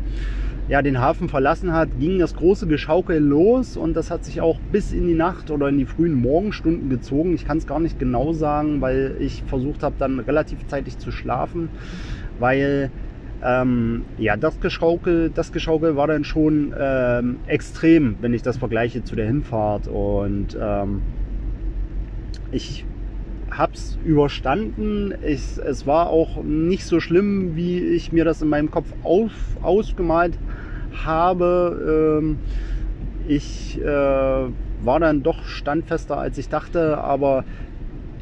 ja, 0.68 0.82
den 0.82 1.00
Hafen 1.00 1.30
verlassen 1.30 1.72
hat, 1.72 1.88
ging 1.98 2.18
das 2.18 2.34
große 2.34 2.66
Geschaukel 2.66 3.18
los 3.18 3.78
und 3.78 3.94
das 3.94 4.10
hat 4.10 4.24
sich 4.26 4.42
auch 4.42 4.58
bis 4.72 4.92
in 4.92 5.08
die 5.08 5.14
Nacht 5.14 5.50
oder 5.50 5.70
in 5.70 5.78
die 5.78 5.86
frühen 5.86 6.12
Morgenstunden 6.12 6.90
gezogen. 6.90 7.34
Ich 7.34 7.46
kann 7.46 7.56
es 7.56 7.66
gar 7.66 7.80
nicht 7.80 7.98
genau 7.98 8.34
sagen, 8.34 8.82
weil 8.82 9.16
ich 9.20 9.42
versucht 9.46 9.82
habe, 9.82 9.94
dann 9.98 10.20
relativ 10.20 10.66
zeitig 10.66 10.98
zu 10.98 11.12
schlafen, 11.12 11.70
weil 12.38 12.90
ähm, 13.44 14.04
ja, 14.16 14.36
das 14.36 14.58
Geschaukel, 14.60 15.30
das 15.30 15.52
Geschaukel 15.52 15.96
war 15.96 16.06
dann 16.06 16.24
schon 16.24 16.74
ähm, 16.78 17.36
extrem, 17.46 18.16
wenn 18.20 18.32
ich 18.32 18.42
das 18.42 18.56
vergleiche 18.56 19.04
zu 19.04 19.16
der 19.16 19.26
Hinfahrt. 19.26 19.86
Und 19.86 20.56
ähm, 20.60 21.02
ich 22.52 22.86
habe 23.50 23.74
es 23.74 23.98
überstanden. 24.04 25.12
Es 25.22 25.86
war 25.86 26.08
auch 26.08 26.42
nicht 26.42 26.86
so 26.86 27.00
schlimm, 27.00 27.54
wie 27.54 27.80
ich 27.80 28.12
mir 28.12 28.24
das 28.24 28.40
in 28.40 28.48
meinem 28.48 28.70
Kopf 28.70 28.92
auf, 29.02 29.32
ausgemalt 29.62 30.38
habe. 31.04 32.20
Ähm, 32.22 32.38
ich 33.28 33.80
äh, 33.80 33.84
war 33.84 35.00
dann 35.00 35.22
doch 35.22 35.44
standfester, 35.44 36.18
als 36.18 36.38
ich 36.38 36.48
dachte, 36.48 36.98
aber 36.98 37.44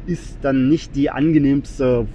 ist 0.05 0.39
dann 0.41 0.67
nicht 0.67 0.95
die 0.95 1.09
angenehmste 1.09 2.07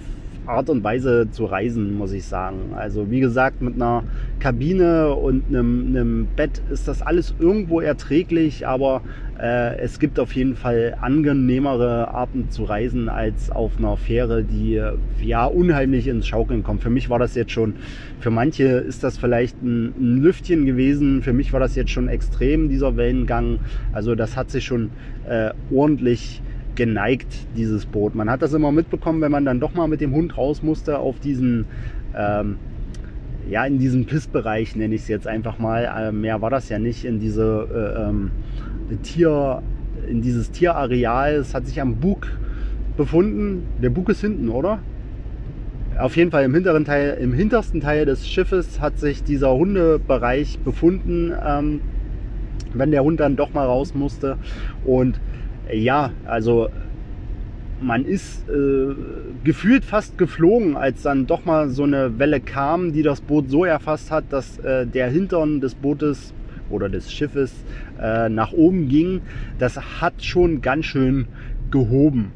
Art 0.49 0.69
und 0.69 0.83
Weise 0.83 1.29
zu 1.31 1.45
reisen, 1.45 1.97
muss 1.97 2.11
ich 2.11 2.25
sagen. 2.25 2.73
Also 2.75 3.09
wie 3.11 3.19
gesagt, 3.19 3.61
mit 3.61 3.75
einer 3.75 4.03
Kabine 4.39 5.13
und 5.13 5.47
einem, 5.47 5.87
einem 5.87 6.27
Bett 6.35 6.61
ist 6.69 6.87
das 6.87 7.01
alles 7.01 7.35
irgendwo 7.39 7.79
erträglich, 7.79 8.67
aber 8.67 9.01
äh, 9.39 9.77
es 9.77 9.99
gibt 9.99 10.19
auf 10.19 10.33
jeden 10.33 10.55
Fall 10.55 10.97
angenehmere 10.99 12.09
Arten 12.09 12.49
zu 12.49 12.63
reisen 12.63 13.07
als 13.07 13.49
auf 13.51 13.77
einer 13.77 13.95
Fähre, 13.95 14.43
die 14.43 14.81
ja 15.21 15.45
unheimlich 15.45 16.07
ins 16.07 16.27
Schaukeln 16.27 16.63
kommt. 16.63 16.81
Für 16.81 16.89
mich 16.89 17.09
war 17.09 17.19
das 17.19 17.35
jetzt 17.35 17.51
schon, 17.51 17.75
für 18.19 18.31
manche 18.31 18.65
ist 18.65 19.03
das 19.03 19.17
vielleicht 19.17 19.61
ein, 19.63 19.93
ein 19.97 20.21
Lüftchen 20.21 20.65
gewesen, 20.65 21.21
für 21.21 21.33
mich 21.33 21.53
war 21.53 21.59
das 21.59 21.75
jetzt 21.75 21.91
schon 21.91 22.09
extrem, 22.09 22.69
dieser 22.69 22.97
Wellengang. 22.97 23.59
Also 23.93 24.15
das 24.15 24.35
hat 24.35 24.51
sich 24.51 24.65
schon 24.65 24.89
äh, 25.27 25.51
ordentlich 25.71 26.41
geneigt, 26.79 27.27
dieses 27.57 27.85
Boot. 27.85 28.15
Man 28.15 28.29
hat 28.29 28.41
das 28.41 28.53
immer 28.53 28.71
mitbekommen, 28.71 29.19
wenn 29.19 29.33
man 29.33 29.43
dann 29.43 29.59
doch 29.59 29.73
mal 29.73 29.89
mit 29.89 29.99
dem 29.99 30.13
Hund 30.13 30.37
raus 30.37 30.63
musste 30.63 30.97
auf 30.97 31.19
diesen, 31.19 31.65
ähm, 32.15 32.55
ja, 33.49 33.65
in 33.65 33.79
diesem 33.79 34.05
Pissbereich 34.05 34.77
nenne 34.77 34.95
ich 34.95 35.01
es 35.01 35.09
jetzt 35.09 35.27
einfach 35.27 35.59
mal. 35.59 35.83
Äh, 35.83 36.13
mehr 36.13 36.41
war 36.41 36.49
das 36.49 36.69
ja 36.69 36.79
nicht 36.79 37.03
in 37.03 37.19
diese 37.19 37.67
äh, 37.69 38.09
ähm, 38.09 38.31
Tier, 39.03 39.61
in 40.09 40.21
dieses 40.21 40.51
Tierareal. 40.51 41.33
Es 41.33 41.53
hat 41.53 41.67
sich 41.67 41.81
am 41.81 41.97
Bug 41.97 42.27
befunden. 42.95 43.63
Der 43.83 43.89
Bug 43.89 44.07
ist 44.07 44.21
hinten, 44.21 44.47
oder? 44.47 44.79
Auf 45.99 46.15
jeden 46.15 46.31
Fall 46.31 46.45
im 46.45 46.53
hinteren 46.53 46.85
Teil, 46.85 47.17
im 47.19 47.33
hintersten 47.33 47.81
Teil 47.81 48.05
des 48.05 48.25
Schiffes 48.25 48.79
hat 48.79 48.99
sich 48.99 49.21
dieser 49.21 49.53
Hundebereich 49.53 50.59
befunden, 50.59 51.33
ähm, 51.45 51.81
wenn 52.73 52.91
der 52.91 53.03
Hund 53.03 53.19
dann 53.19 53.35
doch 53.35 53.53
mal 53.53 53.65
raus 53.65 53.93
musste. 53.93 54.37
Und 54.85 55.19
ja, 55.71 56.11
also 56.25 56.69
man 57.81 58.05
ist 58.05 58.47
äh, 58.49 58.93
gefühlt 59.43 59.85
fast 59.85 60.17
geflogen, 60.17 60.75
als 60.75 61.03
dann 61.03 61.27
doch 61.27 61.45
mal 61.45 61.69
so 61.69 61.83
eine 61.83 62.19
Welle 62.19 62.41
kam, 62.41 62.91
die 62.91 63.03
das 63.03 63.21
Boot 63.21 63.49
so 63.49 63.63
erfasst 63.63 64.11
hat, 64.11 64.25
dass 64.29 64.59
äh, 64.59 64.85
der 64.85 65.09
Hintern 65.09 65.61
des 65.61 65.75
Bootes 65.75 66.33
oder 66.69 66.89
des 66.89 67.11
Schiffes 67.11 67.53
äh, 68.01 68.29
nach 68.29 68.51
oben 68.51 68.89
ging. 68.89 69.21
Das 69.59 70.01
hat 70.01 70.23
schon 70.23 70.61
ganz 70.61 70.85
schön 70.85 71.27
gehoben 71.71 72.33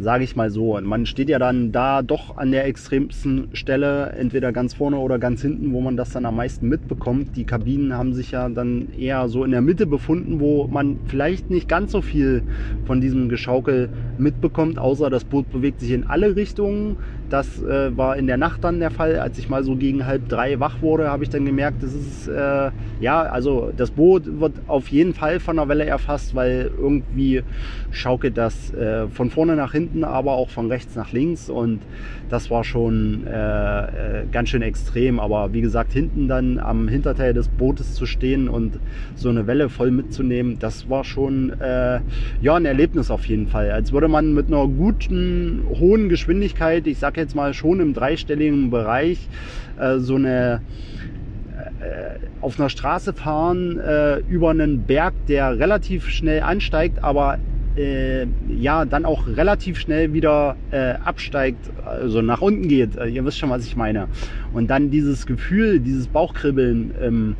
sage 0.00 0.24
ich 0.24 0.36
mal 0.36 0.50
so. 0.50 0.76
Und 0.76 0.84
man 0.84 1.06
steht 1.06 1.28
ja 1.28 1.38
dann 1.38 1.72
da 1.72 2.02
doch 2.02 2.36
an 2.36 2.50
der 2.50 2.66
extremsten 2.66 3.48
Stelle, 3.52 4.12
entweder 4.18 4.52
ganz 4.52 4.74
vorne 4.74 4.98
oder 4.98 5.18
ganz 5.18 5.42
hinten, 5.42 5.72
wo 5.72 5.80
man 5.80 5.96
das 5.96 6.10
dann 6.10 6.24
am 6.24 6.36
meisten 6.36 6.68
mitbekommt. 6.68 7.36
Die 7.36 7.44
Kabinen 7.44 7.94
haben 7.94 8.14
sich 8.14 8.30
ja 8.30 8.48
dann 8.48 8.88
eher 8.98 9.28
so 9.28 9.44
in 9.44 9.50
der 9.50 9.60
Mitte 9.60 9.86
befunden, 9.86 10.40
wo 10.40 10.66
man 10.66 10.98
vielleicht 11.06 11.50
nicht 11.50 11.68
ganz 11.68 11.92
so 11.92 12.02
viel 12.02 12.42
von 12.84 13.00
diesem 13.00 13.28
Geschaukel 13.28 13.88
mitbekommt, 14.18 14.78
außer 14.78 15.10
das 15.10 15.24
Boot 15.24 15.50
bewegt 15.50 15.80
sich 15.80 15.90
in 15.90 16.04
alle 16.04 16.36
Richtungen. 16.36 16.96
Das 17.30 17.62
äh, 17.62 17.96
war 17.96 18.16
in 18.16 18.26
der 18.26 18.36
Nacht 18.36 18.64
dann 18.64 18.80
der 18.80 18.90
Fall. 18.90 19.18
Als 19.18 19.38
ich 19.38 19.48
mal 19.48 19.62
so 19.62 19.76
gegen 19.76 20.06
halb 20.06 20.28
drei 20.28 20.58
wach 20.60 20.80
wurde, 20.80 21.08
habe 21.10 21.24
ich 21.24 21.30
dann 21.30 21.44
gemerkt, 21.44 21.82
das 21.82 21.92
ist, 21.92 22.28
äh, 22.28 22.70
ja, 23.00 23.22
also 23.22 23.72
das 23.76 23.90
Boot 23.90 24.40
wird 24.40 24.54
auf 24.66 24.88
jeden 24.88 25.12
Fall 25.14 25.38
von 25.38 25.56
der 25.56 25.68
Welle 25.68 25.84
erfasst, 25.84 26.34
weil 26.34 26.70
irgendwie 26.78 27.42
schaukelt 27.90 28.38
das 28.38 28.72
äh, 28.72 29.08
von 29.08 29.30
vorne 29.30 29.56
nach 29.56 29.72
hinten 29.72 30.04
aber 30.04 30.32
auch 30.32 30.50
von 30.50 30.68
rechts 30.68 30.94
nach 30.96 31.12
links 31.12 31.50
und 31.50 31.80
das 32.28 32.50
war 32.50 32.64
schon 32.64 33.26
äh, 33.26 34.20
äh, 34.20 34.26
ganz 34.30 34.50
schön 34.50 34.62
extrem. 34.62 35.20
Aber 35.20 35.52
wie 35.52 35.60
gesagt, 35.60 35.92
hinten 35.92 36.28
dann 36.28 36.58
am 36.58 36.88
Hinterteil 36.88 37.34
des 37.34 37.48
Bootes 37.48 37.94
zu 37.94 38.06
stehen 38.06 38.48
und 38.48 38.78
so 39.16 39.28
eine 39.28 39.46
Welle 39.46 39.68
voll 39.68 39.90
mitzunehmen, 39.90 40.58
das 40.58 40.88
war 40.88 41.04
schon 41.04 41.58
äh, 41.60 42.00
ja 42.40 42.54
ein 42.54 42.64
Erlebnis 42.64 43.10
auf 43.10 43.26
jeden 43.26 43.48
Fall. 43.48 43.70
Als 43.70 43.92
würde 43.92 44.08
man 44.08 44.34
mit 44.34 44.48
einer 44.48 44.66
guten 44.66 45.62
hohen 45.78 46.08
Geschwindigkeit, 46.08 46.86
ich 46.86 46.98
sag 46.98 47.17
jetzt 47.18 47.34
mal 47.34 47.52
schon 47.54 47.80
im 47.80 47.94
dreistelligen 47.94 48.70
Bereich, 48.70 49.28
äh, 49.78 49.98
so 49.98 50.14
eine 50.14 50.62
äh, 51.80 52.18
auf 52.40 52.58
einer 52.58 52.68
Straße 52.68 53.12
fahren 53.12 53.78
äh, 53.78 54.18
über 54.28 54.50
einen 54.50 54.84
Berg, 54.84 55.14
der 55.26 55.58
relativ 55.58 56.08
schnell 56.08 56.42
ansteigt, 56.42 57.02
aber 57.02 57.38
äh, 57.76 58.26
ja 58.48 58.84
dann 58.84 59.04
auch 59.04 59.26
relativ 59.26 59.78
schnell 59.78 60.12
wieder 60.12 60.56
äh, 60.70 60.94
absteigt, 61.04 61.70
also 61.84 62.22
nach 62.22 62.40
unten 62.40 62.68
geht. 62.68 62.96
Äh, 62.96 63.08
ihr 63.08 63.24
wisst 63.24 63.38
schon, 63.38 63.50
was 63.50 63.64
ich 63.64 63.76
meine. 63.76 64.08
Und 64.52 64.68
dann 64.68 64.90
dieses 64.90 65.26
Gefühl, 65.26 65.80
dieses 65.80 66.08
Bauchkribbeln 66.08 66.94
ähm, 67.00 67.36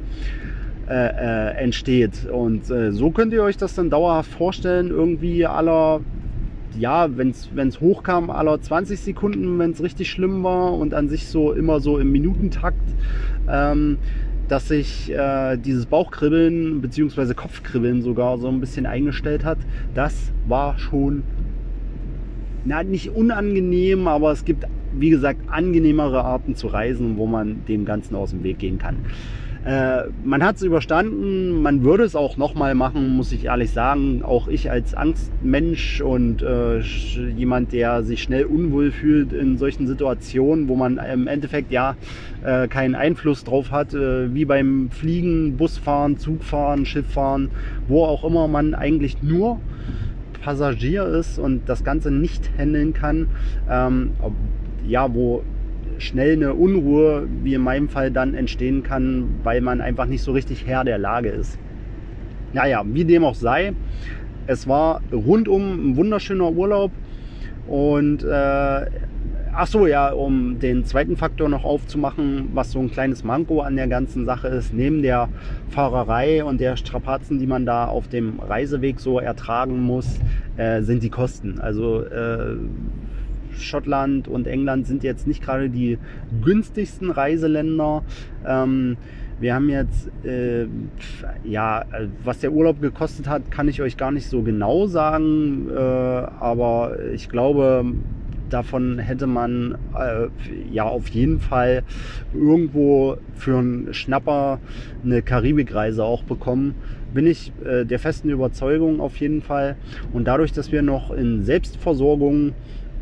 äh, 0.88 1.54
entsteht. 1.56 2.26
Und 2.30 2.64
so 2.66 3.10
könnt 3.10 3.34
ihr 3.34 3.42
euch 3.42 3.58
das 3.58 3.74
dann 3.74 3.90
dauerhaft 3.90 4.30
vorstellen, 4.30 4.88
irgendwie 4.88 5.44
aller 5.44 6.00
ja, 6.76 7.08
wenn 7.16 7.30
es 7.30 7.80
hochkam, 7.80 8.30
aller 8.30 8.60
20 8.60 9.00
Sekunden, 9.00 9.58
wenn 9.58 9.70
es 9.70 9.82
richtig 9.82 10.10
schlimm 10.10 10.42
war 10.42 10.74
und 10.74 10.94
an 10.94 11.08
sich 11.08 11.28
so 11.28 11.52
immer 11.52 11.80
so 11.80 11.98
im 11.98 12.12
Minutentakt. 12.12 12.82
Ähm, 13.48 13.98
dass 14.48 14.68
sich 14.68 15.12
äh, 15.12 15.58
dieses 15.58 15.86
Bauchkribbeln 15.86 16.80
bzw. 16.80 17.34
Kopfkribbeln 17.34 18.02
sogar 18.02 18.38
so 18.38 18.48
ein 18.48 18.60
bisschen 18.60 18.86
eingestellt 18.86 19.44
hat. 19.44 19.58
Das 19.94 20.32
war 20.46 20.78
schon 20.78 21.22
na, 22.64 22.82
nicht 22.82 23.10
unangenehm, 23.10 24.08
aber 24.08 24.32
es 24.32 24.44
gibt, 24.44 24.64
wie 24.94 25.10
gesagt, 25.10 25.40
angenehmere 25.48 26.24
Arten 26.24 26.54
zu 26.54 26.66
reisen, 26.66 27.16
wo 27.16 27.26
man 27.26 27.64
dem 27.66 27.84
Ganzen 27.84 28.14
aus 28.14 28.30
dem 28.30 28.42
Weg 28.42 28.58
gehen 28.58 28.78
kann. 28.78 28.96
Äh, 29.68 30.04
man 30.24 30.42
hat 30.42 30.56
es 30.56 30.62
überstanden, 30.62 31.60
man 31.60 31.84
würde 31.84 32.02
es 32.04 32.16
auch 32.16 32.38
nochmal 32.38 32.74
machen, 32.74 33.14
muss 33.14 33.32
ich 33.32 33.44
ehrlich 33.44 33.70
sagen. 33.70 34.22
Auch 34.22 34.48
ich 34.48 34.70
als 34.70 34.94
Angstmensch 34.94 36.00
und 36.00 36.40
äh, 36.40 36.78
jemand, 37.36 37.74
der 37.74 38.02
sich 38.02 38.22
schnell 38.22 38.46
unwohl 38.46 38.90
fühlt 38.90 39.34
in 39.34 39.58
solchen 39.58 39.86
Situationen, 39.86 40.68
wo 40.68 40.74
man 40.74 40.96
im 40.96 41.26
Endeffekt 41.26 41.70
ja 41.70 41.96
äh, 42.42 42.66
keinen 42.66 42.94
Einfluss 42.94 43.44
drauf 43.44 43.70
hat, 43.70 43.92
äh, 43.92 44.32
wie 44.32 44.46
beim 44.46 44.88
Fliegen, 44.90 45.58
Busfahren, 45.58 46.16
Zugfahren, 46.16 46.86
Schifffahren, 46.86 47.50
wo 47.88 48.04
auch 48.04 48.24
immer 48.24 48.48
man 48.48 48.72
eigentlich 48.72 49.22
nur 49.22 49.60
Passagier 50.40 51.04
ist 51.04 51.38
und 51.38 51.68
das 51.68 51.84
Ganze 51.84 52.10
nicht 52.10 52.48
handeln 52.56 52.94
kann, 52.94 53.28
ähm, 53.68 54.12
ja, 54.86 55.12
wo 55.12 55.42
schnell 55.98 56.32
eine 56.32 56.54
Unruhe, 56.54 57.28
wie 57.42 57.54
in 57.54 57.62
meinem 57.62 57.88
Fall, 57.88 58.10
dann 58.10 58.34
entstehen 58.34 58.82
kann, 58.82 59.40
weil 59.42 59.60
man 59.60 59.80
einfach 59.80 60.06
nicht 60.06 60.22
so 60.22 60.32
richtig 60.32 60.66
Herr 60.66 60.84
der 60.84 60.98
Lage 60.98 61.28
ist. 61.28 61.58
Naja, 62.52 62.82
wie 62.86 63.04
dem 63.04 63.24
auch 63.24 63.34
sei, 63.34 63.74
es 64.46 64.66
war 64.66 65.02
rundum 65.12 65.90
ein 65.90 65.96
wunderschöner 65.96 66.50
Urlaub 66.50 66.92
und 67.66 68.24
äh, 68.24 68.86
ach 69.58 69.66
so, 69.66 69.86
ja, 69.86 70.10
um 70.10 70.58
den 70.60 70.84
zweiten 70.84 71.16
Faktor 71.16 71.48
noch 71.48 71.64
aufzumachen, 71.64 72.48
was 72.54 72.70
so 72.70 72.78
ein 72.78 72.90
kleines 72.90 73.24
Manko 73.24 73.60
an 73.60 73.76
der 73.76 73.88
ganzen 73.88 74.24
Sache 74.24 74.48
ist, 74.48 74.72
neben 74.72 75.02
der 75.02 75.28
Fahrerei 75.68 76.44
und 76.44 76.60
der 76.60 76.76
Strapazen, 76.76 77.38
die 77.38 77.46
man 77.46 77.66
da 77.66 77.86
auf 77.86 78.08
dem 78.08 78.38
Reiseweg 78.38 79.00
so 79.00 79.18
ertragen 79.18 79.82
muss, 79.82 80.18
äh, 80.56 80.82
sind 80.82 81.02
die 81.02 81.10
Kosten. 81.10 81.60
Also 81.60 82.04
äh, 82.04 82.56
Schottland 83.62 84.28
und 84.28 84.46
England 84.46 84.86
sind 84.86 85.04
jetzt 85.04 85.26
nicht 85.26 85.42
gerade 85.42 85.70
die 85.70 85.98
günstigsten 86.42 87.10
Reiseländer. 87.10 88.02
Ähm, 88.46 88.96
wir 89.40 89.54
haben 89.54 89.68
jetzt, 89.68 90.10
äh, 90.24 90.66
ja, 91.44 91.84
was 92.24 92.40
der 92.40 92.52
Urlaub 92.52 92.80
gekostet 92.80 93.28
hat, 93.28 93.50
kann 93.50 93.68
ich 93.68 93.80
euch 93.80 93.96
gar 93.96 94.10
nicht 94.10 94.26
so 94.26 94.42
genau 94.42 94.86
sagen, 94.86 95.68
äh, 95.70 95.78
aber 95.78 96.96
ich 97.14 97.28
glaube, 97.28 97.84
davon 98.50 98.98
hätte 98.98 99.26
man 99.26 99.76
äh, 99.96 100.28
ja 100.72 100.84
auf 100.84 101.08
jeden 101.08 101.40
Fall 101.40 101.82
irgendwo 102.34 103.16
für 103.34 103.58
einen 103.58 103.94
Schnapper 103.94 104.58
eine 105.04 105.22
Karibikreise 105.22 106.04
auch 106.04 106.22
bekommen. 106.24 106.74
Bin 107.14 107.26
ich 107.26 107.52
äh, 107.64 107.84
der 107.84 107.98
festen 107.98 108.30
Überzeugung 108.30 109.00
auf 109.00 109.16
jeden 109.18 109.42
Fall. 109.42 109.76
Und 110.12 110.26
dadurch, 110.26 110.52
dass 110.52 110.72
wir 110.72 110.82
noch 110.82 111.10
in 111.10 111.42
Selbstversorgung 111.42 112.54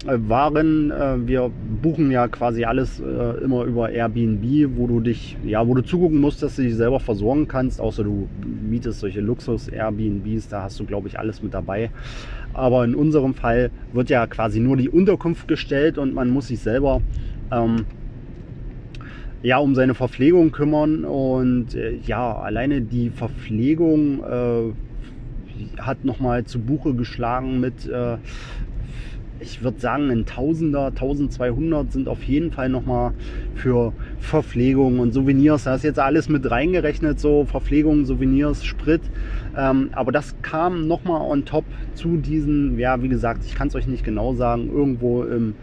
waren. 0.04 0.90
Äh, 0.90 1.26
wir 1.26 1.50
buchen 1.82 2.10
ja 2.10 2.28
quasi 2.28 2.64
alles 2.64 3.00
äh, 3.00 3.42
immer 3.42 3.64
über 3.64 3.90
Airbnb, 3.90 4.76
wo 4.76 4.86
du 4.86 5.00
dich, 5.00 5.36
ja, 5.44 5.66
wo 5.66 5.74
du 5.74 5.82
zugucken 5.82 6.20
musst, 6.20 6.42
dass 6.42 6.56
du 6.56 6.62
dich 6.62 6.74
selber 6.74 7.00
versorgen 7.00 7.48
kannst, 7.48 7.80
außer 7.80 8.04
du 8.04 8.28
mietest 8.68 9.00
solche 9.00 9.20
Luxus-Airbnbs, 9.20 10.48
da 10.48 10.62
hast 10.62 10.78
du, 10.80 10.84
glaube 10.84 11.08
ich, 11.08 11.18
alles 11.18 11.42
mit 11.42 11.54
dabei. 11.54 11.90
Aber 12.52 12.84
in 12.84 12.94
unserem 12.94 13.34
Fall 13.34 13.70
wird 13.92 14.10
ja 14.10 14.26
quasi 14.26 14.60
nur 14.60 14.76
die 14.76 14.88
Unterkunft 14.88 15.48
gestellt 15.48 15.98
und 15.98 16.14
man 16.14 16.30
muss 16.30 16.48
sich 16.48 16.60
selber 16.60 17.00
ähm, 17.50 17.84
ja, 19.42 19.58
um 19.58 19.74
seine 19.74 19.94
Verpflegung 19.94 20.52
kümmern. 20.52 21.04
Und 21.04 21.74
äh, 21.74 21.96
ja, 22.06 22.36
alleine 22.36 22.80
die 22.80 23.10
Verpflegung 23.10 24.22
äh, 24.24 25.80
hat 25.80 26.04
nochmal 26.04 26.44
zu 26.44 26.58
Buche 26.60 26.94
geschlagen 26.94 27.60
mit 27.60 27.86
äh, 27.86 28.16
ich 29.40 29.62
würde 29.62 29.80
sagen, 29.80 30.10
ein 30.10 30.26
Tausender, 30.26 30.86
1200 30.86 31.92
sind 31.92 32.08
auf 32.08 32.22
jeden 32.24 32.52
Fall 32.52 32.68
nochmal 32.68 33.12
für 33.54 33.92
Verpflegung 34.18 34.98
und 34.98 35.12
Souvenirs. 35.12 35.64
Da 35.64 35.74
ist 35.74 35.84
jetzt 35.84 35.98
alles 35.98 36.28
mit 36.28 36.50
reingerechnet, 36.50 37.20
so 37.20 37.44
Verpflegung, 37.44 38.04
Souvenirs, 38.04 38.64
Sprit. 38.64 39.02
Ähm, 39.56 39.90
aber 39.92 40.12
das 40.12 40.34
kam 40.42 40.86
nochmal 40.86 41.20
on 41.20 41.44
top 41.44 41.64
zu 41.94 42.16
diesen, 42.16 42.78
ja, 42.78 43.02
wie 43.02 43.08
gesagt, 43.08 43.44
ich 43.44 43.54
kann 43.54 43.68
es 43.68 43.74
euch 43.74 43.86
nicht 43.86 44.04
genau 44.04 44.34
sagen, 44.34 44.70
irgendwo 44.70 45.22
im 45.22 45.54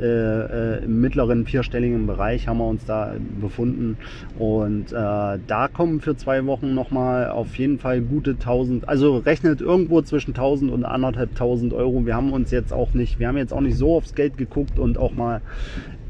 äh, 0.00 0.84
im 0.84 1.00
mittleren 1.00 1.46
vierstelligen 1.46 2.06
Bereich 2.06 2.48
haben 2.48 2.58
wir 2.58 2.66
uns 2.66 2.84
da 2.84 3.14
befunden. 3.40 3.96
Und 4.38 4.92
äh, 4.92 4.94
da 4.94 5.68
kommen 5.72 6.00
für 6.00 6.16
zwei 6.16 6.44
Wochen 6.46 6.74
nochmal 6.74 7.30
auf 7.30 7.56
jeden 7.56 7.78
Fall 7.78 8.00
gute 8.00 8.32
1000, 8.32 8.88
also 8.88 9.18
rechnet 9.18 9.60
irgendwo 9.60 10.02
zwischen 10.02 10.30
1000 10.30 10.70
und 10.70 10.84
anderthalb 10.84 11.30
1000 11.30 11.72
Euro. 11.72 12.06
Wir 12.06 12.14
haben 12.14 12.32
uns 12.32 12.50
jetzt 12.50 12.72
auch 12.72 12.94
nicht, 12.94 13.18
wir 13.18 13.28
haben 13.28 13.36
jetzt 13.36 13.52
auch 13.52 13.60
nicht 13.60 13.76
so 13.76 13.96
aufs 13.96 14.14
Geld 14.14 14.36
geguckt 14.36 14.78
und 14.78 14.98
auch 14.98 15.12
mal 15.12 15.42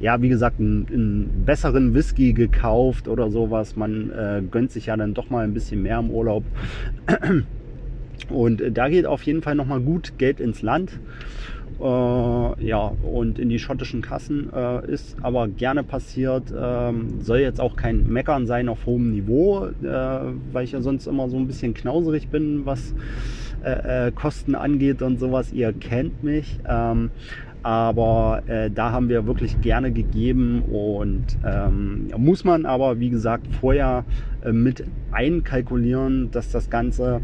ja, 0.00 0.22
wie 0.22 0.30
gesagt, 0.30 0.58
einen, 0.60 0.86
einen, 0.90 1.44
besseren 1.44 1.92
Whisky 1.92 2.32
gekauft 2.32 3.06
oder 3.06 3.30
sowas. 3.30 3.76
Man 3.76 4.10
äh, 4.10 4.42
gönnt 4.50 4.72
sich 4.72 4.86
ja 4.86 4.96
dann 4.96 5.12
doch 5.12 5.28
mal 5.28 5.44
ein 5.44 5.52
bisschen 5.52 5.82
mehr 5.82 5.98
im 5.98 6.10
Urlaub. 6.10 6.42
Und 8.30 8.60
äh, 8.60 8.70
da 8.70 8.88
geht 8.88 9.06
auf 9.06 9.22
jeden 9.24 9.42
Fall 9.42 9.54
nochmal 9.54 9.80
gut 9.80 10.18
Geld 10.18 10.40
ins 10.40 10.62
Land. 10.62 10.98
Äh, 11.80 12.66
ja, 12.66 12.92
und 13.02 13.38
in 13.38 13.48
die 13.48 13.58
schottischen 13.58 14.02
Kassen 14.02 14.52
äh, 14.52 14.86
ist 14.90 15.16
aber 15.22 15.48
gerne 15.48 15.82
passiert. 15.82 16.52
Ähm, 16.56 17.20
soll 17.22 17.38
jetzt 17.38 17.60
auch 17.60 17.76
kein 17.76 18.06
Meckern 18.08 18.46
sein 18.46 18.68
auf 18.68 18.84
hohem 18.86 19.10
Niveau, 19.10 19.66
äh, 19.66 19.86
weil 20.52 20.64
ich 20.64 20.72
ja 20.72 20.82
sonst 20.82 21.06
immer 21.06 21.28
so 21.28 21.38
ein 21.38 21.46
bisschen 21.46 21.72
knauserig 21.72 22.28
bin, 22.28 22.66
was 22.66 22.94
äh, 23.64 24.08
äh, 24.08 24.12
Kosten 24.12 24.54
angeht 24.54 25.00
und 25.00 25.18
sowas. 25.18 25.52
Ihr 25.52 25.72
kennt 25.72 26.22
mich. 26.22 26.58
Ähm, 26.68 27.10
aber 27.62 28.42
äh, 28.46 28.70
da 28.70 28.90
haben 28.90 29.08
wir 29.08 29.26
wirklich 29.26 29.60
gerne 29.60 29.92
gegeben 29.92 30.62
und 30.62 31.26
ähm, 31.44 32.08
muss 32.16 32.44
man 32.44 32.64
aber, 32.64 33.00
wie 33.00 33.10
gesagt, 33.10 33.46
vorher 33.60 34.04
äh, 34.42 34.52
mit 34.52 34.84
einkalkulieren, 35.12 36.30
dass 36.30 36.50
das 36.50 36.70
Ganze 36.70 37.20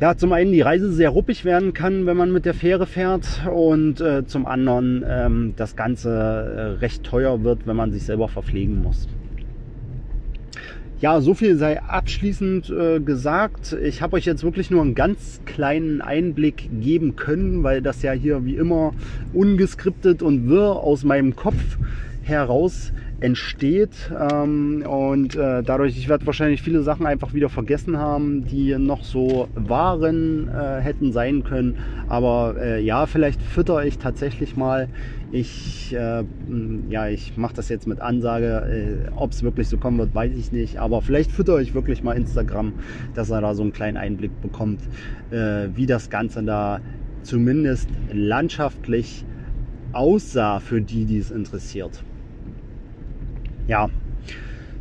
ja, 0.00 0.16
zum 0.16 0.32
einen 0.32 0.52
die 0.52 0.60
Reise 0.60 0.92
sehr 0.92 1.10
ruppig 1.10 1.44
werden 1.44 1.72
kann, 1.72 2.06
wenn 2.06 2.16
man 2.16 2.32
mit 2.32 2.44
der 2.44 2.54
Fähre 2.54 2.86
fährt 2.86 3.42
und 3.52 4.00
äh, 4.00 4.24
zum 4.26 4.46
anderen 4.46 5.04
ähm, 5.08 5.54
das 5.56 5.74
Ganze 5.74 6.10
äh, 6.10 6.60
recht 6.78 7.02
teuer 7.02 7.42
wird, 7.42 7.66
wenn 7.66 7.76
man 7.76 7.90
sich 7.90 8.04
selber 8.04 8.28
verpflegen 8.28 8.82
muss. 8.82 9.08
Ja, 11.00 11.20
so 11.20 11.34
viel 11.34 11.56
sei 11.56 11.80
abschließend 11.80 12.70
äh, 12.70 13.00
gesagt. 13.00 13.76
Ich 13.84 14.02
habe 14.02 14.16
euch 14.16 14.24
jetzt 14.24 14.42
wirklich 14.42 14.70
nur 14.70 14.82
einen 14.82 14.96
ganz 14.96 15.40
kleinen 15.46 16.00
Einblick 16.00 16.68
geben 16.80 17.14
können, 17.14 17.62
weil 17.62 17.82
das 17.82 18.02
ja 18.02 18.12
hier 18.12 18.44
wie 18.44 18.56
immer 18.56 18.92
ungeskriptet 19.32 20.22
und 20.22 20.48
wirr 20.48 20.76
aus 20.76 21.04
meinem 21.04 21.36
Kopf 21.36 21.78
heraus 22.22 22.92
entsteht. 23.20 24.10
Ähm, 24.16 24.84
und 24.86 25.34
äh, 25.34 25.62
dadurch, 25.62 25.96
ich 25.98 26.08
werde 26.08 26.26
wahrscheinlich 26.26 26.62
viele 26.62 26.82
Sachen 26.82 27.06
einfach 27.06 27.34
wieder 27.34 27.48
vergessen 27.48 27.98
haben, 27.98 28.44
die 28.44 28.76
noch 28.78 29.02
so 29.02 29.48
waren, 29.54 30.48
äh, 30.48 30.80
hätten 30.80 31.12
sein 31.12 31.42
können. 31.42 31.76
Aber 32.08 32.56
äh, 32.60 32.80
ja, 32.80 33.06
vielleicht 33.06 33.42
fütter 33.42 33.84
ich 33.84 33.98
tatsächlich 33.98 34.56
mal. 34.56 34.88
Ich, 35.30 35.94
äh, 35.94 36.24
ja, 36.88 37.08
ich 37.08 37.36
mache 37.36 37.54
das 37.54 37.68
jetzt 37.68 37.86
mit 37.86 38.00
Ansage. 38.00 39.06
Äh, 39.08 39.10
Ob 39.16 39.32
es 39.32 39.42
wirklich 39.42 39.68
so 39.68 39.76
kommen 39.76 39.98
wird, 39.98 40.14
weiß 40.14 40.34
ich 40.36 40.52
nicht. 40.52 40.78
Aber 40.78 41.02
vielleicht 41.02 41.32
fütter 41.32 41.58
ich 41.60 41.74
wirklich 41.74 42.02
mal 42.02 42.16
Instagram, 42.16 42.74
dass 43.14 43.30
er 43.30 43.40
da 43.40 43.54
so 43.54 43.62
einen 43.62 43.72
kleinen 43.72 43.96
Einblick 43.96 44.40
bekommt, 44.40 44.80
äh, 45.30 45.68
wie 45.74 45.86
das 45.86 46.08
Ganze 46.08 46.42
da 46.44 46.80
zumindest 47.24 47.90
landschaftlich 48.12 49.24
aussah 49.92 50.60
für 50.60 50.80
die, 50.80 51.04
die 51.04 51.18
es 51.18 51.30
interessiert 51.30 52.04
ja, 53.68 53.90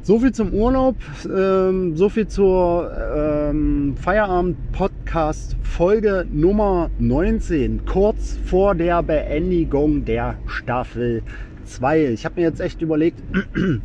so 0.02 0.20
viel 0.20 0.32
zum 0.32 0.54
Urlaub, 0.54 0.96
ähm, 1.26 1.98
so 1.98 2.08
viel 2.08 2.28
zur 2.28 2.90
ähm, 3.16 3.96
Feierabend-Podcast 3.98 5.58
Folge 5.62 6.26
Nummer 6.32 6.90
19, 6.98 7.86
kurz 7.86 8.40
vor 8.46 8.74
der 8.74 9.04
Beendigung 9.04 10.06
der 10.06 10.38
Staffel 10.48 11.22
2. 11.66 12.14
Ich 12.14 12.24
habe 12.24 12.40
mir 12.40 12.48
jetzt 12.48 12.62
echt 12.62 12.82
überlegt, 12.82 13.22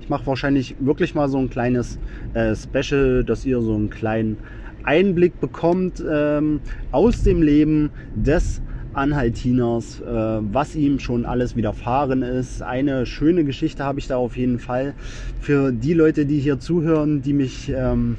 ich 0.00 0.08
mache 0.08 0.26
wahrscheinlich 0.26 0.74
wirklich 0.80 1.14
mal 1.14 1.28
so 1.28 1.36
ein 1.36 1.50
kleines 1.50 1.98
äh, 2.32 2.56
Special, 2.56 3.22
dass 3.22 3.44
ihr 3.44 3.60
so 3.60 3.74
einen 3.74 3.90
kleinen 3.90 4.38
Einblick 4.84 5.38
bekommt 5.40 6.02
ähm, 6.10 6.60
aus 6.90 7.22
dem 7.22 7.42
Leben 7.42 7.90
des 8.14 8.62
Anhaltiners, 8.94 10.00
äh, 10.00 10.04
was 10.04 10.74
ihm 10.74 10.98
schon 10.98 11.24
alles 11.24 11.56
widerfahren 11.56 12.22
ist. 12.22 12.62
Eine 12.62 13.06
schöne 13.06 13.44
Geschichte 13.44 13.84
habe 13.84 13.98
ich 13.98 14.06
da 14.06 14.16
auf 14.16 14.36
jeden 14.36 14.58
Fall. 14.58 14.94
Für 15.40 15.72
die 15.72 15.94
Leute, 15.94 16.26
die 16.26 16.38
hier 16.38 16.58
zuhören, 16.58 17.22
die 17.22 17.32
mich 17.32 17.72
ähm, 17.74 18.16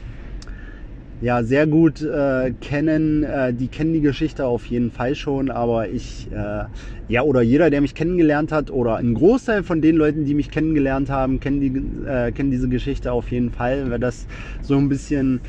ja 1.21 1.41
sehr 1.43 1.67
gut 1.67 2.01
äh, 2.01 2.51
kennen, 2.59 3.23
äh, 3.23 3.53
die 3.53 3.67
kennen 3.69 3.93
die 3.93 4.01
Geschichte 4.01 4.45
auf 4.45 4.65
jeden 4.65 4.91
Fall 4.91 5.15
schon, 5.15 5.49
aber 5.49 5.89
ich, 5.89 6.27
äh, 6.31 6.65
ja, 7.07 7.21
oder 7.21 7.41
jeder, 7.41 7.69
der 7.69 7.79
mich 7.79 7.95
kennengelernt 7.95 8.51
hat, 8.51 8.71
oder 8.71 8.97
ein 8.97 9.13
Großteil 9.13 9.63
von 9.63 9.81
den 9.81 9.95
Leuten, 9.95 10.25
die 10.25 10.33
mich 10.33 10.51
kennengelernt 10.51 11.09
haben, 11.09 11.39
kennen, 11.39 11.61
die, 11.61 12.07
äh, 12.07 12.31
kennen 12.31 12.51
diese 12.51 12.67
Geschichte 12.67 13.11
auf 13.13 13.31
jeden 13.31 13.51
Fall, 13.51 13.89
weil 13.89 13.99
das 13.99 14.27
so 14.61 14.77
ein 14.77 14.89
bisschen 14.89 15.39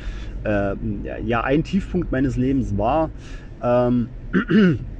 äh, 0.45 0.75
ja, 1.25 1.43
ein 1.43 1.63
Tiefpunkt 1.63 2.11
meines 2.11 2.37
Lebens 2.37 2.77
war. 2.77 3.09
Ähm, 3.61 4.07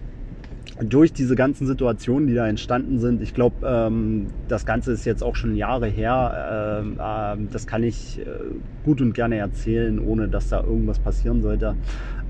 durch 0.80 1.14
diese 1.14 1.36
ganzen 1.36 1.68
Situationen, 1.68 2.28
die 2.28 2.34
da 2.34 2.48
entstanden 2.48 3.00
sind, 3.00 3.22
ich 3.22 3.34
glaube, 3.34 3.56
ähm, 3.66 4.28
das 4.48 4.66
Ganze 4.66 4.92
ist 4.92 5.06
jetzt 5.06 5.24
auch 5.24 5.36
schon 5.36 5.56
Jahre 5.56 5.88
her, 5.88 6.82
ähm, 6.84 7.00
äh, 7.00 7.48
das 7.52 7.66
kann 7.66 7.84
ich 7.84 8.20
äh, 8.20 8.26
gut 8.84 9.02
und 9.02 9.14
gerne 9.14 9.38
erzählen, 9.38 10.00
ohne 10.00 10.28
dass 10.28 10.50
da 10.50 10.62
irgendwas 10.62 11.00
passieren 11.00 11.42
sollte. 11.42 11.76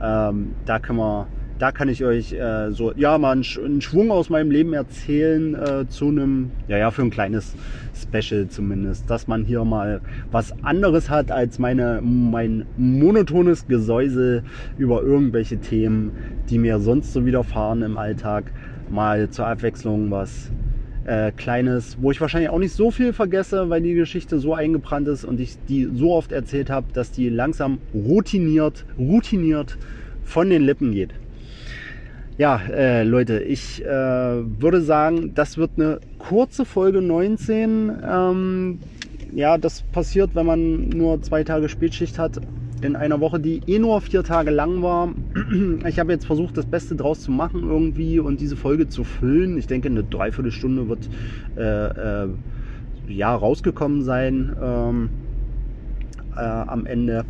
Ähm, 0.01 0.53
da 0.65 0.79
können 0.79 0.99
wir 0.99 1.27
da 1.57 1.71
kann 1.71 1.87
ich 1.87 2.03
euch 2.03 2.33
äh, 2.33 2.71
so, 2.71 2.91
ja, 2.95 3.17
mal 3.17 3.31
einen, 3.31 3.45
einen, 3.63 3.81
Schwung 3.81 4.11
aus 4.11 4.29
meinem 4.29 4.51
Leben 4.51 4.73
erzählen 4.73 5.55
äh, 5.55 5.87
zu 5.87 6.09
einem, 6.09 6.51
ja, 6.67 6.77
ja, 6.77 6.91
für 6.91 7.01
ein 7.01 7.11
kleines 7.11 7.55
Special 7.95 8.47
zumindest, 8.47 9.09
dass 9.09 9.27
man 9.27 9.45
hier 9.45 9.63
mal 9.63 10.01
was 10.31 10.53
anderes 10.63 11.09
hat 11.09 11.31
als 11.31 11.59
meine, 11.59 12.01
mein 12.03 12.65
monotones 12.77 13.67
Gesäusel 13.67 14.43
über 14.77 15.01
irgendwelche 15.01 15.57
Themen, 15.57 16.11
die 16.49 16.59
mir 16.59 16.79
sonst 16.79 17.13
so 17.13 17.25
widerfahren 17.25 17.81
im 17.81 17.97
Alltag. 17.97 18.51
Mal 18.89 19.29
zur 19.29 19.47
Abwechslung 19.47 20.11
was 20.11 20.51
äh, 21.05 21.31
Kleines, 21.31 21.97
wo 22.01 22.11
ich 22.11 22.21
wahrscheinlich 22.21 22.49
auch 22.49 22.59
nicht 22.59 22.73
so 22.73 22.91
viel 22.91 23.13
vergesse, 23.13 23.69
weil 23.69 23.81
die 23.81 23.93
Geschichte 23.93 24.39
so 24.39 24.53
eingebrannt 24.53 25.07
ist 25.07 25.23
und 25.23 25.39
ich 25.39 25.57
die 25.67 25.89
so 25.93 26.13
oft 26.13 26.31
erzählt 26.31 26.69
habe, 26.69 26.87
dass 26.93 27.11
die 27.11 27.29
langsam 27.29 27.79
routiniert, 27.93 28.85
routiniert 28.97 29.77
von 30.23 30.49
den 30.49 30.63
Lippen 30.63 30.91
geht. 30.91 31.13
Ja, 32.37 32.59
äh, 32.69 33.03
Leute, 33.03 33.39
ich 33.39 33.81
äh, 33.85 33.87
würde 33.87 34.81
sagen, 34.81 35.31
das 35.35 35.57
wird 35.57 35.71
eine 35.77 36.01
kurze 36.17 36.65
Folge 36.65 37.01
19. 37.01 37.93
Ähm, 38.05 38.79
ja, 39.33 39.57
das 39.57 39.83
passiert, 39.83 40.31
wenn 40.35 40.45
man 40.45 40.89
nur 40.89 41.21
zwei 41.21 41.45
Tage 41.45 41.69
Spätschicht 41.69 42.19
hat 42.19 42.41
in 42.81 42.97
einer 42.97 43.21
Woche, 43.21 43.39
die 43.39 43.61
eh 43.67 43.79
nur 43.79 44.01
vier 44.01 44.23
Tage 44.23 44.51
lang 44.51 44.81
war. 44.81 45.13
Ich 45.87 45.97
habe 45.97 46.11
jetzt 46.11 46.25
versucht, 46.25 46.57
das 46.57 46.65
Beste 46.65 46.95
draus 46.97 47.21
zu 47.21 47.31
machen 47.31 47.63
irgendwie 47.63 48.19
und 48.19 48.41
diese 48.41 48.57
Folge 48.57 48.89
zu 48.89 49.05
füllen. 49.05 49.57
Ich 49.57 49.67
denke, 49.67 49.87
eine 49.87 50.03
Dreiviertelstunde 50.03 50.89
wird 50.89 51.09
äh, 51.55 52.23
äh, 52.23 52.27
ja 53.07 53.33
rausgekommen 53.33 54.03
sein 54.03 54.53
ähm, 54.61 55.09
äh, 56.35 56.39
am 56.41 56.85
Ende. 56.85 57.23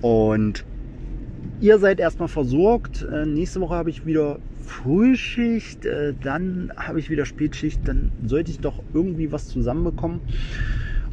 Und 0.00 0.64
ihr 1.64 1.78
seid 1.78 1.98
erstmal 1.98 2.28
versorgt. 2.28 3.06
Äh, 3.10 3.24
nächste 3.24 3.58
Woche 3.62 3.74
habe 3.74 3.88
ich 3.88 4.04
wieder 4.04 4.38
Frühschicht, 4.60 5.86
äh, 5.86 6.12
dann 6.22 6.70
habe 6.76 6.98
ich 7.00 7.08
wieder 7.08 7.24
Spätschicht. 7.24 7.80
Dann 7.88 8.12
sollte 8.26 8.50
ich 8.50 8.60
doch 8.60 8.82
irgendwie 8.92 9.32
was 9.32 9.48
zusammenbekommen. 9.48 10.20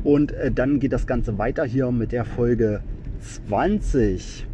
Und 0.04 0.34
äh, 0.34 0.52
dann 0.52 0.82
geht 0.82 0.91
das 0.91 1.08
Ganze 1.08 1.38
weiter 1.38 1.64
hier 1.64 1.89
mit 1.91 2.12
der 2.12 2.26
Folge 2.26 2.82
20. 3.22 4.45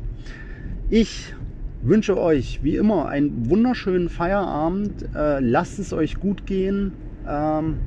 Ich 0.92 1.34
wünsche 1.82 2.20
euch 2.20 2.60
wie 2.62 2.76
immer 2.76 3.08
einen 3.08 3.50
wunderschönen 3.50 4.10
Feierabend. 4.10 5.04
Äh, 5.16 5.40
lasst 5.40 5.80
es 5.80 5.94
euch 5.94 6.20
gut 6.20 6.46
gehen. 6.46 6.92
Ähm, 7.28 7.78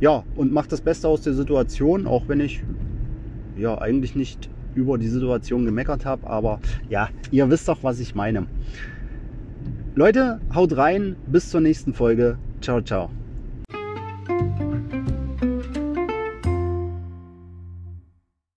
ja, 0.00 0.24
und 0.34 0.52
macht 0.52 0.72
das 0.72 0.80
Beste 0.80 1.06
aus 1.06 1.22
der 1.22 1.34
Situation, 1.34 2.08
auch 2.08 2.26
wenn 2.26 2.40
ich 2.40 2.64
ja 3.56 3.78
eigentlich 3.78 4.16
nicht 4.16 4.50
über 4.74 4.98
die 4.98 5.08
Situation 5.08 5.64
gemeckert 5.64 6.04
habe. 6.04 6.26
Aber 6.26 6.60
ja, 6.88 7.08
ihr 7.30 7.48
wisst 7.50 7.68
doch, 7.68 7.82
was 7.82 8.00
ich 8.00 8.14
meine. 8.14 8.46
Leute, 9.94 10.40
haut 10.54 10.76
rein. 10.76 11.16
Bis 11.26 11.50
zur 11.50 11.60
nächsten 11.60 11.94
Folge. 11.94 12.36
Ciao, 12.60 12.80
ciao. 12.80 13.23